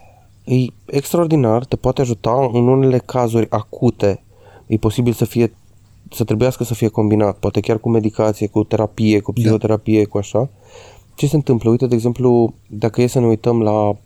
E 0.44 0.54
extraordinar, 0.86 1.64
te 1.64 1.76
poate 1.76 2.00
ajuta 2.00 2.50
în 2.52 2.68
unele 2.68 2.98
cazuri 2.98 3.46
acute 3.50 4.22
e 4.70 4.76
posibil 4.76 5.12
să 5.12 5.24
fie 5.24 5.52
să 6.12 6.24
trebuiască 6.24 6.64
să 6.64 6.74
fie 6.74 6.88
combinat, 6.88 7.38
poate 7.38 7.60
chiar 7.60 7.78
cu 7.78 7.88
medicație, 7.88 8.46
cu 8.46 8.64
terapie, 8.64 9.20
cu 9.20 9.32
da. 9.32 9.40
psihoterapie, 9.40 10.02
da. 10.02 10.08
cu 10.08 10.18
așa. 10.18 10.50
Ce 11.14 11.26
se 11.26 11.36
întâmplă? 11.36 11.70
Uite, 11.70 11.86
de 11.86 11.94
exemplu, 11.94 12.54
dacă 12.66 13.02
e 13.02 13.06
să 13.06 13.20
ne 13.20 13.26
uităm 13.26 13.62
la 13.62 13.96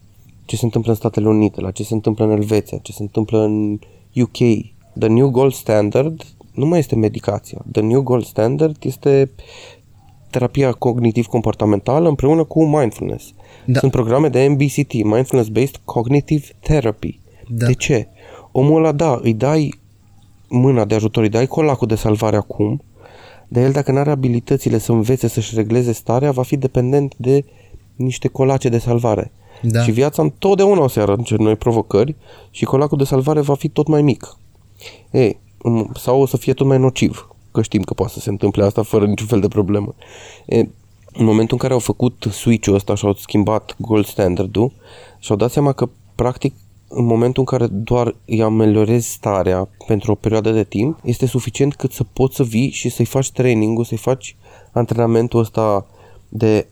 ce 0.44 0.56
se 0.56 0.64
întâmplă 0.64 0.90
în 0.90 0.96
Statele 0.96 1.28
Unite, 1.28 1.60
la 1.60 1.70
ce 1.70 1.82
se 1.82 1.94
întâmplă 1.94 2.24
în 2.24 2.30
Elveția, 2.30 2.78
ce 2.82 2.92
se 2.92 3.02
întâmplă 3.02 3.44
în 3.44 3.78
UK, 4.14 4.36
the 4.98 5.08
new 5.08 5.30
gold 5.30 5.52
standard 5.52 6.22
nu 6.54 6.66
mai 6.66 6.78
este 6.78 6.96
medicația. 6.96 7.64
The 7.72 7.82
new 7.82 8.02
gold 8.02 8.24
standard 8.24 8.76
este 8.80 9.30
terapia 10.30 10.72
cognitiv-comportamentală 10.72 12.08
împreună 12.08 12.44
cu 12.44 12.64
mindfulness. 12.64 13.32
Da. 13.66 13.78
Sunt 13.78 13.90
programe 13.90 14.28
de 14.28 14.46
MBCT, 14.48 14.92
Mindfulness 14.92 15.48
Based 15.48 15.80
Cognitive 15.84 16.46
Therapy. 16.60 17.20
Da. 17.48 17.66
De 17.66 17.72
ce? 17.72 18.08
Omul 18.52 18.76
ăla, 18.76 18.92
da, 18.92 19.18
îi 19.22 19.34
dai 19.34 19.82
mâna 20.48 20.84
de 20.84 20.94
ajutor, 20.94 21.22
îi 21.22 21.28
dai 21.28 21.46
colacul 21.46 21.86
de 21.86 21.94
salvare 21.94 22.36
acum, 22.36 22.82
de 23.48 23.60
el 23.60 23.72
dacă 23.72 23.92
nu 23.92 23.98
are 23.98 24.10
abilitățile 24.10 24.78
să 24.78 24.92
învețe 24.92 25.28
să-și 25.28 25.54
regleze 25.54 25.92
starea, 25.92 26.30
va 26.30 26.42
fi 26.42 26.56
dependent 26.56 27.14
de 27.16 27.44
niște 27.96 28.28
colace 28.28 28.68
de 28.68 28.78
salvare. 28.78 29.32
Da. 29.62 29.82
Și 29.82 29.90
viața 29.90 30.22
întotdeauna 30.22 30.82
o 30.82 30.88
să 30.88 31.00
arănce 31.00 31.36
noi 31.36 31.56
provocări 31.56 32.14
și 32.50 32.64
colacul 32.64 32.98
de 32.98 33.04
salvare 33.04 33.40
va 33.40 33.54
fi 33.54 33.68
tot 33.68 33.86
mai 33.86 34.02
mic. 34.02 34.36
Ei, 35.10 35.38
sau 35.94 36.20
o 36.20 36.26
să 36.26 36.36
fie 36.36 36.52
tot 36.52 36.66
mai 36.66 36.78
nociv, 36.78 37.28
că 37.52 37.62
știm 37.62 37.82
că 37.82 37.94
poate 37.94 38.12
să 38.12 38.20
se 38.20 38.30
întâmple 38.30 38.64
asta 38.64 38.82
fără 38.82 39.06
niciun 39.06 39.26
fel 39.26 39.40
de 39.40 39.48
problemă. 39.48 39.94
E, 40.46 40.58
în 41.12 41.24
momentul 41.24 41.52
în 41.52 41.58
care 41.58 41.72
au 41.72 41.78
făcut 41.78 42.26
switch-ul 42.30 42.74
ăsta 42.74 42.94
și 42.94 43.04
au 43.04 43.14
schimbat 43.14 43.76
gold 43.78 44.06
standard-ul 44.06 44.72
și-au 45.18 45.38
dat 45.38 45.50
seama 45.50 45.72
că 45.72 45.88
practic 46.14 46.54
în 46.94 47.04
momentul 47.04 47.44
în 47.46 47.58
care 47.58 47.70
doar 47.72 48.14
îi 48.24 48.42
ameliorezi 48.42 49.10
starea 49.10 49.68
pentru 49.86 50.12
o 50.12 50.14
perioadă 50.14 50.50
de 50.50 50.64
timp, 50.64 50.98
este 51.04 51.26
suficient 51.26 51.74
cât 51.74 51.92
să 51.92 52.04
poți 52.12 52.36
să 52.36 52.42
vii 52.42 52.70
și 52.70 52.88
să-i 52.88 53.04
faci 53.04 53.30
training-ul, 53.30 53.84
să-i 53.84 53.96
faci 53.96 54.36
antrenamentul 54.72 55.40
ăsta 55.40 55.86
de 56.28 56.66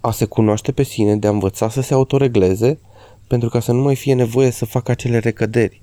a 0.00 0.10
se 0.10 0.24
cunoaște 0.24 0.72
pe 0.72 0.82
sine, 0.82 1.16
de 1.16 1.26
a 1.26 1.30
învăța 1.30 1.68
să 1.68 1.80
se 1.80 1.94
autoregleze, 1.94 2.78
pentru 3.26 3.48
ca 3.48 3.60
să 3.60 3.72
nu 3.72 3.82
mai 3.82 3.96
fie 3.96 4.14
nevoie 4.14 4.50
să 4.50 4.64
facă 4.64 4.90
acele 4.90 5.18
recăderi. 5.18 5.82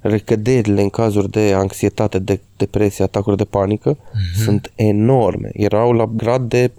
Recăderile 0.00 0.82
în 0.82 0.90
cazuri 0.90 1.30
de 1.30 1.52
anxietate, 1.52 2.18
de 2.18 2.40
depresie, 2.56 3.04
atacuri 3.04 3.36
de 3.36 3.44
panică 3.44 3.96
mm-hmm. 3.96 4.44
sunt 4.44 4.72
enorme. 4.74 5.50
Erau 5.52 5.92
la 5.92 6.06
grad 6.06 6.48
de 6.48 6.70
70-80%. 6.70 6.72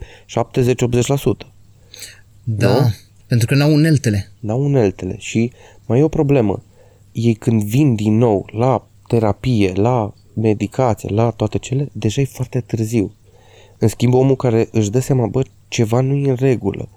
Da, 2.44 2.74
nu? 2.74 2.94
Pentru 3.28 3.48
că 3.48 3.56
n-au 3.56 3.74
uneltele. 3.74 4.32
N-au 4.40 4.64
uneltele 4.64 5.16
și 5.18 5.52
mai 5.86 6.00
e 6.00 6.04
o 6.04 6.08
problemă. 6.08 6.64
Ei 7.12 7.34
când 7.34 7.64
vin 7.64 7.96
din 7.96 8.18
nou 8.18 8.50
la 8.52 8.88
terapie, 9.08 9.72
la 9.76 10.14
medicație, 10.34 11.10
la 11.14 11.30
toate 11.30 11.58
cele, 11.58 11.90
deja 11.92 12.22
e 12.22 12.26
foarte 12.26 12.60
târziu. 12.60 13.14
În 13.78 13.88
schimb, 13.88 14.14
omul 14.14 14.36
care 14.36 14.68
își 14.72 14.90
dă 14.90 15.00
seama, 15.00 15.28
bă, 15.28 15.42
ceva 15.68 16.02
nu 16.02 16.14
e 16.14 16.30
în 16.30 16.36
regulă. 16.40 16.90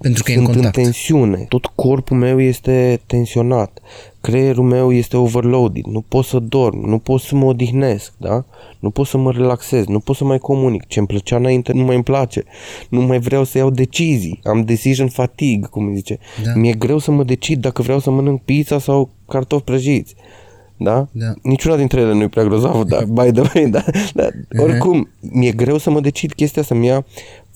Pentru 0.00 0.22
că 0.22 0.32
Sunt 0.32 0.46
e 0.46 0.48
în 0.48 0.54
contact. 0.54 0.76
în 0.76 0.82
tensiune. 0.82 1.46
Tot 1.48 1.66
corpul 1.66 2.16
meu 2.16 2.40
este 2.40 3.00
tensionat. 3.06 3.78
Creierul 4.20 4.64
meu 4.64 4.92
este 4.92 5.16
overloaded. 5.16 5.84
Nu 5.84 6.04
pot 6.08 6.24
să 6.24 6.38
dorm, 6.38 6.88
nu 6.88 6.98
pot 6.98 7.20
să 7.20 7.34
mă 7.34 7.44
odihnesc, 7.44 8.12
da? 8.16 8.44
Nu 8.78 8.90
pot 8.90 9.06
să 9.06 9.18
mă 9.18 9.30
relaxez, 9.32 9.86
nu 9.86 9.98
pot 10.00 10.16
să 10.16 10.24
mai 10.24 10.38
comunic. 10.38 10.86
Ce 10.86 10.98
îmi 10.98 11.08
plăcea 11.08 11.36
înainte 11.36 11.72
nu 11.72 11.84
mai 11.84 11.94
îmi 11.94 12.04
place. 12.04 12.44
Nu 12.88 13.00
mai 13.00 13.18
vreau 13.18 13.44
să 13.44 13.58
iau 13.58 13.70
decizii. 13.70 14.40
Am 14.44 14.64
decision 14.64 15.08
fatigue, 15.08 15.66
cum 15.70 15.94
zice. 15.94 16.18
Da. 16.44 16.52
Mi-e 16.54 16.72
greu 16.72 16.98
să 16.98 17.10
mă 17.10 17.24
decid 17.24 17.60
dacă 17.60 17.82
vreau 17.82 17.98
să 17.98 18.10
mănânc 18.10 18.40
pizza 18.42 18.78
sau 18.78 19.10
cartofi 19.28 19.64
prăjiți. 19.64 20.14
Da? 20.80 21.08
Da. 21.12 21.32
Niciuna 21.42 21.76
dintre 21.76 22.00
ele 22.00 22.12
nu 22.14 22.22
e 22.22 22.28
prea 22.28 22.44
grozavă, 22.44 22.84
dar 22.84 23.04
by 23.04 23.30
the 23.40 23.50
way, 23.54 23.70
da, 23.70 23.84
da. 24.14 24.28
Oricum, 24.62 25.08
mi-e 25.20 25.50
greu 25.52 25.78
să 25.78 25.90
mă 25.90 26.00
decid 26.00 26.32
chestia 26.32 26.62
asta, 26.62 26.74
mi 26.74 26.90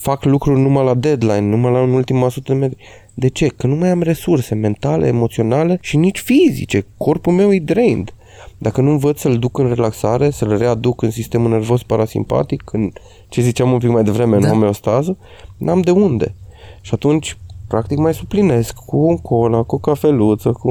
fac 0.02 0.24
lucruri 0.24 0.60
numai 0.60 0.84
la 0.84 0.94
deadline, 0.94 1.40
numai 1.40 1.72
la 1.72 1.80
un 1.80 1.92
ultima 1.92 2.28
sută 2.28 2.52
de 2.52 2.58
metri. 2.58 2.76
De 3.14 3.28
ce? 3.28 3.46
Că 3.46 3.66
nu 3.66 3.74
mai 3.74 3.88
am 3.88 4.02
resurse 4.02 4.54
mentale, 4.54 5.06
emoționale 5.06 5.78
și 5.80 5.96
nici 5.96 6.18
fizice. 6.18 6.86
Corpul 6.96 7.32
meu 7.32 7.52
e 7.52 7.58
drained. 7.58 8.14
Dacă 8.58 8.80
nu 8.80 8.90
învăț 8.90 9.20
să-l 9.20 9.38
duc 9.38 9.58
în 9.58 9.68
relaxare, 9.68 10.30
să-l 10.30 10.58
readuc 10.58 11.02
în 11.02 11.10
sistemul 11.10 11.50
nervos 11.50 11.82
parasimpatic, 11.82 12.62
în 12.72 12.90
ce 13.28 13.40
ziceam 13.40 13.72
un 13.72 13.78
pic 13.78 13.88
mai 13.88 14.04
devreme, 14.04 14.36
în 14.36 14.42
Da. 14.42 14.48
homeostază, 14.48 15.16
n-am 15.56 15.80
de 15.80 15.90
unde. 15.90 16.34
Și 16.80 16.94
atunci, 16.94 17.38
practic, 17.68 17.98
mai 17.98 18.14
suplinesc 18.14 18.74
cu 18.74 18.96
un 18.96 19.16
cola, 19.16 19.62
cu 19.62 19.74
o 19.74 19.78
cafeluță, 19.78 20.52
cu 20.52 20.70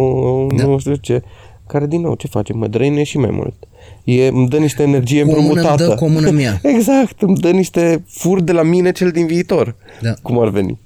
Da. 0.55 0.63
nu 0.65 0.77
știu 0.77 0.95
ce, 0.95 1.23
care 1.67 1.87
din 1.87 2.01
nou 2.01 2.15
ce 2.15 2.27
face? 2.27 2.53
Mă 2.53 2.67
drăine 2.67 3.03
și 3.03 3.17
mai 3.17 3.31
mult. 3.31 3.67
E, 4.03 4.27
îmi 4.27 4.47
dă 4.47 4.57
niște 4.57 4.83
energie 4.83 5.23
Cu 5.23 5.29
o 5.29 5.31
mână 5.31 5.41
îmi 5.41 5.49
împrumutată. 5.49 5.87
dă, 5.87 5.95
cu 5.95 6.05
o 6.05 6.07
mână 6.07 6.27
îmi 6.27 6.41
ia. 6.41 6.59
exact, 6.75 7.21
îmi 7.21 7.37
dă 7.37 7.51
niște 7.51 8.03
fur 8.07 8.41
de 8.41 8.51
la 8.51 8.63
mine 8.63 8.91
cel 8.91 9.11
din 9.11 9.25
viitor. 9.25 9.75
Da. 10.01 10.13
Cum 10.21 10.39
ar 10.39 10.49
veni. 10.49 10.79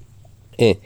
E, 0.56 0.76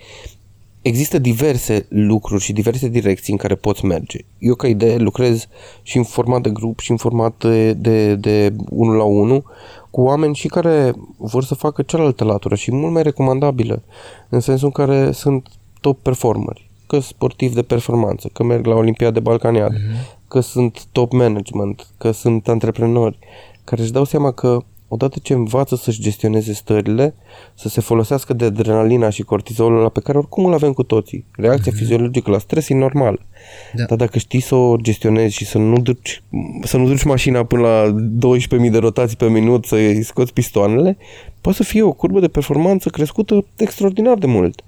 există 0.83 1.19
diverse 1.19 1.87
lucruri 1.89 2.43
și 2.43 2.53
diverse 2.53 2.89
direcții 2.89 3.33
în 3.33 3.39
care 3.39 3.55
poți 3.55 3.85
merge. 3.85 4.19
Eu 4.39 4.55
ca 4.55 4.69
idee 4.69 4.97
lucrez 4.97 5.47
și 5.83 5.97
în 5.97 6.05
format 6.05 6.43
de 6.43 6.51
grup 6.51 6.79
și 6.79 6.91
în 6.91 6.97
format 6.97 7.35
de, 7.39 7.73
de, 7.73 8.15
de 8.15 8.53
unul 8.69 8.97
la 8.97 9.05
unul 9.05 9.45
cu 9.91 10.01
oameni 10.01 10.35
și 10.35 10.49
care 10.49 10.93
vor 11.17 11.45
să 11.45 11.55
facă 11.55 11.83
cealaltă 11.83 12.25
latură 12.25 12.55
și 12.55 12.73
mult 12.73 12.93
mai 12.93 13.03
recomandabilă 13.03 13.83
în 14.29 14.41
sensul 14.41 14.67
în 14.67 14.85
care 14.85 15.13
sunt 15.13 15.49
top 15.81 16.03
performeri 16.03 16.71
că 16.91 16.99
sportivi 16.99 17.55
de 17.55 17.63
performanță, 17.63 18.31
că 18.33 18.43
merg 18.43 18.67
la 18.67 18.75
Olimpiade 18.75 19.21
Balcaniade, 19.21 19.77
mm-hmm. 19.77 20.20
Că 20.31 20.41
sunt 20.41 20.85
top 20.93 21.13
management, 21.13 21.87
că 21.99 22.11
sunt 22.11 22.49
antreprenori, 22.49 23.19
care 23.65 23.83
își 23.83 23.93
dau 23.93 24.05
seama 24.05 24.33
că 24.33 24.59
odată 24.89 25.19
ce 25.23 25.33
învață 25.33 25.77
să-și 25.77 26.01
gestioneze 26.01 26.53
stările, 26.53 27.15
să 27.55 27.69
se 27.69 27.81
folosească 27.81 28.33
de 28.33 28.45
adrenalina 28.45 29.11
și 29.11 29.23
cortizolul 29.23 29.79
ăla 29.79 29.89
pe 29.89 30.01
care 30.01 30.19
oricum 30.19 30.45
îl 30.45 30.53
avem 30.53 30.73
cu 30.73 30.83
toții. 30.83 31.25
Reacția 31.37 31.73
mm-hmm. 31.73 31.77
fiziologică 31.77 32.31
la 32.31 32.39
stres 32.39 32.69
e 32.69 32.75
normal. 32.75 33.27
Da. 33.73 33.85
Dar 33.85 33.99
dacă 33.99 34.19
știi 34.19 34.41
să 34.41 34.55
o 34.55 34.77
gestionezi 34.77 35.35
și 35.35 35.45
să 35.45 35.59
nu 35.59 35.79
duci, 35.79 36.23
să 36.63 36.77
nu 36.77 36.87
duci 36.87 37.03
mașina 37.05 37.45
până 37.45 37.63
la 37.63 37.95
12.000 38.65 38.71
de 38.71 38.79
rotații 38.79 39.17
pe 39.17 39.29
minut, 39.29 39.65
să-i 39.65 40.03
scoți 40.03 40.33
pistoanele, 40.33 40.97
poate 41.41 41.59
să 41.59 41.65
fie 41.65 41.83
o 41.83 41.93
curbă 41.93 42.21
de 42.21 42.29
performanță 42.29 42.89
crescută 42.89 43.45
extraordinar 43.57 44.19
de 44.19 44.27
mult. 44.27 44.63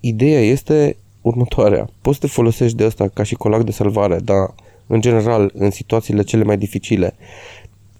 Ideea 0.00 0.40
este 0.40 0.96
următoarea. 1.20 1.88
Poți 2.00 2.18
să 2.18 2.26
te 2.26 2.32
folosești 2.32 2.76
de 2.76 2.84
asta 2.84 3.08
ca 3.08 3.22
și 3.22 3.34
colac 3.34 3.62
de 3.64 3.72
salvare, 3.72 4.18
dar 4.24 4.54
în 4.86 5.00
general, 5.00 5.50
în 5.54 5.70
situațiile 5.70 6.22
cele 6.22 6.44
mai 6.44 6.58
dificile, 6.58 7.14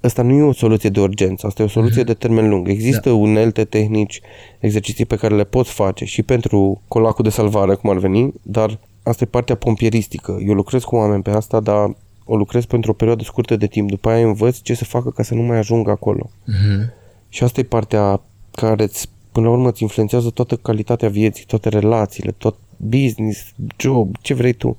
Asta 0.05 0.23
nu 0.23 0.33
e 0.33 0.42
o 0.42 0.53
soluție 0.53 0.88
de 0.88 1.01
urgență, 1.01 1.47
asta 1.47 1.62
e 1.62 1.64
o 1.64 1.68
soluție 1.68 2.03
mm-hmm. 2.03 2.07
de 2.07 2.14
termen 2.14 2.49
lung. 2.49 2.68
Există 2.68 3.09
da. 3.09 3.14
unelte, 3.14 3.64
tehnici, 3.64 4.20
exerciții 4.59 5.05
pe 5.05 5.16
care 5.16 5.35
le 5.35 5.44
poți 5.44 5.70
face 5.70 6.05
și 6.05 6.23
pentru 6.23 6.83
colacul 6.88 7.25
de 7.25 7.31
salvare, 7.31 7.75
cum 7.75 7.90
ar 7.90 7.97
veni, 7.97 8.33
dar 8.42 8.79
asta 9.03 9.25
e 9.25 9.27
partea 9.27 9.55
pompieristică. 9.55 10.38
Eu 10.47 10.55
lucrez 10.55 10.83
cu 10.83 10.97
oameni 10.97 11.23
pe 11.23 11.31
asta, 11.31 11.61
dar 11.61 11.94
o 12.25 12.37
lucrez 12.37 12.64
pentru 12.64 12.90
o 12.90 12.94
perioadă 12.94 13.23
scurtă 13.23 13.57
de 13.57 13.66
timp. 13.66 13.90
După 13.90 14.09
aia 14.09 14.27
învăț 14.27 14.61
ce 14.61 14.75
să 14.75 14.85
facă 14.85 15.11
ca 15.11 15.23
să 15.23 15.35
nu 15.35 15.42
mai 15.42 15.57
ajung 15.57 15.88
acolo. 15.88 16.31
Mm-hmm. 16.31 16.92
Și 17.29 17.42
asta 17.42 17.61
e 17.61 17.64
partea 17.64 18.20
care 18.51 18.83
îți, 18.83 19.09
până 19.33 19.47
la 19.47 19.53
urmă 19.53 19.68
îți 19.68 19.83
influențează 19.83 20.31
toată 20.31 20.57
calitatea 20.57 21.09
vieții, 21.09 21.44
toate 21.44 21.68
relațiile, 21.68 22.35
tot 22.38 22.57
business, 22.77 23.53
job, 23.77 24.16
ce 24.20 24.35
vrei 24.35 24.53
tu. 24.53 24.77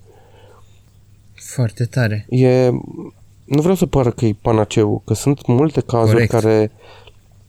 Foarte 1.55 1.85
tare. 1.85 2.25
E, 2.29 2.69
nu 3.45 3.61
vreau 3.61 3.75
să 3.75 3.85
pară 3.85 4.11
că 4.11 4.25
e 4.25 4.35
panaceu, 4.41 5.01
că 5.05 5.13
sunt 5.13 5.47
multe 5.47 5.81
cazuri 5.81 6.11
Corect. 6.11 6.31
care 6.31 6.71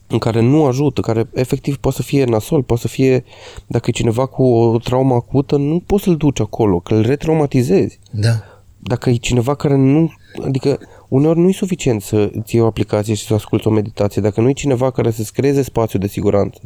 în 0.09 0.19
care 0.19 0.41
nu 0.41 0.65
ajută, 0.65 1.01
care 1.01 1.29
efectiv 1.35 1.77
poate 1.77 1.97
să 1.97 2.03
fie 2.03 2.25
nasol, 2.25 2.63
poate 2.63 2.83
să 2.83 2.89
fie, 2.89 3.25
dacă 3.67 3.85
e 3.89 3.93
cineva 3.93 4.27
cu 4.27 4.43
o 4.43 4.79
traumă 4.79 5.15
acută, 5.15 5.57
nu 5.57 5.83
poți 5.87 6.05
să-l 6.05 6.17
duci 6.17 6.41
acolo, 6.41 6.81
că 6.81 6.95
îl 6.95 7.03
retraumatizezi. 7.03 7.99
Da. 8.11 8.43
Dacă 8.79 9.11
e 9.11 9.15
cineva 9.15 9.55
care 9.55 9.77
nu, 9.77 10.13
adică 10.45 10.79
uneori 11.09 11.39
nu 11.39 11.49
e 11.49 11.53
suficient 11.53 12.03
să 12.03 12.31
îți 12.35 12.55
iei 12.55 12.65
o 12.65 12.67
aplicație 12.67 13.15
și 13.15 13.25
să 13.25 13.35
asculti 13.35 13.67
o 13.67 13.71
meditație, 13.71 14.23
dacă 14.23 14.41
nu 14.41 14.49
e 14.49 14.53
cineva 14.53 14.91
care 14.91 15.11
să-ți 15.11 15.33
creeze 15.33 15.63
spațiu 15.63 15.99
de 15.99 16.07
siguranță, 16.07 16.61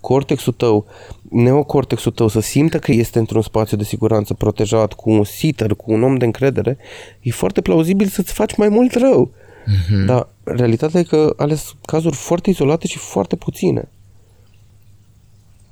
cortexul 0.00 0.52
tău, 0.52 0.86
neocortexul 1.30 2.12
tău 2.12 2.28
să 2.28 2.40
simtă 2.40 2.78
că 2.78 2.92
este 2.92 3.18
într-un 3.18 3.42
spațiu 3.42 3.76
de 3.76 3.84
siguranță 3.84 4.34
protejat 4.34 4.92
cu 4.92 5.10
un 5.10 5.24
sitter, 5.24 5.74
cu 5.74 5.92
un 5.92 6.02
om 6.02 6.16
de 6.16 6.24
încredere, 6.24 6.76
e 7.20 7.30
foarte 7.30 7.60
plauzibil 7.60 8.06
să-ți 8.06 8.32
faci 8.32 8.56
mai 8.56 8.68
mult 8.68 8.94
rău. 8.94 9.30
Mm-hmm. 9.30 10.06
Dar 10.06 10.28
realitatea 10.44 11.00
e 11.00 11.02
că 11.02 11.34
ales 11.36 11.74
cazuri 11.86 12.16
foarte 12.16 12.50
izolate 12.50 12.86
și 12.86 12.98
foarte 12.98 13.36
puține. 13.36 13.88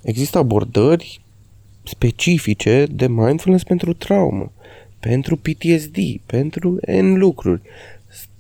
Există 0.03 0.38
abordări 0.38 1.20
specifice 1.83 2.87
de 2.90 3.09
mindfulness 3.09 3.64
pentru 3.64 3.92
traumă, 3.92 4.53
pentru 5.01 5.37
PTSD, 5.37 5.96
pentru 6.27 6.79
N 7.01 7.14
lucruri. 7.14 7.61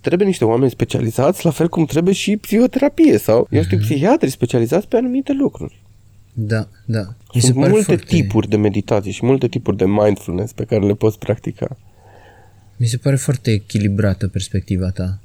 Trebuie 0.02 0.26
niște 0.26 0.44
oameni 0.44 0.70
specializați, 0.70 1.44
la 1.44 1.50
fel 1.50 1.68
cum 1.68 1.84
trebuie 1.84 2.14
și 2.14 2.36
psihoterapie 2.36 3.18
sau, 3.18 3.46
eu 3.50 3.62
știu, 3.62 3.78
psihiatri 3.78 4.30
specializați 4.30 4.88
pe 4.88 4.96
anumite 4.96 5.32
lucruri. 5.32 5.82
Da, 6.32 6.68
da. 6.84 7.14
Mi 7.34 7.40
se 7.40 7.46
Sunt 7.46 7.58
pare 7.58 7.70
multe 7.70 7.84
foarte, 7.84 8.04
tipuri 8.04 8.48
de 8.48 8.56
meditație 8.56 9.10
și 9.10 9.24
multe 9.24 9.48
tipuri 9.48 9.76
de 9.76 9.86
mindfulness 9.86 10.52
pe 10.52 10.64
care 10.64 10.86
le 10.86 10.94
poți 10.94 11.18
practica. 11.18 11.76
Mi 12.76 12.86
se 12.86 12.96
pare 12.96 13.16
foarte 13.16 13.50
echilibrată 13.50 14.28
perspectiva 14.28 14.90
ta. 14.90 15.20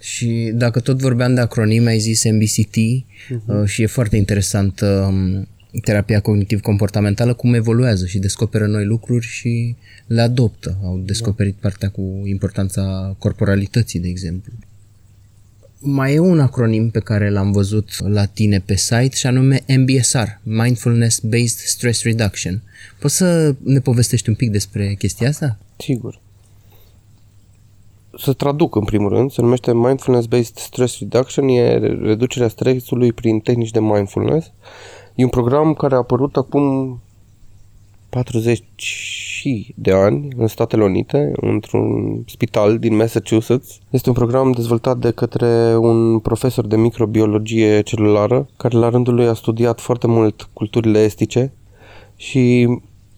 Și 0.00 0.50
dacă 0.54 0.80
tot 0.80 1.00
vorbeam 1.00 1.34
de 1.34 1.40
acronime, 1.40 1.90
ai 1.90 1.98
zis 1.98 2.24
MBCT 2.24 2.76
uh-huh. 2.76 3.46
uh, 3.46 3.64
și 3.66 3.82
e 3.82 3.86
foarte 3.86 4.16
interesant 4.16 4.80
uh, 4.80 5.42
terapia 5.80 6.20
cognitiv-comportamentală 6.20 7.34
cum 7.34 7.54
evoluează 7.54 8.06
și 8.06 8.18
descoperă 8.18 8.66
noi 8.66 8.84
lucruri 8.84 9.26
și 9.26 9.76
le 10.06 10.20
adoptă. 10.20 10.78
Au 10.84 10.98
descoperit 10.98 11.54
partea 11.54 11.90
cu 11.90 12.22
importanța 12.24 13.14
corporalității, 13.18 14.00
de 14.00 14.08
exemplu. 14.08 14.52
Mai 15.78 16.14
e 16.14 16.18
un 16.18 16.40
acronim 16.40 16.90
pe 16.90 17.00
care 17.00 17.30
l-am 17.30 17.52
văzut 17.52 18.08
la 18.08 18.24
tine 18.24 18.60
pe 18.60 18.76
site 18.76 19.14
și 19.14 19.26
anume 19.26 19.64
MBSR, 19.76 20.26
Mindfulness 20.42 21.20
Based 21.20 21.58
Stress 21.58 22.02
Reduction. 22.02 22.62
Poți 22.98 23.16
să 23.16 23.54
ne 23.62 23.80
povestești 23.80 24.28
un 24.28 24.34
pic 24.34 24.50
despre 24.50 24.94
chestia 24.94 25.28
asta? 25.28 25.58
Sigur. 25.78 26.20
Să 28.18 28.32
traduc 28.32 28.74
în 28.74 28.84
primul 28.84 29.08
rând, 29.08 29.32
se 29.32 29.40
numește 29.40 29.72
Mindfulness 29.72 30.26
Based 30.26 30.56
Stress 30.56 30.98
Reduction, 30.98 31.48
e 31.48 31.76
reducerea 32.02 32.48
stresului 32.48 33.12
prin 33.12 33.40
tehnici 33.40 33.70
de 33.70 33.80
mindfulness. 33.80 34.50
E 35.14 35.24
un 35.24 35.30
program 35.30 35.74
care 35.74 35.94
a 35.94 35.96
apărut 35.96 36.36
acum 36.36 37.00
40 38.08 38.62
de 39.74 39.92
ani 39.92 40.28
în 40.36 40.46
Statele 40.46 40.84
Unite, 40.84 41.32
într-un 41.34 42.22
spital 42.26 42.78
din 42.78 42.96
Massachusetts. 42.96 43.78
Este 43.90 44.08
un 44.08 44.14
program 44.14 44.52
dezvoltat 44.52 44.98
de 44.98 45.10
către 45.10 45.76
un 45.76 46.18
profesor 46.18 46.66
de 46.66 46.76
microbiologie 46.76 47.80
celulară, 47.80 48.48
care 48.56 48.76
la 48.76 48.88
rândul 48.88 49.14
lui 49.14 49.26
a 49.26 49.34
studiat 49.34 49.80
foarte 49.80 50.06
mult 50.06 50.48
culturile 50.52 50.98
estice 50.98 51.52
și 52.16 52.68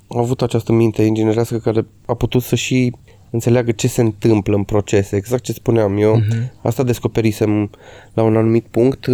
a 0.09 0.19
avut 0.19 0.43
această 0.43 0.73
minte 0.73 1.03
inginerească 1.03 1.59
care 1.59 1.87
a 2.07 2.15
putut 2.15 2.43
să 2.43 2.55
și 2.55 2.93
înțeleagă 3.31 3.73
ce 3.73 3.89
se 3.89 4.01
întâmplă 4.01 4.57
în 4.57 4.63
procese, 4.63 5.17
exact 5.17 5.43
ce 5.43 5.53
spuneam 5.53 5.99
eu. 5.99 6.21
Uh-huh. 6.21 6.63
Asta 6.63 6.83
descoperisem 6.83 7.71
la 8.15 8.23
un 8.23 8.37
anumit 8.37 8.65
punct 8.65 9.07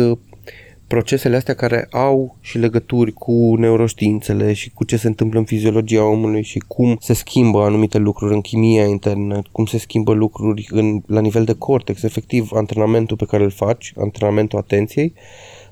procesele 0.91 1.37
astea 1.37 1.55
care 1.55 1.87
au 1.91 2.37
și 2.41 2.59
legături 2.59 3.13
cu 3.13 3.55
neuroștiințele 3.59 4.53
și 4.53 4.71
cu 4.71 4.85
ce 4.85 4.97
se 4.97 5.07
întâmplă 5.07 5.39
în 5.39 5.45
fiziologia 5.45 6.05
omului 6.05 6.43
și 6.43 6.59
cum 6.59 6.97
se 7.01 7.13
schimbă 7.13 7.63
anumite 7.63 7.99
lucruri 7.99 8.35
în 8.35 8.41
chimia 8.41 8.85
internă, 8.85 9.43
cum 9.53 9.67
se 9.67 9.79
schimbă 9.79 10.13
lucruri 10.13 10.67
în, 10.71 11.03
la 11.07 11.21
nivel 11.21 11.45
de 11.45 11.53
cortex, 11.53 12.03
efectiv 12.03 12.51
antrenamentul 12.53 13.17
pe 13.17 13.25
care 13.25 13.43
îl 13.43 13.51
faci, 13.51 13.93
antrenamentul 13.97 14.59
atenției, 14.59 15.13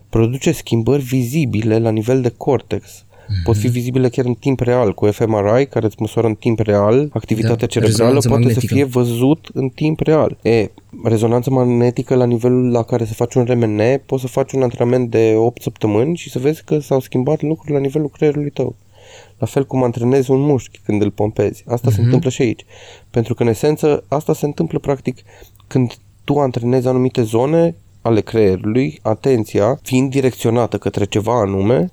produce 0.09 0.53
schimbări 0.53 1.03
vizibile 1.03 1.79
la 1.79 1.91
nivel 1.91 2.21
de 2.21 2.33
cortex 2.37 3.07
Mm-hmm. 3.29 3.45
Pot 3.45 3.57
fi 3.57 3.69
vizibile 3.69 4.09
chiar 4.09 4.25
în 4.25 4.35
timp 4.35 4.61
real, 4.61 4.95
cu 4.95 5.07
fMRI, 5.07 5.67
care 5.67 5.87
îți 5.87 5.97
măsoară 5.99 6.29
în 6.29 6.35
timp 6.35 6.59
real 6.59 7.11
activitatea 7.13 7.57
da, 7.57 7.67
cerebrală, 7.67 8.13
poate 8.13 8.29
magnetică. 8.29 8.61
să 8.61 8.67
fie 8.67 8.85
văzut 8.85 9.49
în 9.53 9.69
timp 9.69 10.01
real. 10.01 10.37
E, 10.43 10.71
rezonanță 11.05 11.51
magnetică 11.51 12.15
la 12.15 12.25
nivelul 12.25 12.71
la 12.71 12.83
care 12.83 13.05
se 13.05 13.13
face 13.13 13.39
un 13.39 13.45
RMN, 13.45 13.81
poți 14.07 14.23
să 14.23 14.29
faci 14.29 14.53
un 14.53 14.63
antrenament 14.63 15.11
de 15.11 15.35
8 15.37 15.63
săptămâni 15.63 16.17
și 16.17 16.31
să 16.31 16.39
vezi 16.39 16.65
că 16.65 16.79
s-au 16.79 17.01
schimbat 17.01 17.43
lucruri 17.43 17.73
la 17.73 17.79
nivelul 17.79 18.09
creierului 18.09 18.51
tău. 18.51 18.77
La 19.39 19.47
fel 19.47 19.67
cum 19.67 19.83
antrenezi 19.83 20.31
un 20.31 20.41
mușchi 20.41 20.81
când 20.85 21.03
îl 21.03 21.11
pompezi. 21.11 21.65
Asta 21.67 21.89
uh-huh. 21.89 21.93
se 21.93 21.97
mhm. 21.97 22.05
întâmplă 22.05 22.31
și 22.31 22.43
aici. 22.43 22.65
Pentru 23.11 23.35
că, 23.35 23.43
în 23.43 23.49
esență, 23.49 24.05
asta 24.09 24.35
se 24.35 24.45
întâmplă 24.45 24.79
practic 24.79 25.23
când 25.67 25.95
tu 26.25 26.39
antrenezi 26.39 26.89
anumite 26.89 27.23
zone 27.23 27.75
ale 28.03 28.21
creierului, 28.21 28.99
atenția 29.03 29.79
fiind 29.83 30.11
direcționată 30.11 30.79
către 30.79 31.05
ceva 31.05 31.41
anume, 31.41 31.93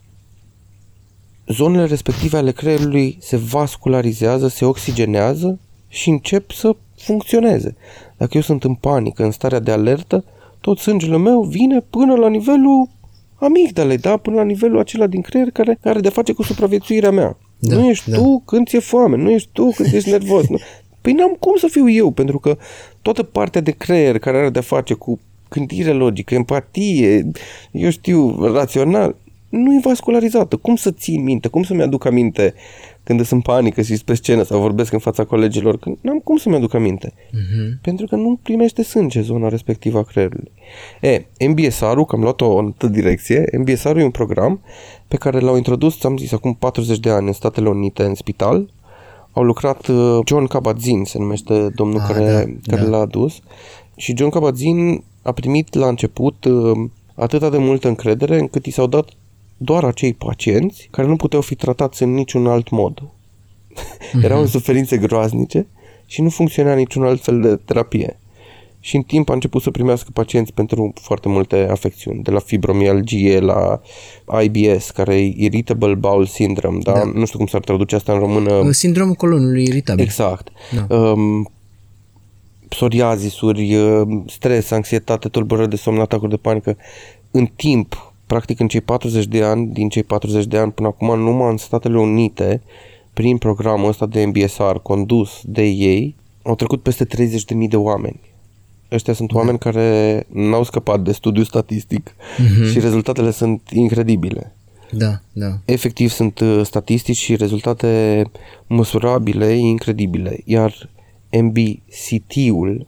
zonele 1.47 1.85
respective 1.85 2.37
ale 2.37 2.51
creierului 2.51 3.17
se 3.21 3.37
vascularizează, 3.37 4.47
se 4.47 4.65
oxigenează 4.65 5.59
și 5.87 6.09
încep 6.09 6.51
să 6.51 6.75
funcționeze. 6.97 7.75
Dacă 8.17 8.31
eu 8.33 8.41
sunt 8.41 8.63
în 8.63 8.73
panică, 8.73 9.23
în 9.23 9.31
starea 9.31 9.59
de 9.59 9.71
alertă, 9.71 10.23
tot 10.61 10.77
sângele 10.77 11.17
meu 11.17 11.41
vine 11.41 11.81
până 11.89 12.15
la 12.15 12.29
nivelul 12.29 12.89
amigdalei, 13.35 13.97
da? 13.97 14.17
Până 14.17 14.35
la 14.35 14.43
nivelul 14.43 14.79
acela 14.79 15.07
din 15.07 15.21
creier 15.21 15.49
care 15.49 15.77
are 15.83 15.99
de 15.99 16.09
face 16.09 16.33
cu 16.33 16.43
supraviețuirea 16.43 17.11
mea. 17.11 17.37
Da, 17.59 17.75
nu 17.75 17.87
ești 17.87 18.09
da. 18.09 18.17
tu 18.17 18.41
când 18.45 18.67
ți-e 18.67 18.79
foame, 18.79 19.17
nu 19.17 19.29
ești 19.29 19.49
tu 19.51 19.71
când 19.75 19.93
ești 19.93 20.09
nervos. 20.09 20.47
Nu. 20.47 20.57
Păi 21.01 21.13
n-am 21.13 21.35
cum 21.39 21.55
să 21.55 21.67
fiu 21.67 21.89
eu, 21.89 22.11
pentru 22.11 22.39
că 22.39 22.57
toată 23.01 23.23
partea 23.23 23.61
de 23.61 23.71
creier 23.71 24.19
care 24.19 24.37
are 24.37 24.49
de 24.49 24.59
face 24.59 24.93
cu 24.93 25.19
gândire 25.49 25.91
logică, 25.91 26.33
empatie, 26.33 27.31
eu 27.71 27.89
știu, 27.89 28.45
rațional, 28.53 29.15
nu 29.55 29.73
e 29.73 29.79
vascularizată. 29.83 30.55
Cum 30.55 30.75
să 30.75 30.91
țin 30.91 31.23
minte? 31.23 31.47
Cum 31.47 31.63
să-mi 31.63 31.81
aduc 31.81 32.05
aminte 32.05 32.53
când 33.03 33.25
sunt 33.25 33.43
panică 33.43 33.81
și 33.81 34.01
pe 34.05 34.13
scenă 34.13 34.43
sau 34.43 34.59
vorbesc 34.59 34.93
în 34.93 34.99
fața 34.99 35.23
colegilor? 35.23 35.77
Când 35.77 35.97
n-am 36.01 36.19
cum 36.19 36.37
să-mi 36.37 36.55
aduc 36.55 36.73
aminte. 36.73 37.13
Uh-huh. 37.13 37.81
Pentru 37.81 38.05
că 38.05 38.15
nu 38.15 38.39
primește 38.41 38.83
sânge 38.83 39.21
zona 39.21 39.49
respectivă 39.49 39.97
a 39.97 40.03
creierului. 40.03 40.51
E, 41.01 41.25
MBSR-ul, 41.47 42.05
că 42.05 42.15
am 42.15 42.21
luat-o 42.21 42.57
în 42.57 42.65
altă 42.65 42.87
direcție, 42.87 43.49
MBSR-ul 43.57 43.99
e 43.99 44.03
un 44.03 44.11
program 44.11 44.61
pe 45.07 45.15
care 45.17 45.39
l-au 45.39 45.55
introdus, 45.55 46.03
am 46.03 46.17
zis, 46.17 46.31
acum 46.31 46.53
40 46.53 46.99
de 46.99 47.09
ani 47.09 47.27
în 47.27 47.33
Statele 47.33 47.69
Unite 47.69 48.03
în 48.03 48.15
spital. 48.15 48.69
Au 49.31 49.43
lucrat 49.43 49.87
uh, 49.87 50.19
John 50.25 50.45
Kabat-Zinn, 50.45 51.03
se 51.03 51.17
numește 51.17 51.69
domnul 51.75 51.99
ah, 51.99 52.05
care, 52.07 52.59
da, 52.63 52.75
care 52.75 52.89
da. 52.89 52.89
l-a 52.89 53.01
adus. 53.01 53.39
Și 53.95 54.13
John 54.17 54.29
Kabat-Zinn 54.29 55.03
a 55.21 55.31
primit 55.31 55.73
la 55.73 55.87
început 55.87 56.45
uh, 56.45 56.89
atâta 57.15 57.49
de 57.49 57.57
multă 57.57 57.87
încredere 57.87 58.39
încât 58.39 58.65
i 58.65 58.71
s-au 58.71 58.87
dat 58.87 59.09
doar 59.57 59.83
acei 59.83 60.13
pacienți 60.13 60.87
care 60.91 61.07
nu 61.07 61.15
puteau 61.15 61.41
fi 61.41 61.55
tratați 61.55 62.03
în 62.03 62.13
niciun 62.13 62.47
alt 62.47 62.69
mod. 62.69 63.01
Mm-hmm. 63.01 64.23
Erau 64.23 64.41
în 64.41 64.47
suferințe 64.47 64.97
groaznice 64.97 65.67
și 66.05 66.21
nu 66.21 66.29
funcționa 66.29 66.73
niciun 66.73 67.03
alt 67.03 67.23
fel 67.23 67.41
de 67.41 67.55
terapie. 67.55 68.19
Și 68.79 68.95
în 68.95 69.01
timp 69.01 69.29
a 69.29 69.33
început 69.33 69.61
să 69.61 69.71
primească 69.71 70.09
pacienți 70.13 70.53
pentru 70.53 70.93
foarte 71.01 71.29
multe 71.29 71.67
afecțiuni, 71.69 72.23
de 72.23 72.31
la 72.31 72.39
fibromialgie 72.39 73.39
la 73.39 73.81
IBS, 74.41 74.89
care 74.89 75.15
e 75.15 75.33
Irritable 75.35 75.93
Bowel 75.93 76.25
Syndrome, 76.25 76.77
da? 76.83 76.91
da. 76.91 77.11
Nu 77.13 77.25
știu 77.25 77.37
cum 77.37 77.47
s-ar 77.47 77.61
traduce 77.61 77.95
asta 77.95 78.13
în 78.13 78.19
română. 78.19 78.71
Sindromul 78.71 79.13
colonului 79.13 79.63
iritabil. 79.63 80.03
Exact. 80.03 80.47
Da. 80.87 80.95
Um, 80.95 81.51
psoriazisuri, 82.69 83.75
uh, 83.75 84.07
stres, 84.27 84.71
anxietate, 84.71 85.29
tulburări 85.29 85.69
de 85.69 85.75
somn, 85.75 85.99
atacuri 85.99 86.29
de 86.29 86.37
panică. 86.37 86.77
În 87.31 87.45
timp, 87.45 88.13
practic 88.27 88.59
în 88.59 88.67
cei 88.67 88.81
40 88.81 89.25
de 89.25 89.43
ani, 89.43 89.67
din 89.73 89.89
cei 89.89 90.03
40 90.03 90.45
de 90.45 90.57
ani 90.57 90.71
până 90.71 90.87
acum, 90.87 91.19
numai 91.19 91.51
în 91.51 91.57
Statele 91.57 91.99
Unite, 91.99 92.61
prin 93.13 93.37
programul 93.37 93.89
ăsta 93.89 94.05
de 94.05 94.25
MBSR 94.25 94.75
condus 94.83 95.41
de 95.43 95.63
ei, 95.63 96.15
au 96.43 96.55
trecut 96.55 96.81
peste 96.81 97.05
30.000 97.05 97.67
de 97.69 97.75
oameni. 97.75 98.19
Ăștia 98.91 99.13
sunt 99.13 99.31
da. 99.31 99.37
oameni 99.37 99.57
care 99.57 100.25
n-au 100.31 100.63
scăpat 100.63 101.01
de 101.01 101.11
studiu 101.11 101.43
statistic 101.43 102.09
mm-hmm. 102.09 102.71
și 102.71 102.79
rezultatele 102.79 103.31
sunt 103.31 103.61
incredibile. 103.73 104.55
Da, 104.91 105.19
da. 105.31 105.57
Efectiv 105.65 106.09
sunt 106.09 106.39
uh, 106.39 106.61
statistici 106.63 107.17
și 107.17 107.35
rezultate 107.35 108.23
măsurabile, 108.67 109.51
incredibile. 109.53 110.41
Iar 110.45 110.89
MBCT-ul 111.31 112.87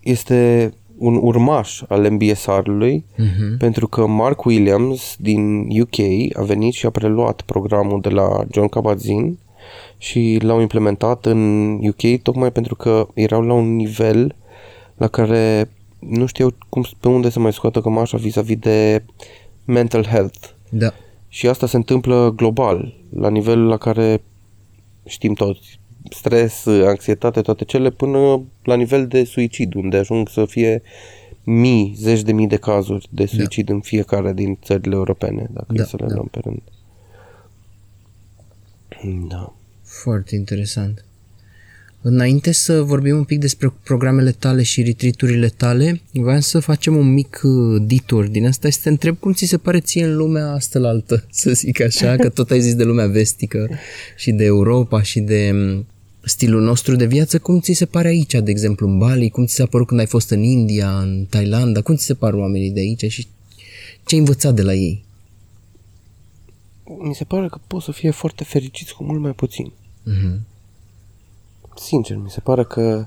este 0.00 0.72
un 0.98 1.18
urmaș 1.22 1.82
al 1.88 2.10
MBSR-ului, 2.10 3.04
uh-huh. 3.14 3.58
pentru 3.58 3.88
că 3.88 4.06
Mark 4.06 4.44
Williams 4.44 5.16
din 5.18 5.66
UK 5.80 5.98
a 6.36 6.42
venit 6.42 6.72
și 6.72 6.86
a 6.86 6.90
preluat 6.90 7.42
programul 7.42 8.00
de 8.00 8.08
la 8.08 8.44
John 8.50 8.68
Kabat-Zinn 8.68 9.38
și 9.98 10.38
l-au 10.42 10.60
implementat 10.60 11.26
în 11.26 11.72
UK 11.86 12.22
tocmai 12.22 12.52
pentru 12.52 12.74
că 12.74 13.08
erau 13.14 13.42
la 13.42 13.52
un 13.52 13.76
nivel 13.76 14.36
la 14.96 15.08
care 15.08 15.70
nu 15.98 16.26
știu 16.26 16.48
cum, 16.68 16.84
pe 17.00 17.08
unde 17.08 17.30
să 17.30 17.40
mai 17.40 17.52
scoată 17.52 17.80
cămașa 17.80 18.16
vis-a-vis 18.16 18.56
de 18.56 19.04
mental 19.64 20.04
health. 20.04 20.48
Da. 20.68 20.92
Și 21.28 21.48
asta 21.48 21.66
se 21.66 21.76
întâmplă 21.76 22.32
global, 22.36 22.94
la 23.10 23.30
nivel 23.30 23.66
la 23.66 23.76
care 23.76 24.22
știm 25.06 25.34
toți, 25.34 25.80
stres, 26.10 26.66
anxietate, 26.66 27.40
toate 27.40 27.64
cele, 27.64 27.90
până 27.90 28.42
la 28.62 28.74
nivel 28.74 29.06
de 29.06 29.24
suicid, 29.24 29.74
unde 29.74 29.96
ajung 29.96 30.28
să 30.28 30.44
fie 30.46 30.82
mii, 31.44 31.94
zeci 31.98 32.22
de 32.22 32.32
mii 32.32 32.46
de 32.46 32.56
cazuri 32.56 33.08
de 33.10 33.26
suicid 33.26 33.66
da. 33.66 33.74
în 33.74 33.80
fiecare 33.80 34.32
din 34.32 34.58
țările 34.62 34.94
europene, 34.94 35.50
dacă 35.52 35.72
da, 35.72 35.82
e 35.82 35.86
să 35.86 35.96
le 36.00 36.06
da. 36.06 36.14
luăm 36.14 36.28
pe 36.30 36.40
rând. 36.42 36.62
Da. 39.28 39.54
Foarte 39.82 40.34
interesant. 40.34 41.04
Înainte 42.06 42.52
să 42.52 42.82
vorbim 42.82 43.16
un 43.16 43.24
pic 43.24 43.38
despre 43.40 43.72
programele 43.84 44.30
tale 44.30 44.62
și 44.62 44.82
retriturile 44.82 45.48
tale, 45.48 46.00
vreau 46.12 46.40
să 46.40 46.58
facem 46.58 46.96
un 46.96 47.12
mic 47.12 47.40
uh, 47.42 47.82
ditor 47.86 48.26
din 48.26 48.46
asta 48.46 48.68
și 48.68 48.74
să 48.74 48.80
te 48.82 48.88
întreb 48.88 49.18
cum 49.18 49.32
ți 49.32 49.44
se 49.44 49.56
pare 49.56 49.80
ție 49.80 50.04
în 50.04 50.16
lumea 50.16 50.52
asta 50.52 50.78
la 50.78 50.88
altă, 50.88 51.24
să 51.30 51.50
zic 51.50 51.80
așa, 51.80 52.16
că 52.16 52.28
tot 52.28 52.50
ai 52.50 52.60
zis 52.60 52.74
de 52.74 52.84
lumea 52.84 53.06
vestică 53.06 53.68
și 54.16 54.30
de 54.30 54.44
Europa 54.44 55.02
și 55.02 55.20
de 55.20 55.50
mm, 55.52 55.86
stilul 56.24 56.62
nostru 56.62 56.96
de 56.96 57.06
viață, 57.06 57.38
cum 57.38 57.60
ți 57.60 57.72
se 57.72 57.86
pare 57.86 58.08
aici, 58.08 58.32
de 58.32 58.50
exemplu, 58.50 58.88
în 58.88 58.98
Bali, 58.98 59.30
cum 59.30 59.46
ți 59.46 59.54
s-a 59.54 59.66
părut 59.66 59.86
când 59.86 60.00
ai 60.00 60.06
fost 60.06 60.30
în 60.30 60.42
India, 60.42 60.98
în 60.98 61.26
Thailanda, 61.30 61.80
cum 61.80 61.96
ți 61.96 62.04
se 62.04 62.14
par 62.14 62.32
oamenii 62.32 62.70
de 62.70 62.80
aici 62.80 63.04
și 63.12 63.26
ce 64.04 64.14
ai 64.14 64.18
învățat 64.18 64.54
de 64.54 64.62
la 64.62 64.74
ei? 64.74 65.04
Mi 66.98 67.14
se 67.14 67.24
pare 67.24 67.48
că 67.48 67.58
pot 67.66 67.82
să 67.82 67.92
fie 67.92 68.10
foarte 68.10 68.44
fericiți 68.44 68.94
cu 68.94 69.04
mult 69.04 69.20
mai 69.20 69.32
puțin. 69.32 69.72
Uh-huh. 69.72 70.40
Sincer, 71.76 72.16
mi 72.16 72.30
se 72.30 72.40
pare 72.40 72.64
că 72.64 73.06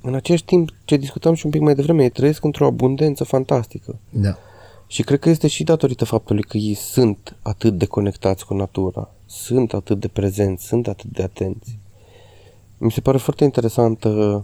în 0.00 0.14
același 0.14 0.44
timp 0.44 0.70
ce 0.84 0.96
discutam 0.96 1.34
și 1.34 1.44
un 1.44 1.50
pic 1.50 1.60
mai 1.60 1.74
devreme, 1.74 2.02
ei 2.02 2.10
trăiesc 2.10 2.44
într-o 2.44 2.66
abundență 2.66 3.24
fantastică. 3.24 3.98
Da. 4.10 4.36
Și 4.86 5.02
cred 5.02 5.18
că 5.18 5.28
este 5.28 5.48
și 5.48 5.64
datorită 5.64 6.04
faptului 6.04 6.42
că 6.42 6.56
ei 6.56 6.74
sunt 6.74 7.36
atât 7.42 7.78
de 7.78 7.86
conectați 7.86 8.46
cu 8.46 8.54
natura, 8.54 9.10
sunt 9.32 9.72
atât 9.72 10.00
de 10.00 10.08
prezenți, 10.08 10.66
sunt 10.66 10.88
atât 10.88 11.10
de 11.10 11.22
atenți. 11.22 11.78
Mi 12.78 12.90
se 12.90 13.00
pare 13.00 13.18
foarte 13.18 13.44
interesant 13.44 14.04
uh, 14.04 14.40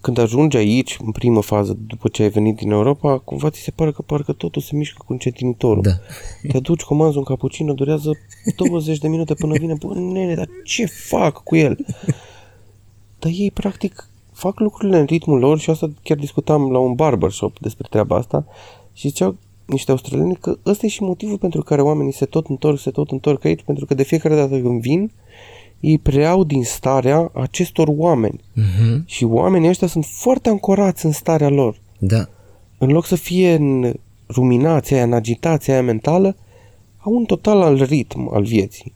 când 0.00 0.18
ajungi 0.18 0.56
aici, 0.56 0.98
în 1.04 1.12
primă 1.12 1.40
fază, 1.40 1.76
după 1.86 2.08
ce 2.08 2.22
ai 2.22 2.28
venit 2.28 2.56
din 2.56 2.70
Europa, 2.70 3.18
cumva 3.18 3.50
ți 3.50 3.60
se 3.60 3.70
pare 3.70 3.92
că 3.92 4.02
parcă 4.02 4.32
totul 4.32 4.62
se 4.62 4.76
mișcă 4.76 5.02
cu 5.06 5.12
încetinitorul. 5.12 5.82
Da. 5.82 5.90
Te 6.48 6.60
duci, 6.60 6.82
comanzi 6.82 7.16
un 7.16 7.24
cappuccino, 7.24 7.72
durează 7.72 8.10
20 8.56 8.98
de 8.98 9.08
minute 9.08 9.34
până 9.34 9.58
vine. 9.58 9.74
Bă, 9.74 9.94
nene, 9.94 10.34
dar 10.34 10.48
ce 10.64 10.86
fac 10.86 11.42
cu 11.42 11.56
el? 11.56 11.86
Dar 13.18 13.30
ei, 13.34 13.50
practic, 13.50 14.08
fac 14.32 14.60
lucrurile 14.60 14.98
în 14.98 15.04
ritmul 15.04 15.38
lor 15.38 15.58
și 15.58 15.70
asta 15.70 15.90
chiar 16.02 16.16
discutam 16.16 16.70
la 16.72 16.78
un 16.78 16.94
barbershop 16.94 17.58
despre 17.58 17.86
treaba 17.90 18.16
asta 18.16 18.46
și 18.92 19.08
ziceau 19.08 19.36
niște 19.70 19.90
australieni 19.90 20.36
că 20.40 20.56
ăsta 20.66 20.86
e 20.86 20.88
și 20.88 21.02
motivul 21.02 21.38
pentru 21.38 21.62
care 21.62 21.82
oamenii 21.82 22.12
se 22.12 22.24
tot 22.24 22.46
întorc, 22.46 22.78
se 22.78 22.90
tot 22.90 23.10
întorc 23.10 23.44
aici, 23.44 23.62
pentru 23.62 23.86
că 23.86 23.94
de 23.94 24.02
fiecare 24.02 24.34
dată 24.34 24.60
când 24.60 24.80
vin, 24.80 25.10
ei 25.80 25.98
preiau 25.98 26.44
din 26.44 26.64
starea 26.64 27.30
acestor 27.34 27.88
oameni. 27.96 28.40
Uh-huh. 28.40 29.04
Și 29.04 29.24
oamenii 29.24 29.68
ăștia 29.68 29.86
sunt 29.86 30.04
foarte 30.04 30.48
ancorați 30.48 31.06
în 31.06 31.12
starea 31.12 31.48
lor. 31.48 31.80
Da. 31.98 32.28
În 32.78 32.90
loc 32.90 33.06
să 33.06 33.16
fie 33.16 33.54
în 33.54 33.94
ruminația 34.28 34.96
aia, 34.96 35.04
în 35.04 35.12
agitația 35.12 35.74
aia 35.74 35.82
mentală, 35.82 36.36
au 36.98 37.12
un 37.12 37.24
total 37.24 37.62
al 37.62 37.82
ritm 37.82 38.30
al 38.32 38.42
vieții. 38.42 38.92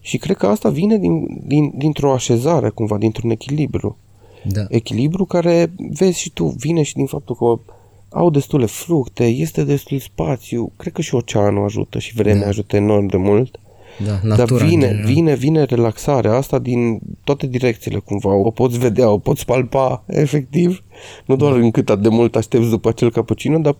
Și 0.00 0.16
cred 0.16 0.36
că 0.36 0.46
asta 0.46 0.68
vine 0.68 0.98
din, 0.98 1.42
din, 1.46 1.72
dintr-o 1.76 2.12
așezare, 2.12 2.68
cumva, 2.68 2.98
dintr-un 2.98 3.30
echilibru. 3.30 3.96
Da. 4.44 4.64
Echilibru 4.68 5.24
care, 5.24 5.72
vezi 5.90 6.20
și 6.20 6.30
tu, 6.30 6.44
vine 6.44 6.82
și 6.82 6.94
din 6.94 7.06
faptul 7.06 7.34
că 7.34 7.72
au 8.10 8.30
destule 8.30 8.66
fructe, 8.66 9.24
este 9.24 9.64
destul 9.64 9.98
spațiu, 9.98 10.72
cred 10.76 10.92
că 10.92 11.00
și 11.00 11.14
oceanul 11.14 11.64
ajută 11.64 11.98
și 11.98 12.14
vremea 12.14 12.42
Da. 12.42 12.48
ajută 12.48 12.76
enorm 12.76 13.06
de 13.06 13.16
mult. 13.16 13.60
Da, 14.06 14.12
Dar 14.12 14.38
natura. 14.38 14.64
în 14.64 14.70
vine, 14.70 14.86
general. 14.86 15.12
vine, 15.12 15.34
vine 15.34 15.62
relaxarea 15.64 16.32
asta 16.34 16.58
din 16.58 17.00
toate 17.24 17.46
direcțiile 17.46 17.98
cumva. 17.98 18.34
O 18.34 18.50
poți 18.50 18.78
vedea, 18.78 19.10
o 19.10 19.18
poți 19.18 19.44
palpa, 19.44 20.04
efectiv. 20.24 20.84
Nu 21.26 21.36
doar 21.36 21.52
Da. 21.52 21.58
în 21.58 21.70
cât 21.70 21.90
de 22.00 22.08
mult 22.08 22.36
aștepți 22.36 22.68
după 22.68 22.88
acel 22.88 23.10
cappuccino, 23.10 23.58
dar 23.58 23.76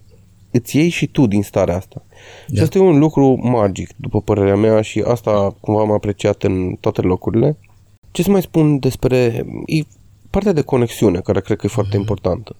îți 0.50 0.76
iei 0.76 0.88
și 0.88 1.06
tu 1.06 1.26
din 1.26 1.42
starea 1.42 1.76
asta. 1.76 2.02
Da. 2.06 2.14
Și 2.46 2.54
Da. 2.54 2.62
asta 2.62 2.78
e 2.78 2.80
un 2.80 2.98
lucru 2.98 3.38
magic, 3.42 3.90
după 3.96 4.20
părerea 4.20 4.56
mea, 4.56 4.80
și 4.80 5.02
asta 5.06 5.56
cumva 5.60 5.80
am 5.80 5.90
apreciat 5.92 6.42
în 6.42 6.76
toate 6.80 7.00
locurile. 7.00 7.56
Ce 8.10 8.22
să 8.22 8.30
mai 8.30 8.42
spun 8.42 8.78
despre... 8.78 9.46
E 9.66 9.82
partea 10.30 10.52
de 10.52 10.60
conexiune, 10.60 11.20
care 11.20 11.40
cred 11.40 11.56
că 11.56 11.66
e 11.66 11.68
foarte 11.68 11.96
importantă. 11.96 12.56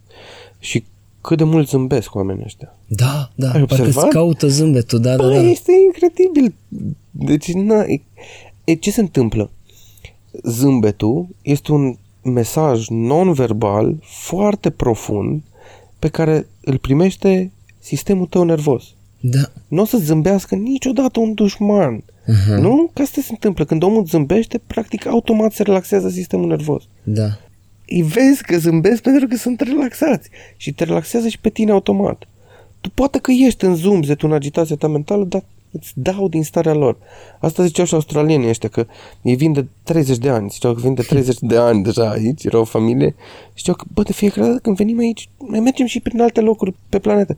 Și 0.58 0.84
cât 1.28 1.38
de 1.38 1.44
mult 1.44 1.68
zâmbesc 1.68 2.14
oamenii 2.14 2.42
ăștia. 2.44 2.74
Da, 2.86 3.30
da, 3.34 3.46
Ai 3.50 3.52
parcă 3.52 3.72
îți 3.74 3.80
observat? 3.82 4.08
caută 4.08 4.46
zâmbetul, 4.48 5.00
da, 5.00 5.16
da, 5.16 5.22
Bă, 5.22 5.32
da. 5.32 5.40
este 5.40 5.72
incredibil. 5.86 6.54
Deci, 7.10 7.52
na, 7.52 7.82
e, 7.82 8.00
e, 8.64 8.74
ce 8.74 8.90
se 8.90 9.00
întâmplă? 9.00 9.50
Zâmbetul 10.42 11.26
este 11.42 11.72
un 11.72 11.96
mesaj 12.22 12.86
non-verbal 12.88 13.96
foarte 14.02 14.70
profund 14.70 15.42
pe 15.98 16.08
care 16.08 16.46
îl 16.64 16.78
primește 16.78 17.50
sistemul 17.78 18.26
tău 18.26 18.42
nervos. 18.44 18.84
Da, 19.20 19.50
Nu 19.68 19.82
o 19.82 19.84
să 19.84 19.96
zâmbească 19.98 20.54
niciodată 20.54 21.20
un 21.20 21.34
dușman. 21.34 22.02
Mhm. 22.26 22.60
Nu? 22.60 22.90
Că 22.92 23.02
asta 23.02 23.20
se 23.20 23.28
întâmplă. 23.30 23.64
Când 23.64 23.82
omul 23.82 24.04
zâmbește, 24.04 24.60
practic 24.66 25.06
automat 25.06 25.52
se 25.52 25.62
relaxează 25.62 26.08
sistemul 26.08 26.46
nervos. 26.46 26.82
da. 27.02 27.38
Îi 27.88 28.02
vezi 28.02 28.42
că 28.42 28.58
zâmbesc 28.58 29.02
pentru 29.02 29.26
că 29.26 29.36
sunt 29.36 29.60
relaxați 29.60 30.28
și 30.56 30.72
te 30.72 30.84
relaxează 30.84 31.28
și 31.28 31.38
pe 31.38 31.48
tine 31.48 31.70
automat. 31.70 32.28
Tu 32.80 32.90
poate 32.90 33.18
că 33.18 33.30
ești 33.30 33.64
în 33.64 33.74
zumzet, 33.74 34.22
în 34.22 34.32
agitația 34.32 34.76
ta 34.76 34.88
mentală, 34.88 35.24
dar 35.24 35.42
îți 35.70 35.92
dau 35.94 36.28
din 36.28 36.44
starea 36.44 36.74
lor. 36.74 36.96
Asta 37.40 37.64
ziceau 37.64 37.84
și 37.84 37.94
australienii 37.94 38.48
ăștia, 38.48 38.68
că 38.68 38.86
ei 39.22 39.36
vin 39.36 39.52
de 39.52 39.66
30 39.82 40.18
de 40.18 40.28
ani, 40.28 40.50
ziceau 40.50 40.74
că 40.74 40.80
vin 40.80 40.94
de 40.94 41.02
30 41.02 41.36
de 41.40 41.56
ani 41.56 41.82
deja 41.82 42.10
aici, 42.10 42.44
era 42.44 42.58
o 42.58 42.64
familie, 42.64 43.14
și 43.46 43.52
ziceau 43.56 43.74
că, 43.74 43.84
bă, 43.94 44.02
de 44.02 44.12
fiecare 44.12 44.46
dată 44.46 44.58
când 44.58 44.76
venim 44.76 44.98
aici, 44.98 45.28
mai 45.38 45.60
mergem 45.60 45.86
și 45.86 46.00
prin 46.00 46.20
alte 46.20 46.40
locuri 46.40 46.74
pe 46.88 46.98
planetă. 46.98 47.36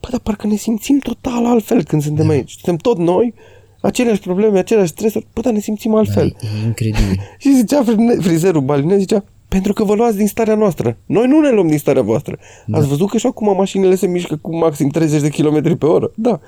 Bă, 0.00 0.08
dar 0.10 0.20
parcă 0.20 0.46
ne 0.46 0.56
simțim 0.56 0.98
total 0.98 1.46
altfel 1.46 1.84
când 1.84 2.02
suntem 2.02 2.28
aici. 2.28 2.50
Suntem 2.50 2.76
tot 2.76 2.98
noi, 2.98 3.34
aceleași 3.80 4.20
probleme, 4.20 4.58
aceleași 4.58 4.90
stresuri, 4.90 5.26
bă, 5.34 5.40
dar 5.40 5.52
ne 5.52 5.60
simțim 5.60 5.94
altfel. 5.94 6.36
E 6.40 6.66
incredibil. 6.66 7.20
Și 7.38 7.54
zicea 7.54 7.82
frine- 7.82 8.14
frizerul 8.20 8.60
balinez, 8.60 8.98
zicea, 8.98 9.24
pentru 9.48 9.72
că 9.72 9.84
vă 9.84 9.94
luați 9.94 10.16
din 10.16 10.26
starea 10.26 10.54
noastră. 10.54 10.96
Noi 11.06 11.26
nu 11.26 11.40
ne 11.40 11.50
luăm 11.50 11.68
din 11.68 11.78
starea 11.78 12.02
voastră. 12.02 12.38
Da. 12.66 12.78
Ați 12.78 12.88
văzut 12.88 13.10
că 13.10 13.18
și 13.18 13.26
acum 13.26 13.56
mașinile 13.56 13.94
se 13.94 14.06
mișcă 14.06 14.36
cu 14.36 14.56
maxim 14.56 14.88
30 14.88 15.20
de 15.20 15.28
km 15.28 15.78
pe 15.78 15.86
oră? 15.86 16.10
Da. 16.14 16.40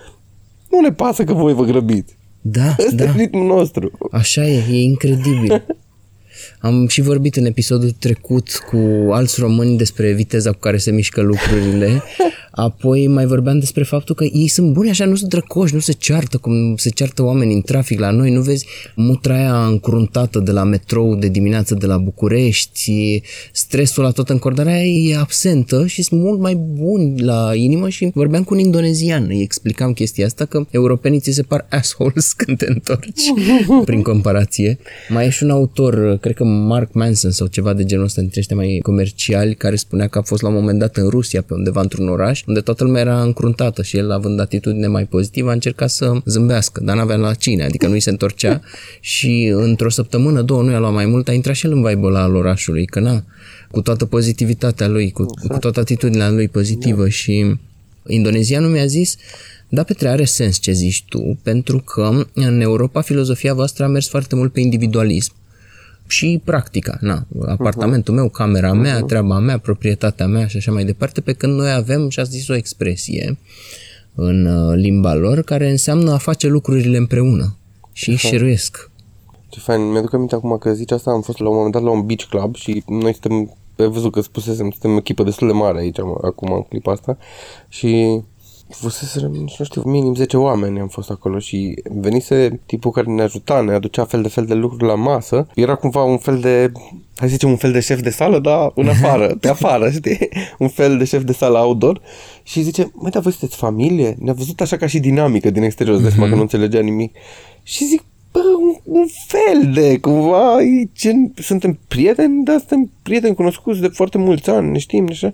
Nu 0.71 0.81
ne 0.81 0.93
pasă 0.93 1.25
că 1.25 1.33
voi 1.33 1.55
vă 1.55 1.65
grăbiți. 1.65 2.17
Da, 2.41 2.77
Ăsta 2.79 2.95
da. 2.95 3.05
e 3.05 3.13
ritmul 3.17 3.47
nostru. 3.47 3.91
Așa 4.13 4.47
e, 4.47 4.65
e 4.71 4.83
incredibil. 4.83 5.65
Am 6.61 6.87
și 6.87 7.01
vorbit 7.01 7.37
în 7.37 7.45
episodul 7.45 7.91
trecut 7.91 8.49
cu 8.71 8.77
alți 9.11 9.41
români 9.41 9.77
despre 9.77 10.13
viteza 10.13 10.51
cu 10.51 10.59
care 10.59 10.77
se 10.77 10.91
mișcă 10.91 11.21
lucrurile. 11.21 11.89
Apoi 12.51 13.07
mai 13.07 13.27
vorbeam 13.27 13.59
despre 13.59 13.83
faptul 13.83 14.15
că 14.15 14.25
ei 14.25 14.49
sunt 14.49 14.73
buni 14.73 14.91
așa, 14.91 15.05
nu 15.05 15.15
sunt 15.15 15.31
drăcoși, 15.31 15.75
nu 15.75 15.81
se 15.81 15.93
ceartă 15.93 16.37
cum 16.37 16.77
se 16.77 16.91
ceartă 16.91 17.23
oamenii 17.23 17.55
în 17.55 17.61
trafic 17.61 17.99
la 17.99 18.11
noi. 18.11 18.31
Nu 18.31 18.41
vezi 18.41 18.67
mutra 18.95 19.35
aia 19.35 19.67
încruntată 19.67 20.39
de 20.39 20.51
la 20.51 20.65
metrou 20.65 21.15
de 21.15 21.29
dimineață 21.29 21.75
de 21.75 21.87
la 21.87 21.99
București, 21.99 23.23
stresul 23.53 24.03
la 24.03 24.11
tot 24.11 24.29
încordarea 24.29 24.73
aia 24.73 24.85
e 24.85 25.17
absentă 25.17 25.87
și 25.87 26.03
sunt 26.03 26.21
mult 26.21 26.41
mai 26.41 26.55
buni 26.55 27.21
la 27.21 27.55
inimă 27.55 27.89
și 27.89 28.11
vorbeam 28.15 28.45
cu 28.45 28.55
un 28.55 28.61
indonezian, 28.61 29.27
îi 29.29 29.41
explicam 29.41 29.93
chestia 29.93 30.27
asta 30.27 30.45
că 30.45 30.67
europenii 30.71 31.21
ți 31.21 31.31
se 31.31 31.43
par 31.43 31.67
assholes 31.71 32.33
când 32.41 32.59
te 32.59 32.67
întorci 32.69 33.23
prin 33.85 34.03
comparație. 34.03 34.79
Mai 35.09 35.27
e 35.27 35.31
și 35.31 35.43
un 35.43 35.51
autor, 35.51 36.19
cred 36.21 36.35
că 36.35 36.45
Mark 36.45 36.93
Manson 36.93 37.31
sau 37.31 37.47
ceva 37.47 37.73
de 37.73 37.85
genul 37.85 38.05
ăsta 38.05 38.21
dintre 38.21 38.41
ăștia 38.41 38.57
mai 38.57 38.79
comerciali 38.83 39.55
care 39.55 39.77
spunea 39.77 40.07
că 40.07 40.19
a 40.19 40.23
fost 40.23 40.43
la 40.43 40.49
un 40.49 40.55
moment 40.55 40.79
dat 40.79 40.97
în 40.97 41.09
Rusia 41.09 41.43
pe 41.43 41.55
undeva 41.55 41.81
într-un 41.81 42.09
oraș 42.09 42.40
unde 42.47 42.61
toată 42.61 42.85
lumea 42.85 43.01
era 43.01 43.23
încruntată 43.23 43.83
și 43.83 43.97
el 43.97 44.11
având 44.11 44.41
atitudine 44.41 44.87
mai 44.87 45.05
pozitivă 45.05 45.49
a 45.49 45.53
încercat 45.53 45.91
să 45.91 46.13
zâmbească, 46.25 46.81
dar 46.85 46.97
n-avea 46.97 47.17
la 47.17 47.35
cine, 47.35 47.65
adică 47.65 47.87
nu-i 47.87 48.01
se 48.01 48.11
întorcea. 48.11 48.61
Și 49.01 49.53
într-o 49.55 49.91
săptămână, 49.91 50.43
două, 50.43 50.63
nu 50.63 50.71
i-a 50.71 50.79
luat 50.79 50.93
mai 50.93 51.07
mult, 51.07 51.29
a 51.29 51.33
intrat 51.33 51.55
și 51.55 51.67
el 51.67 51.73
în 51.73 51.83
vibe 51.83 52.07
ăla 52.07 52.23
al 52.23 52.35
orașului, 52.35 52.87
că 52.87 53.01
na, 53.01 53.25
cu 53.71 53.81
toată 53.81 54.05
pozitivitatea 54.05 54.89
lui, 54.89 55.11
cu, 55.11 55.25
cu 55.25 55.59
toată 55.59 55.81
atitudinea 55.81 56.31
lui 56.31 56.49
pozitivă 56.49 57.09
și 57.09 57.57
indonezianul 58.07 58.71
mi-a 58.71 58.87
zis 58.87 59.17
da, 59.73 59.83
Petre, 59.83 60.09
are 60.09 60.25
sens 60.25 60.59
ce 60.59 60.73
zici 60.73 61.05
tu, 61.09 61.39
pentru 61.43 61.79
că 61.79 62.27
în 62.35 62.61
Europa 62.61 63.01
filozofia 63.01 63.55
voastră 63.55 63.85
a 63.85 63.89
mers 63.89 64.09
foarte 64.09 64.35
mult 64.35 64.53
pe 64.53 64.61
individualism 64.61 65.33
și 66.11 66.41
practica, 66.45 66.99
na, 67.01 67.27
apartamentul 67.47 68.15
meu, 68.15 68.29
camera 68.29 68.73
mea, 68.73 69.01
treaba 69.01 69.39
mea, 69.39 69.59
proprietatea 69.59 70.27
mea 70.27 70.47
și 70.47 70.57
așa 70.57 70.73
mai 70.73 70.85
departe, 70.85 71.21
pe 71.21 71.33
când 71.33 71.59
noi 71.59 71.73
avem, 71.73 72.09
și 72.09 72.21
ați 72.21 72.31
zis 72.31 72.49
o 72.49 72.55
expresie 72.55 73.39
în 74.15 74.47
uh, 74.47 74.75
limba 74.77 75.15
lor, 75.15 75.43
care 75.43 75.71
înseamnă 75.71 76.13
a 76.13 76.17
face 76.19 76.49
lucrurile 76.49 76.97
împreună 76.97 77.57
și 77.93 78.17
șeruiesc. 78.17 78.91
Ce 79.49 79.61
fain, 79.61 79.91
mi-aduc 79.91 80.15
aminte 80.15 80.35
acum 80.35 80.59
că 80.59 80.73
zici 80.73 80.91
asta, 80.91 81.11
am 81.11 81.21
fost 81.21 81.39
la 81.39 81.49
un 81.49 81.55
moment 81.55 81.73
dat 81.73 81.83
la 81.83 81.91
un 81.91 82.07
beach 82.07 82.25
club 82.25 82.55
și 82.57 82.83
noi 82.87 83.13
suntem, 83.13 83.57
ai 83.79 83.89
văzut 83.89 84.13
că 84.13 84.21
spusesem, 84.21 84.71
suntem 84.71 84.97
echipă 84.97 85.23
destul 85.23 85.47
de 85.47 85.53
mare 85.53 85.79
aici, 85.79 85.99
am- 85.99 86.21
acum 86.25 86.53
în 86.53 86.63
clipa 86.63 86.93
asta 86.93 87.19
și 87.69 88.21
fuseserăm, 88.71 89.31
nici 89.31 89.57
nu 89.59 89.65
știu, 89.65 89.83
minim 89.85 90.15
10 90.15 90.37
oameni 90.37 90.81
am 90.81 90.89
fost 90.89 91.11
acolo 91.11 91.39
și 91.39 91.83
venise 92.01 92.61
tipul 92.67 92.91
care 92.91 93.11
ne 93.11 93.23
ajuta, 93.23 93.61
ne 93.61 93.73
aducea 93.73 94.05
fel 94.05 94.23
de 94.23 94.29
fel 94.29 94.45
de 94.45 94.55
lucruri 94.55 94.85
la 94.85 94.95
masă. 94.95 95.47
Era 95.55 95.75
cumva 95.75 96.03
un 96.03 96.19
fel 96.19 96.39
de, 96.39 96.73
hai 97.17 97.29
să 97.29 97.35
zicem, 97.35 97.51
un 97.51 97.57
fel 97.57 97.73
de 97.73 97.81
șef 97.81 98.01
de 98.01 98.11
sală, 98.11 98.39
dar 98.39 98.73
în 98.75 98.89
afară, 98.95 99.37
pe 99.41 99.49
afară, 99.49 99.91
știi? 99.91 100.29
Un 100.59 100.69
fel 100.69 100.99
de 100.99 101.05
șef 101.05 101.23
de 101.23 101.33
sală 101.33 101.59
outdoor 101.59 102.01
și 102.43 102.63
zice, 102.63 102.91
măi, 102.95 103.11
dar 103.11 103.23
voi 103.23 103.33
sunteți 103.33 103.57
familie? 103.57 104.17
Ne-a 104.19 104.33
văzut 104.33 104.61
așa 104.61 104.77
ca 104.77 104.87
și 104.87 104.99
dinamică 104.99 105.51
din 105.51 105.63
exterior, 105.63 105.95
îți 105.95 106.05
dai 106.05 106.13
seama 106.13 106.29
că 106.29 106.35
nu 106.35 106.41
înțelegea 106.41 106.81
nimic. 106.81 107.15
Și 107.63 107.85
zic, 107.85 108.03
bă, 108.33 108.41
un, 108.61 108.99
un 109.01 109.07
fel 109.27 109.73
de, 109.73 109.99
cumva, 109.99 110.63
e 110.63 110.89
gen, 110.95 111.33
suntem 111.37 111.79
prieteni, 111.89 112.45
dar 112.45 112.59
suntem 112.59 112.91
prieteni 113.03 113.35
cunoscuți 113.35 113.81
de 113.81 113.89
foarte 113.89 114.19
mulți 114.19 114.51
ani, 114.51 114.71
ne 114.71 114.79
știm, 114.79 115.07
așa. 115.11 115.33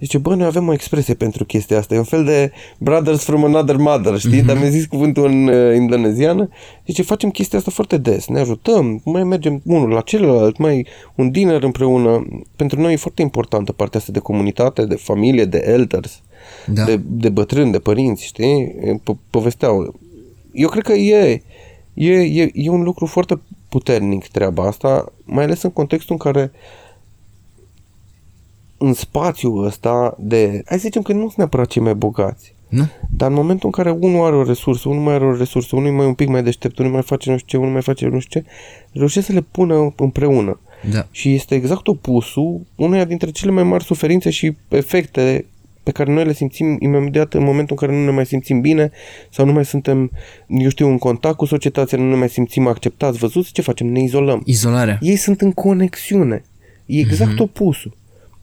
Zice, 0.00 0.18
bă, 0.18 0.34
noi 0.34 0.46
avem 0.46 0.68
o 0.68 0.72
expresie 0.72 1.14
pentru 1.14 1.44
chestia 1.44 1.78
asta, 1.78 1.94
e 1.94 1.98
un 1.98 2.04
fel 2.04 2.24
de 2.24 2.52
brothers 2.78 3.22
from 3.22 3.44
another 3.44 3.76
mother, 3.76 4.18
știi? 4.18 4.42
Mm-hmm. 4.42 4.46
Dar 4.46 4.58
mi-a 4.58 4.68
zis 4.68 4.86
cuvântul 4.86 5.24
în 5.24 5.48
uh, 5.48 5.74
indoneziană. 5.74 6.48
Zice, 6.86 7.02
facem 7.02 7.30
chestia 7.30 7.58
asta 7.58 7.70
foarte 7.70 7.98
des, 7.98 8.26
ne 8.26 8.40
ajutăm, 8.40 9.00
mai 9.04 9.24
mergem 9.24 9.60
unul 9.64 9.88
la 9.88 10.00
celălalt, 10.00 10.58
mai 10.58 10.86
un 11.14 11.30
dinner 11.30 11.62
împreună. 11.62 12.26
Pentru 12.56 12.80
noi 12.80 12.92
e 12.92 12.96
foarte 12.96 13.22
importantă 13.22 13.72
partea 13.72 14.00
asta 14.00 14.12
de 14.12 14.18
comunitate, 14.18 14.84
de 14.84 14.94
familie, 14.94 15.44
de 15.44 15.62
elders, 15.66 16.20
Da. 16.66 16.84
de, 16.84 17.00
de 17.06 17.28
bătrâni, 17.28 17.72
de 17.72 17.78
părinți, 17.78 18.24
știi? 18.24 18.74
Po- 19.00 19.30
povesteau. 19.30 19.94
Eu 20.52 20.68
cred 20.68 20.82
că 20.82 20.92
e, 20.92 21.42
e, 21.94 22.12
e, 22.12 22.50
e 22.54 22.70
un 22.70 22.82
lucru 22.82 23.06
foarte 23.06 23.40
puternic 23.68 24.26
treaba 24.28 24.66
asta, 24.66 25.12
mai 25.24 25.44
ales 25.44 25.62
în 25.62 25.70
contextul 25.70 26.16
în 26.18 26.32
care 26.32 26.52
în 28.82 28.92
spațiul 28.92 29.64
ăsta 29.64 30.14
de, 30.18 30.46
hai 30.66 30.78
să 30.78 30.84
zicem 30.84 31.02
că 31.02 31.12
nu 31.12 31.20
sunt 31.20 31.34
neapărat 31.36 31.66
cei 31.66 31.82
mai 31.82 31.94
bogați, 31.94 32.54
Nu? 32.68 32.86
dar 33.16 33.28
în 33.28 33.34
momentul 33.34 33.70
în 33.74 33.82
care 33.84 33.96
unul 34.00 34.24
are 34.26 34.36
o 34.36 34.42
resursă, 34.44 34.88
unul 34.88 35.02
mai 35.02 35.14
are 35.14 35.24
o 35.24 35.36
resursă, 35.36 35.76
unul 35.76 35.88
e 35.88 35.92
mai 35.92 36.06
un 36.06 36.14
pic 36.14 36.28
mai 36.28 36.42
deștept, 36.42 36.78
unul 36.78 36.92
mai 36.92 37.02
face 37.02 37.30
nu 37.30 37.36
știu 37.36 37.48
ce, 37.48 37.56
unul 37.56 37.72
mai 37.72 37.82
face 37.82 38.06
nu 38.06 38.18
știu 38.18 38.40
ce, 38.40 38.46
reușesc 38.92 39.26
să 39.26 39.32
le 39.32 39.40
pună 39.50 39.92
împreună. 39.96 40.60
Da. 40.92 41.06
Și 41.10 41.34
este 41.34 41.54
exact 41.54 41.88
opusul 41.88 42.60
uneia 42.74 43.04
dintre 43.04 43.30
cele 43.30 43.50
mai 43.50 43.62
mari 43.62 43.84
suferințe 43.84 44.30
și 44.30 44.56
efecte 44.68 45.44
pe 45.82 45.90
care 45.90 46.12
noi 46.12 46.24
le 46.24 46.32
simțim 46.32 46.76
imediat 46.80 47.34
în 47.34 47.42
momentul 47.42 47.76
în 47.80 47.86
care 47.86 47.98
nu 47.98 48.04
ne 48.04 48.10
mai 48.10 48.26
simțim 48.26 48.60
bine 48.60 48.90
sau 49.30 49.46
nu 49.46 49.52
mai 49.52 49.64
suntem, 49.64 50.10
eu 50.48 50.68
știu, 50.68 50.88
în 50.88 50.98
contact 50.98 51.36
cu 51.36 51.44
societatea, 51.44 51.98
nu 51.98 52.08
ne 52.08 52.14
mai 52.16 52.28
simțim 52.28 52.66
acceptați, 52.66 53.18
văzuți, 53.18 53.52
ce 53.52 53.62
facem? 53.62 53.86
Ne 53.86 54.00
izolăm. 54.02 54.42
Izolarea. 54.44 54.98
Ei 55.00 55.16
sunt 55.16 55.40
în 55.40 55.52
conexiune. 55.52 56.44
E 56.86 56.98
exact 56.98 57.32
Mhm. 57.32 57.42
opusul. 57.42 57.96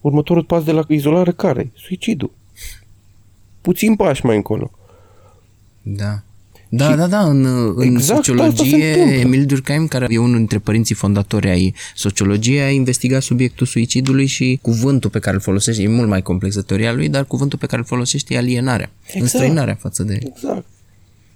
Următorul 0.07 0.43
pas 0.43 0.63
de 0.63 0.71
la 0.71 0.83
izolare 0.87 1.31
care? 1.31 1.71
Suicidul. 1.75 2.31
Puțin 3.61 3.95
pași 3.95 4.25
mai 4.25 4.35
încolo. 4.35 4.71
Da. 5.81 6.21
Da, 6.69 6.95
da, 6.95 7.07
da, 7.07 7.19
în, 7.19 7.45
în 7.75 7.81
Exact 7.95 8.19
asta 8.19 8.33
se 8.33 8.33
sociologie, 8.33 8.89
întâmplă. 8.93 9.13
Emil 9.19 9.45
Durkheim, 9.45 9.87
care 9.87 10.05
e 10.09 10.17
unul 10.17 10.37
dintre 10.37 10.59
părinții 10.59 10.95
fondatori 10.95 11.49
ai 11.49 11.73
sociologiei, 11.95 12.61
a 12.61 12.69
investigat 12.69 13.21
subiectul 13.21 13.65
suicidului 13.65 14.25
și 14.25 14.59
cuvântul 14.61 15.09
pe 15.09 15.19
care 15.19 15.35
îl 15.35 15.41
folosește, 15.41 15.81
e 15.81 15.87
mult 15.87 16.07
mai 16.09 16.21
complex 16.21 16.55
de 16.55 16.61
teoria 16.61 16.93
lui, 16.93 17.09
dar 17.09 17.25
cuvântul 17.25 17.59
pe 17.59 17.65
care 17.65 17.81
îl 17.81 17.87
folosește 17.87 18.33
e 18.33 18.37
alienarea, 18.37 18.89
Exact. 19.03 19.21
înstrăinarea 19.21 19.75
față 19.75 20.03
de, 20.03 20.19
Exact. 20.23 20.65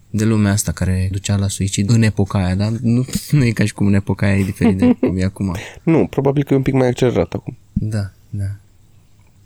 de 0.10 0.26
lumea 0.26 0.52
asta 0.52 0.72
care 0.72 1.08
ducea 1.12 1.36
la 1.36 1.48
suicid 1.48 1.90
în 1.90 2.02
epoca 2.02 2.44
aia, 2.46 2.56
dar 2.56 2.70
nu, 2.82 3.06
nu 3.38 3.46
e 3.46 3.52
ca 3.52 3.66
și 3.66 3.74
cum 3.74 3.88
în 3.88 3.94
epoca 3.94 4.26
aia 4.26 4.38
e 4.38 4.44
diferit 4.44 4.78
de 4.78 4.94
cum 5.08 5.18
e 5.18 5.24
acum. 5.24 5.56
Nu, 5.84 6.08
probabil 6.10 6.44
că 6.44 6.54
e 6.54 6.58
un 6.58 6.64
pic 6.64 6.74
mai 6.74 6.88
accelerat 6.88 7.34
acum. 7.34 7.58
Da, 7.74 8.12
da. 8.30 8.46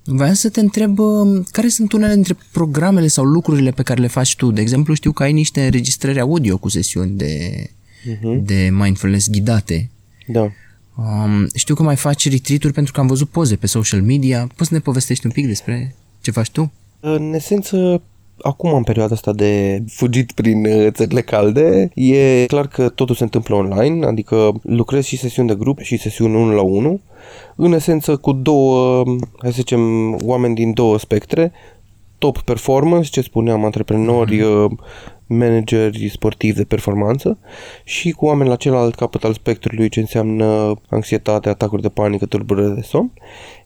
Vreau 0.07 0.33
să 0.33 0.49
te 0.49 0.59
întreb 0.59 0.99
uh, 0.99 1.45
care 1.51 1.67
sunt 1.67 1.91
unele 1.91 2.13
dintre 2.13 2.37
programele 2.51 3.07
sau 3.07 3.23
lucrurile 3.23 3.71
pe 3.71 3.83
care 3.83 4.01
le 4.01 4.07
faci 4.07 4.35
tu. 4.35 4.51
De 4.51 4.61
exemplu, 4.61 4.93
știu 4.93 5.11
că 5.11 5.23
ai 5.23 5.33
niște 5.33 5.63
înregistrări 5.63 6.19
audio 6.19 6.57
cu 6.57 6.69
sesiuni 6.69 7.11
de, 7.11 7.63
uh-huh. 7.63 8.43
de 8.43 8.69
mindfulness 8.71 9.29
ghidate. 9.29 9.89
Da. 10.27 10.51
Um, 10.97 11.47
știu 11.55 11.75
că 11.75 11.83
mai 11.83 11.95
faci 11.95 12.29
retreat 12.29 12.73
pentru 12.73 12.93
că 12.93 12.99
am 12.99 13.07
văzut 13.07 13.29
poze 13.29 13.55
pe 13.55 13.67
social 13.67 14.01
media. 14.01 14.47
Poți 14.55 14.69
să 14.69 14.73
ne 14.73 14.79
povestești 14.79 15.25
un 15.25 15.31
pic 15.31 15.47
despre 15.47 15.95
ce 16.21 16.31
faci 16.31 16.49
tu? 16.49 16.71
În 16.99 17.33
esență, 17.33 18.01
acum 18.41 18.73
în 18.73 18.83
perioada 18.83 19.13
asta 19.13 19.33
de 19.33 19.83
fugit 19.87 20.31
prin 20.31 20.65
uh, 20.65 20.91
țările 20.91 21.21
calde, 21.21 21.89
e 21.93 22.45
clar 22.45 22.67
că 22.67 22.89
totul 22.89 23.15
se 23.15 23.23
întâmplă 23.23 23.55
online, 23.55 24.05
adică 24.05 24.51
lucrez 24.63 25.03
și 25.03 25.17
sesiuni 25.17 25.47
de 25.47 25.55
grup 25.55 25.79
și 25.79 25.97
sesiuni 25.97 26.35
1 26.35 26.53
la 26.53 26.61
1, 26.61 27.01
în 27.55 27.73
esență 27.73 28.17
cu 28.17 28.31
două, 28.31 29.03
hai 29.37 29.51
să 29.51 29.55
zicem, 29.55 30.13
oameni 30.25 30.55
din 30.55 30.73
două 30.73 30.99
spectre, 30.99 31.51
top 32.17 32.41
performance, 32.41 33.09
ce 33.09 33.21
spuneam, 33.21 33.65
antreprenori, 33.65 34.37
mm-hmm. 34.37 34.67
manageri 35.27 36.09
sportivi 36.09 36.57
de 36.57 36.63
performanță 36.63 37.37
și 37.83 38.11
cu 38.11 38.25
oameni 38.25 38.49
la 38.49 38.55
celălalt 38.55 38.95
capăt 38.95 39.23
al 39.23 39.33
spectrului 39.33 39.89
ce 39.89 39.99
înseamnă 39.99 40.73
anxietate, 40.89 41.49
atacuri 41.49 41.81
de 41.81 41.89
panică, 41.89 42.25
tulburări 42.25 42.75
de 42.75 42.81
somn 42.81 43.11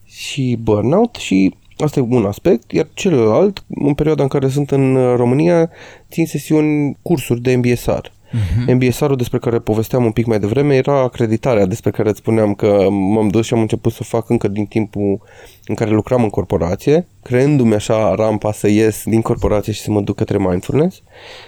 și 0.04 0.58
burnout 0.62 1.16
și 1.16 1.54
Asta 1.84 2.00
e 2.00 2.06
un 2.10 2.26
aspect, 2.26 2.72
iar 2.72 2.88
celălalt, 2.94 3.66
în 3.68 3.94
perioada 3.94 4.24
în 4.24 4.30
care 4.30 4.48
sunt 4.48 4.72
în 4.72 5.16
România, 5.16 5.70
țin 6.12 6.26
sesiuni, 6.26 6.98
cursuri 7.02 7.42
de 7.42 7.56
MBSR. 7.56 8.06
Uh-huh. 8.30 8.66
Mhm. 8.66 8.74
MBSR-ul 8.74 9.16
despre 9.16 9.38
care 9.38 9.60
povesteam 9.60 10.06
un 10.06 10.12
pic 10.12 10.26
mai 10.26 10.40
devreme 10.40 10.76
era 10.76 11.02
acreditarea 11.02 11.66
despre 11.66 11.92
care 11.92 12.10
îți 12.10 12.18
spuneam 12.18 12.54
că 12.54 12.88
m-am 12.90 13.28
dus 13.28 13.46
și 13.46 13.54
am 13.54 13.60
început 13.60 13.92
să 13.92 14.04
fac 14.04 14.30
încă 14.30 14.48
din 14.48 14.66
timpul 14.66 15.22
în 15.66 15.76
care 15.76 15.92
lucram 15.92 16.24
în 16.24 16.30
corporație, 16.30 17.08
creându-mi 17.24 17.74
așa 17.74 18.16
rampa 18.16 18.52
să 18.52 18.68
ies 18.68 19.04
din 19.06 19.22
corporație 19.22 19.74
și 19.74 19.82
să 19.82 19.92
mă 19.92 20.02
duc 20.02 20.16
către 20.16 20.38
mindfulness. 20.38 21.02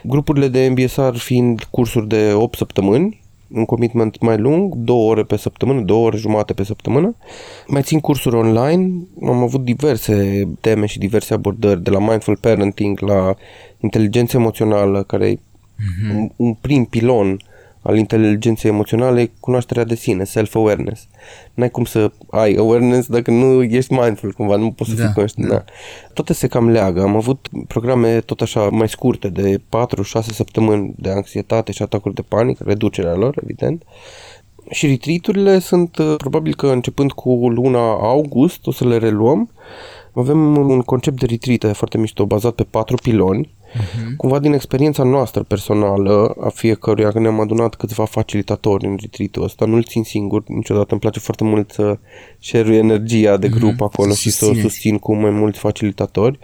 Grupurile 0.03 0.47
de 0.47 0.67
MBSR 0.71 1.15
fiind 1.15 1.63
cursuri 1.69 2.07
de 2.07 2.31
8 2.33 2.57
săptămâni, 2.57 3.21
un 3.53 3.65
commitment 3.65 4.21
mai 4.21 4.37
lung, 4.37 4.73
două 4.75 5.09
ore 5.09 5.23
pe 5.23 5.37
săptămână, 5.37 5.81
două 5.81 6.05
ore 6.05 6.17
jumate 6.17 6.53
pe 6.53 6.63
săptămână. 6.63 7.15
Mai 7.67 7.81
țin 7.81 7.99
cursuri 7.99 8.35
online, 8.35 8.91
am 9.25 9.43
avut 9.43 9.63
diverse 9.63 10.47
teme 10.61 10.85
și 10.85 10.99
diverse 10.99 11.33
abordări, 11.33 11.83
de 11.83 11.89
la 11.89 11.99
mindful 11.99 12.37
parenting 12.37 12.99
la 12.99 13.35
inteligență 13.79 14.37
emoțională, 14.37 15.03
care 15.03 15.27
e 15.27 15.39
uh-huh. 15.81 16.15
un, 16.15 16.29
un 16.35 16.53
prim 16.53 16.85
pilon 16.85 17.37
al 17.81 17.97
inteligenței 17.97 18.71
emoționale, 18.71 19.31
cunoașterea 19.39 19.83
de 19.83 19.95
sine, 19.95 20.23
self-awareness. 20.23 21.07
N-ai 21.53 21.69
cum 21.69 21.85
să 21.85 22.11
ai 22.29 22.55
awareness 22.55 23.07
dacă 23.07 23.31
nu 23.31 23.63
ești 23.63 23.93
mindful 23.93 24.31
cumva, 24.31 24.55
nu 24.55 24.71
poți 24.71 24.89
să 24.89 24.95
da, 24.95 25.03
fii 25.03 25.13
conștient. 25.13 25.49
Da. 25.49 25.63
Toate 26.13 26.33
se 26.33 26.47
cam 26.47 26.69
leagă. 26.69 27.01
Am 27.01 27.15
avut 27.15 27.47
programe 27.67 28.19
tot 28.19 28.41
așa 28.41 28.69
mai 28.69 28.89
scurte, 28.89 29.29
de 29.29 29.57
4-6 29.57 29.61
săptămâni 30.21 30.93
de 30.97 31.09
anxietate 31.09 31.71
și 31.71 31.81
atacuri 31.81 32.15
de 32.15 32.21
panică, 32.21 32.63
reducerea 32.67 33.15
lor, 33.15 33.39
evident. 33.43 33.83
Și 34.69 34.87
retreat 34.87 35.61
sunt, 35.61 35.97
uh, 35.97 36.13
probabil 36.17 36.55
că 36.55 36.67
începând 36.67 37.11
cu 37.11 37.49
luna 37.49 37.91
august, 37.91 38.67
o 38.67 38.71
să 38.71 38.87
le 38.87 38.97
reluăm. 38.97 39.49
Avem 40.13 40.57
un 40.57 40.81
concept 40.81 41.19
de 41.19 41.25
retreat 41.25 41.75
foarte 41.75 41.97
mișto, 41.97 42.25
bazat 42.25 42.53
pe 42.53 42.63
patru 42.63 42.95
piloni, 42.95 43.49
Uh-huh. 43.73 44.15
Cumva 44.17 44.39
din 44.39 44.53
experiența 44.53 45.03
noastră 45.03 45.43
personală, 45.43 46.35
a 46.39 46.49
fiecăruia, 46.49 47.11
că 47.11 47.19
ne-am 47.19 47.39
adunat 47.39 47.75
câțiva 47.75 48.05
facilitatori 48.05 48.85
în 48.85 48.97
retreat 49.01 49.35
ăsta, 49.35 49.65
nu-l 49.65 49.83
țin 49.83 50.03
singur, 50.03 50.43
niciodată 50.47 50.87
îmi 50.89 50.99
place 50.99 51.19
foarte 51.19 51.43
mult 51.43 51.71
să 51.71 51.99
share 52.43 52.75
energia 52.75 53.37
de 53.37 53.47
grup 53.47 53.73
uh-huh. 53.73 53.85
acolo 53.91 54.13
și 54.13 54.29
să 54.29 54.45
o 54.45 54.53
susțin 54.53 54.97
cu 54.97 55.15
mai 55.15 55.29
mulți 55.29 55.59
facilitatori. 55.59 56.39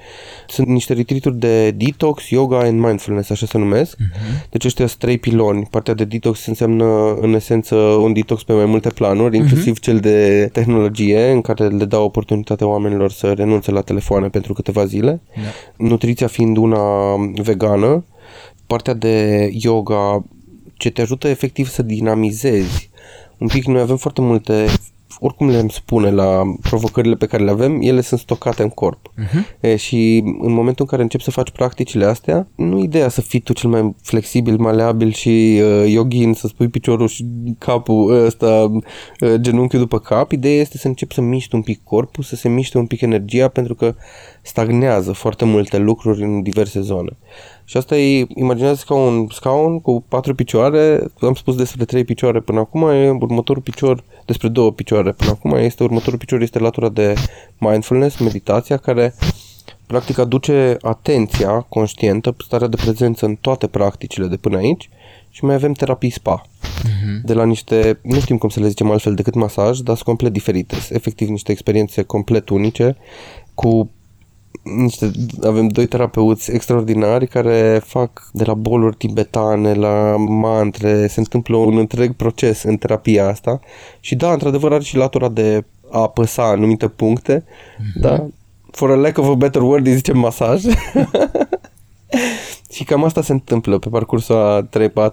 Sunt 0.48 0.68
niște 0.68 0.94
retreat 0.94 1.36
de 1.36 1.72
detox, 1.72 2.30
yoga 2.30 2.60
and 2.60 2.80
mindfulness, 2.80 3.30
așa 3.30 3.46
se 3.46 3.58
numesc. 3.58 3.96
Uh-huh. 3.96 4.50
Deci 4.50 4.66
ăștia 4.66 4.88
sunt 4.88 5.00
trei 5.00 5.18
piloni. 5.18 5.68
Partea 5.72 5.94
de 5.94 6.04
detox 6.04 6.46
înseamnă 6.46 7.14
în 7.14 7.34
esență 7.34 7.76
un 7.76 8.14
detox 8.14 8.44
pe 8.44 8.54
mai 8.54 8.66
multe 8.66 8.90
planuri, 8.90 9.38
inclusiv 9.38 9.78
uh-huh. 9.78 9.82
cel 9.82 10.00
de 10.00 10.50
tehnologie, 10.54 11.32
în 11.32 11.42
care 11.42 11.68
le 11.68 11.86
dau 11.86 12.04
oportunitatea 12.04 12.68
oamenilor 12.68 13.12
să 13.12 13.34
renunțe 13.34 13.72
la 13.72 13.82
telefoane 13.82 14.28
pentru 14.28 14.54
câteva 14.54 14.86
zile. 14.86 15.22
Da. 15.36 15.86
Nutriția 15.86 16.28
fiind 16.28 16.58
una 16.58 17.16
vegană, 17.36 18.06
partea 18.68 18.94
de 18.94 19.50
yoga 19.52 20.26
ce 20.74 20.90
te 20.90 21.02
ajută 21.02 21.28
efectiv 21.28 21.70
să 21.70 21.82
dinamizezi 21.82 22.90
un 23.38 23.48
pic. 23.48 23.66
Noi 23.66 23.82
avem 23.82 23.98
foarte 23.98 24.22
multe 24.22 24.66
oricum 25.20 25.50
le 25.50 25.66
spune 25.70 26.10
la 26.10 26.42
provocările 26.62 27.16
pe 27.16 27.26
care 27.26 27.44
le 27.44 27.52
avem, 27.52 27.82
ele 27.82 28.02
sunt 28.02 28.20
stocate 28.20 28.64
în 28.64 28.70
corp. 28.70 29.12
Uh-huh. 29.12 29.60
E, 29.60 29.76
și 29.76 30.24
în 30.42 30.52
momentul 30.52 30.84
în 30.84 30.86
care 30.86 31.02
începi 31.02 31.24
să 31.24 31.32
faci 31.32 31.50
practicile 31.50 32.06
astea, 32.06 32.48
nu 32.56 32.80
ideea 32.80 33.10
să 33.10 33.22
fii 33.22 33.40
tu 33.40 33.54
cel 33.54 33.70
mai 33.70 33.96
flexibil, 34.02 34.58
maleabil 34.58 35.12
și 35.12 35.62
uh, 35.62 35.84
yogin, 35.88 36.34
să 36.34 36.48
spui 36.48 36.68
piciorul 36.68 37.08
și 37.08 37.26
capul 37.58 38.26
ăsta, 38.26 38.72
uh, 39.22 39.34
genunchiul 39.36 39.80
după 39.80 40.00
cap. 40.00 40.32
Ideea 40.32 40.60
este 40.60 40.78
să 40.78 40.88
începi 40.88 41.14
să 41.14 41.22
miști 41.22 41.56
un 41.56 41.62
pic 41.62 41.84
corpul, 41.84 42.24
să 42.24 42.36
se 42.36 42.50
miște 42.50 42.78
un 42.78 42.86
pic 42.86 43.02
energia, 43.02 43.48
pentru 43.48 43.76
că 43.76 43.96
stagnează 44.42 45.12
foarte 45.12 45.46
multe 45.46 45.78
lucruri 45.78 46.24
în 46.24 46.42
diverse 46.42 46.82
zone. 46.82 47.18
Și 47.70 47.78
asta 47.78 47.98
e, 47.98 48.28
imaginează 48.36 48.84
ca 48.88 48.94
un 48.94 49.28
scaun 49.30 49.80
cu 49.80 50.04
patru 50.08 50.36
picioare, 50.36 51.04
am 51.22 51.34
spus 51.34 51.56
despre 51.56 51.86
trei 51.86 52.04
picioare 52.04 52.40
până 52.40 52.60
acum, 52.60 52.90
e 52.90 53.10
următorul 53.10 53.62
picior 53.62 54.04
despre 54.26 54.48
două 54.48 54.72
picioare 54.72 55.12
până 55.12 55.30
acum, 55.30 55.52
este 55.52 55.84
următorul 55.84 56.20
picior 56.20 56.42
este 56.42 56.60
latura 56.60 56.90
de 56.90 57.14
mindfulness, 57.58 58.18
meditația, 58.18 58.78
care 58.78 59.14
practic 59.88 60.18
aduce 60.18 60.78
atenția 60.82 61.66
conștientă, 61.70 62.36
starea 62.46 62.68
de 62.68 62.76
prezență 62.76 63.26
în 63.26 63.36
toate 63.36 63.68
practicile 63.68 64.28
de 64.28 64.38
până 64.38 64.58
aici 64.58 64.90
și 65.30 65.46
mai 65.46 65.56
avem 65.56 65.74
terapii 65.74 66.10
spa. 66.10 66.42
Uh-huh. 66.42 67.22
De 67.24 67.34
la 67.34 67.46
niște, 67.46 68.00
nu 68.02 68.20
știm 68.20 68.38
cum 68.38 68.50
să 68.50 68.60
le 68.60 68.68
zicem 68.68 68.92
altfel 68.92 69.16
decât 69.16 69.34
masaj, 69.34 69.80
dar 69.80 69.96
sunt 69.96 70.08
complet 70.08 70.32
diferite. 70.32 70.76
Efectiv 70.90 71.28
niște 71.28 71.52
experiențe 71.52 72.04
complet 72.04 72.50
unice 72.50 72.98
cu 73.54 73.90
niște, 74.76 75.12
avem 75.44 75.68
doi 75.68 75.86
terapeuți 75.86 76.52
extraordinari 76.52 77.28
care 77.28 77.82
fac 77.86 78.30
de 78.34 78.44
la 78.44 78.54
boluri 78.54 78.96
tibetane 78.96 79.74
la 79.74 80.16
mantre, 80.18 81.08
se 81.08 81.20
întâmplă 81.20 81.58
un 81.58 81.78
întreg 81.78 82.14
proces 82.14 82.64
în 82.64 82.78
terapia 82.78 83.28
asta 83.28 83.60
și 84.00 84.16
da, 84.16 84.32
într-adevăr 84.32 84.74
are 84.74 84.84
și 84.84 84.96
latura 84.96 85.30
de 85.30 85.64
a 85.92 86.00
apăsa 86.02 86.44
anumite 86.44 86.88
puncte, 86.88 87.44
mm-hmm. 87.44 88.02
da, 88.02 88.28
for 88.72 88.92
a 88.92 88.96
lack 88.96 89.18
of 89.18 89.28
a 89.28 89.34
better 89.34 89.62
word 89.62 89.86
îi 89.86 89.96
zicem 89.96 90.18
masaj. 90.18 90.64
și 92.76 92.84
cam 92.84 93.04
asta 93.04 93.22
se 93.22 93.32
întâmplă 93.32 93.78
pe 93.78 93.90
parcursul 93.90 94.36
a 94.36 94.68
3-4 95.08 95.10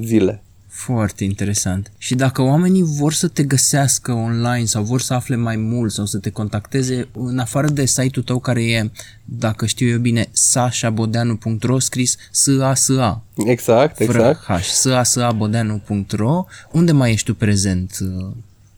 zile. 0.00 0.42
Foarte 0.84 1.24
interesant. 1.24 1.92
Și 1.98 2.14
dacă 2.14 2.42
oamenii 2.42 2.82
vor 2.82 3.12
să 3.12 3.28
te 3.28 3.42
găsească 3.42 4.12
online 4.12 4.64
sau 4.64 4.82
vor 4.82 5.00
să 5.00 5.14
afle 5.14 5.36
mai 5.36 5.56
mult 5.56 5.92
sau 5.92 6.06
să 6.06 6.18
te 6.18 6.30
contacteze, 6.30 7.08
în 7.12 7.38
afară 7.38 7.68
de 7.68 7.86
site-ul 7.86 8.24
tău 8.24 8.38
care 8.38 8.64
e, 8.64 8.90
dacă 9.24 9.66
știu 9.66 9.88
eu 9.88 9.98
bine, 9.98 10.28
sașabodeanu.ro 10.32 11.78
scris 11.78 12.16
S-A-S-A. 12.30 13.22
Exact, 13.46 14.00
exact. 14.00 14.44
H, 14.44 14.62
S-A-S-A-bodeanu.ro 14.62 16.44
Unde 16.72 16.92
mai 16.92 17.12
ești 17.12 17.26
tu 17.26 17.34
prezent? 17.34 17.98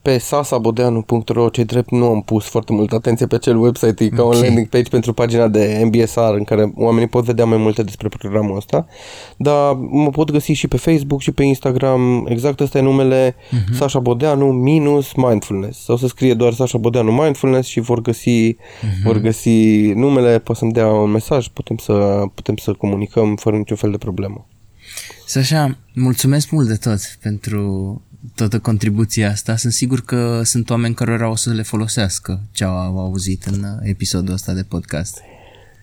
Pe 0.04 0.18
sasabodeanu.ro, 0.18 1.48
ce 1.48 1.64
drept 1.64 1.90
nu 1.90 2.06
am 2.06 2.22
pus 2.22 2.44
foarte 2.44 2.72
mult 2.72 2.92
atenție 2.92 3.26
pe 3.26 3.34
acel 3.34 3.56
website, 3.56 4.04
e 4.04 4.08
ca 4.08 4.22
okay. 4.22 4.38
un 4.38 4.44
landing 4.44 4.68
page 4.68 4.88
pentru 4.88 5.12
pagina 5.12 5.48
de 5.48 5.82
MBSR 5.84 6.34
în 6.36 6.44
care 6.44 6.72
oamenii 6.76 7.08
pot 7.08 7.24
vedea 7.24 7.44
mai 7.44 7.58
multe 7.58 7.82
despre 7.82 8.08
programul 8.08 8.56
ăsta, 8.56 8.86
dar 9.36 9.74
mă 9.74 10.10
pot 10.10 10.30
găsi 10.30 10.52
și 10.52 10.68
pe 10.68 10.76
Facebook 10.76 11.20
și 11.20 11.30
pe 11.30 11.42
Instagram, 11.42 12.26
exact 12.28 12.60
ăsta 12.60 12.78
e 12.78 12.80
numele 12.80 13.34
uh-huh. 13.34 13.74
Sasha 13.74 13.98
Bodeanu 13.98 14.46
minus 14.46 15.12
mindfulness, 15.12 15.84
sau 15.84 15.96
să 15.96 16.06
scrie 16.06 16.34
doar 16.34 16.52
Sasha 16.52 16.78
Bodeanu 16.78 17.12
mindfulness 17.12 17.68
și 17.68 17.80
vor 17.80 18.00
găsi, 18.02 18.52
uh-huh. 18.54 19.04
vor 19.04 19.18
găsi 19.18 19.50
numele, 19.92 20.38
poate 20.38 20.60
să-mi 20.60 20.72
dea 20.72 20.86
un 20.86 21.10
mesaj, 21.10 21.48
putem 21.48 21.76
să, 21.76 22.22
putem 22.34 22.56
să 22.56 22.72
comunicăm 22.72 23.36
fără 23.36 23.56
niciun 23.56 23.76
fel 23.76 23.90
de 23.90 23.98
problemă. 23.98 24.46
Sasha, 25.26 25.78
mulțumesc 25.94 26.50
mult 26.50 26.68
de 26.68 26.74
tot 26.74 26.98
pentru 27.22 28.02
toată 28.34 28.58
contribuția 28.58 29.30
asta. 29.30 29.56
Sunt 29.56 29.72
sigur 29.72 30.00
că 30.00 30.40
sunt 30.44 30.70
oameni 30.70 30.94
care 30.94 31.26
o 31.26 31.36
să 31.36 31.50
le 31.50 31.62
folosească 31.62 32.40
ce 32.52 32.64
au 32.64 32.98
auzit 32.98 33.44
în 33.44 33.64
episodul 33.82 34.34
ăsta 34.34 34.52
de 34.52 34.62
podcast. 34.62 35.20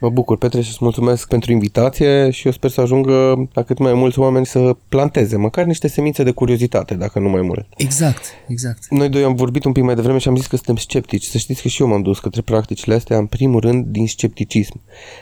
Mă 0.01 0.09
bucur, 0.09 0.37
Petre, 0.37 0.61
și 0.61 0.69
îți 0.69 0.77
mulțumesc 0.81 1.27
pentru 1.27 1.51
invitație 1.51 2.29
și 2.29 2.45
eu 2.45 2.51
sper 2.51 2.69
să 2.69 2.81
ajungă 2.81 3.47
la 3.53 3.63
cât 3.63 3.77
mai 3.77 3.93
mulți 3.93 4.19
oameni 4.19 4.45
să 4.45 4.75
planteze 4.89 5.37
măcar 5.37 5.65
niște 5.65 5.87
semințe 5.87 6.23
de 6.23 6.31
curiozitate, 6.31 6.93
dacă 6.93 7.19
nu 7.19 7.29
mai 7.29 7.41
mult. 7.41 7.67
Exact, 7.77 8.23
exact. 8.47 8.87
Noi 8.89 9.09
doi 9.09 9.23
am 9.23 9.35
vorbit 9.35 9.63
un 9.63 9.71
pic 9.71 9.83
mai 9.83 9.95
devreme 9.95 10.17
și 10.17 10.27
am 10.27 10.35
zis 10.35 10.47
că 10.47 10.55
suntem 10.55 10.75
sceptici. 10.75 11.23
Să 11.23 11.37
știți 11.37 11.61
că 11.61 11.67
și 11.67 11.81
eu 11.81 11.87
m-am 11.87 12.01
dus 12.01 12.19
către 12.19 12.41
practicile 12.41 12.93
astea, 12.93 13.17
în 13.17 13.25
primul 13.25 13.59
rând, 13.59 13.85
din 13.85 14.07
scepticism. 14.07 14.81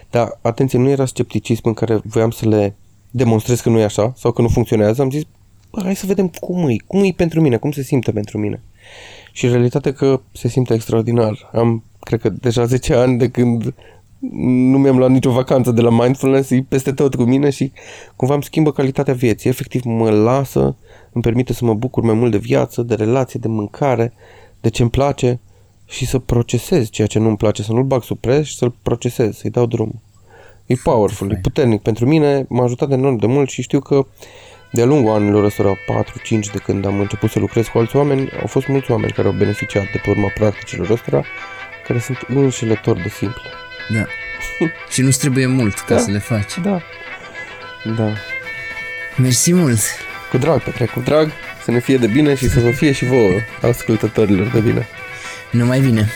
Dar, 0.10 0.40
atenție, 0.42 0.80
nu 0.80 0.90
era 0.90 1.06
scepticism 1.06 1.62
în 1.68 1.74
care 1.74 2.02
voiam 2.04 2.32
să 2.32 2.48
le 2.48 2.76
demonstrez 3.12 3.60
că 3.60 3.70
nu 3.70 3.80
e 3.80 3.84
așa 3.84 4.14
sau 4.18 4.32
că 4.32 4.42
nu 4.42 4.48
funcționează. 4.48 5.02
Am 5.02 5.10
zis, 5.10 5.24
bă, 5.72 5.82
hai 5.84 5.96
să 5.96 6.06
vedem 6.06 6.28
cum 6.28 6.68
e, 6.68 6.76
cum 6.88 7.04
e 7.04 7.12
pentru 7.16 7.42
mine, 7.42 7.58
cum 7.58 7.72
se 7.72 7.84
simte 7.84 8.12
pentru 8.12 8.38
mine. 8.38 8.62
Și 9.32 9.48
realitatea 9.48 9.94
că 9.94 10.22
se 10.32 10.48
simte 10.48 10.74
extraordinar. 10.74 11.50
Am 11.54 11.84
cred 12.00 12.22
că 12.22 12.30
deja 12.30 12.66
10 12.66 12.94
ani 12.94 13.18
de 13.18 13.30
când 13.30 13.74
nu 14.72 14.78
mi-am 14.78 14.98
luat 14.98 15.10
nicio 15.10 15.32
vacanță 15.32 15.72
de 15.72 15.82
la 15.82 15.90
mindfulness, 15.90 16.50
e 16.50 16.66
peste 16.68 16.92
tot 16.92 17.16
cu 17.16 17.24
mine 17.24 17.50
și 17.50 17.72
cumva 18.16 18.34
îmi 18.34 18.44
schimbă 18.44 18.72
calitatea 18.72 19.14
vieții. 19.14 19.50
Efectiv 19.50 19.84
mă 19.84 20.10
lasă, 20.10 20.76
îmi 21.12 21.24
permite 21.24 21.54
să 21.54 21.66
mă 21.66 21.74
bucur 21.74 22.04
mai 22.04 22.14
mult 22.14 22.32
de 22.32 22.38
viață, 22.38 22.82
de 22.82 22.96
relație, 22.96 23.40
de 23.40 23.48
mâncare, 23.48 24.14
de 24.62 24.70
ce 24.70 24.82
îmi 24.82 24.92
place 24.92 25.40
și 25.86 26.06
să 26.06 26.20
procesez 26.20 26.90
ceea 26.90 27.08
ce 27.08 27.20
nu-mi 27.20 27.38
place, 27.38 27.64
să 27.64 27.72
nu-l 27.72 27.84
bag 27.84 28.04
sub 28.04 28.18
pres 28.18 28.46
și 28.46 28.56
să-l 28.56 28.74
procesez, 28.82 29.38
să-i 29.38 29.50
dau 29.50 29.66
drum. 29.66 30.02
E 30.66 30.76
powerful, 30.84 31.32
e 31.32 31.40
puternic 31.42 31.82
pentru 31.82 32.06
mine, 32.06 32.46
m-a 32.50 32.64
ajutat 32.64 32.92
enorm 32.92 33.16
de 33.16 33.26
mult 33.26 33.50
și 33.50 33.62
știu 33.62 33.80
că 33.80 34.06
de-a 34.70 34.86
lungul 34.86 35.14
anilor 35.14 35.44
ăstora, 35.44 35.74
4-5 35.76 35.78
de 36.52 36.58
când 36.64 36.86
am 36.86 37.00
început 37.00 37.32
să 37.32 37.40
lucrez 37.40 37.68
cu 37.68 37.78
alți 37.78 37.96
oameni, 37.96 38.30
au 38.42 38.48
fost 38.48 38.68
mulți 38.68 38.92
oameni 38.92 39.12
care 39.12 39.28
au 39.28 39.34
beneficiat 39.34 39.92
de 39.92 39.98
pe 40.04 40.10
urma 40.10 40.32
practicilor 40.34 40.90
ăstora, 40.90 41.24
care 41.88 42.00
sunt 42.00 42.18
înșelători 42.28 43.02
de 43.02 43.10
simple. 43.10 43.42
Da. 43.90 44.06
și 44.94 45.02
nu 45.02 45.10
trebuie 45.10 45.46
mult 45.46 45.80
ca 45.80 45.96
Da. 45.96 46.00
să 46.02 46.12
le 46.12 46.20
faci. 46.20 46.58
Da. 46.62 46.82
Da. 47.84 48.14
Mersi 49.18 49.54
mult! 49.54 49.80
Cu 50.30 50.38
drag, 50.38 50.62
Petre, 50.62 50.86
cu 50.86 51.00
drag, 51.00 51.32
să 51.64 51.72
ne 51.72 51.80
fie 51.80 51.98
de 51.98 52.08
bine 52.08 52.36
și 52.36 52.50
să 52.50 52.60
vă 52.60 52.72
fie 52.72 52.92
și 52.92 53.06
vouă, 53.06 53.32
ascultătorilor, 53.62 54.48
de 54.48 54.60
bine. 54.60 54.88
Numai 55.52 55.80
bine! 55.80 56.10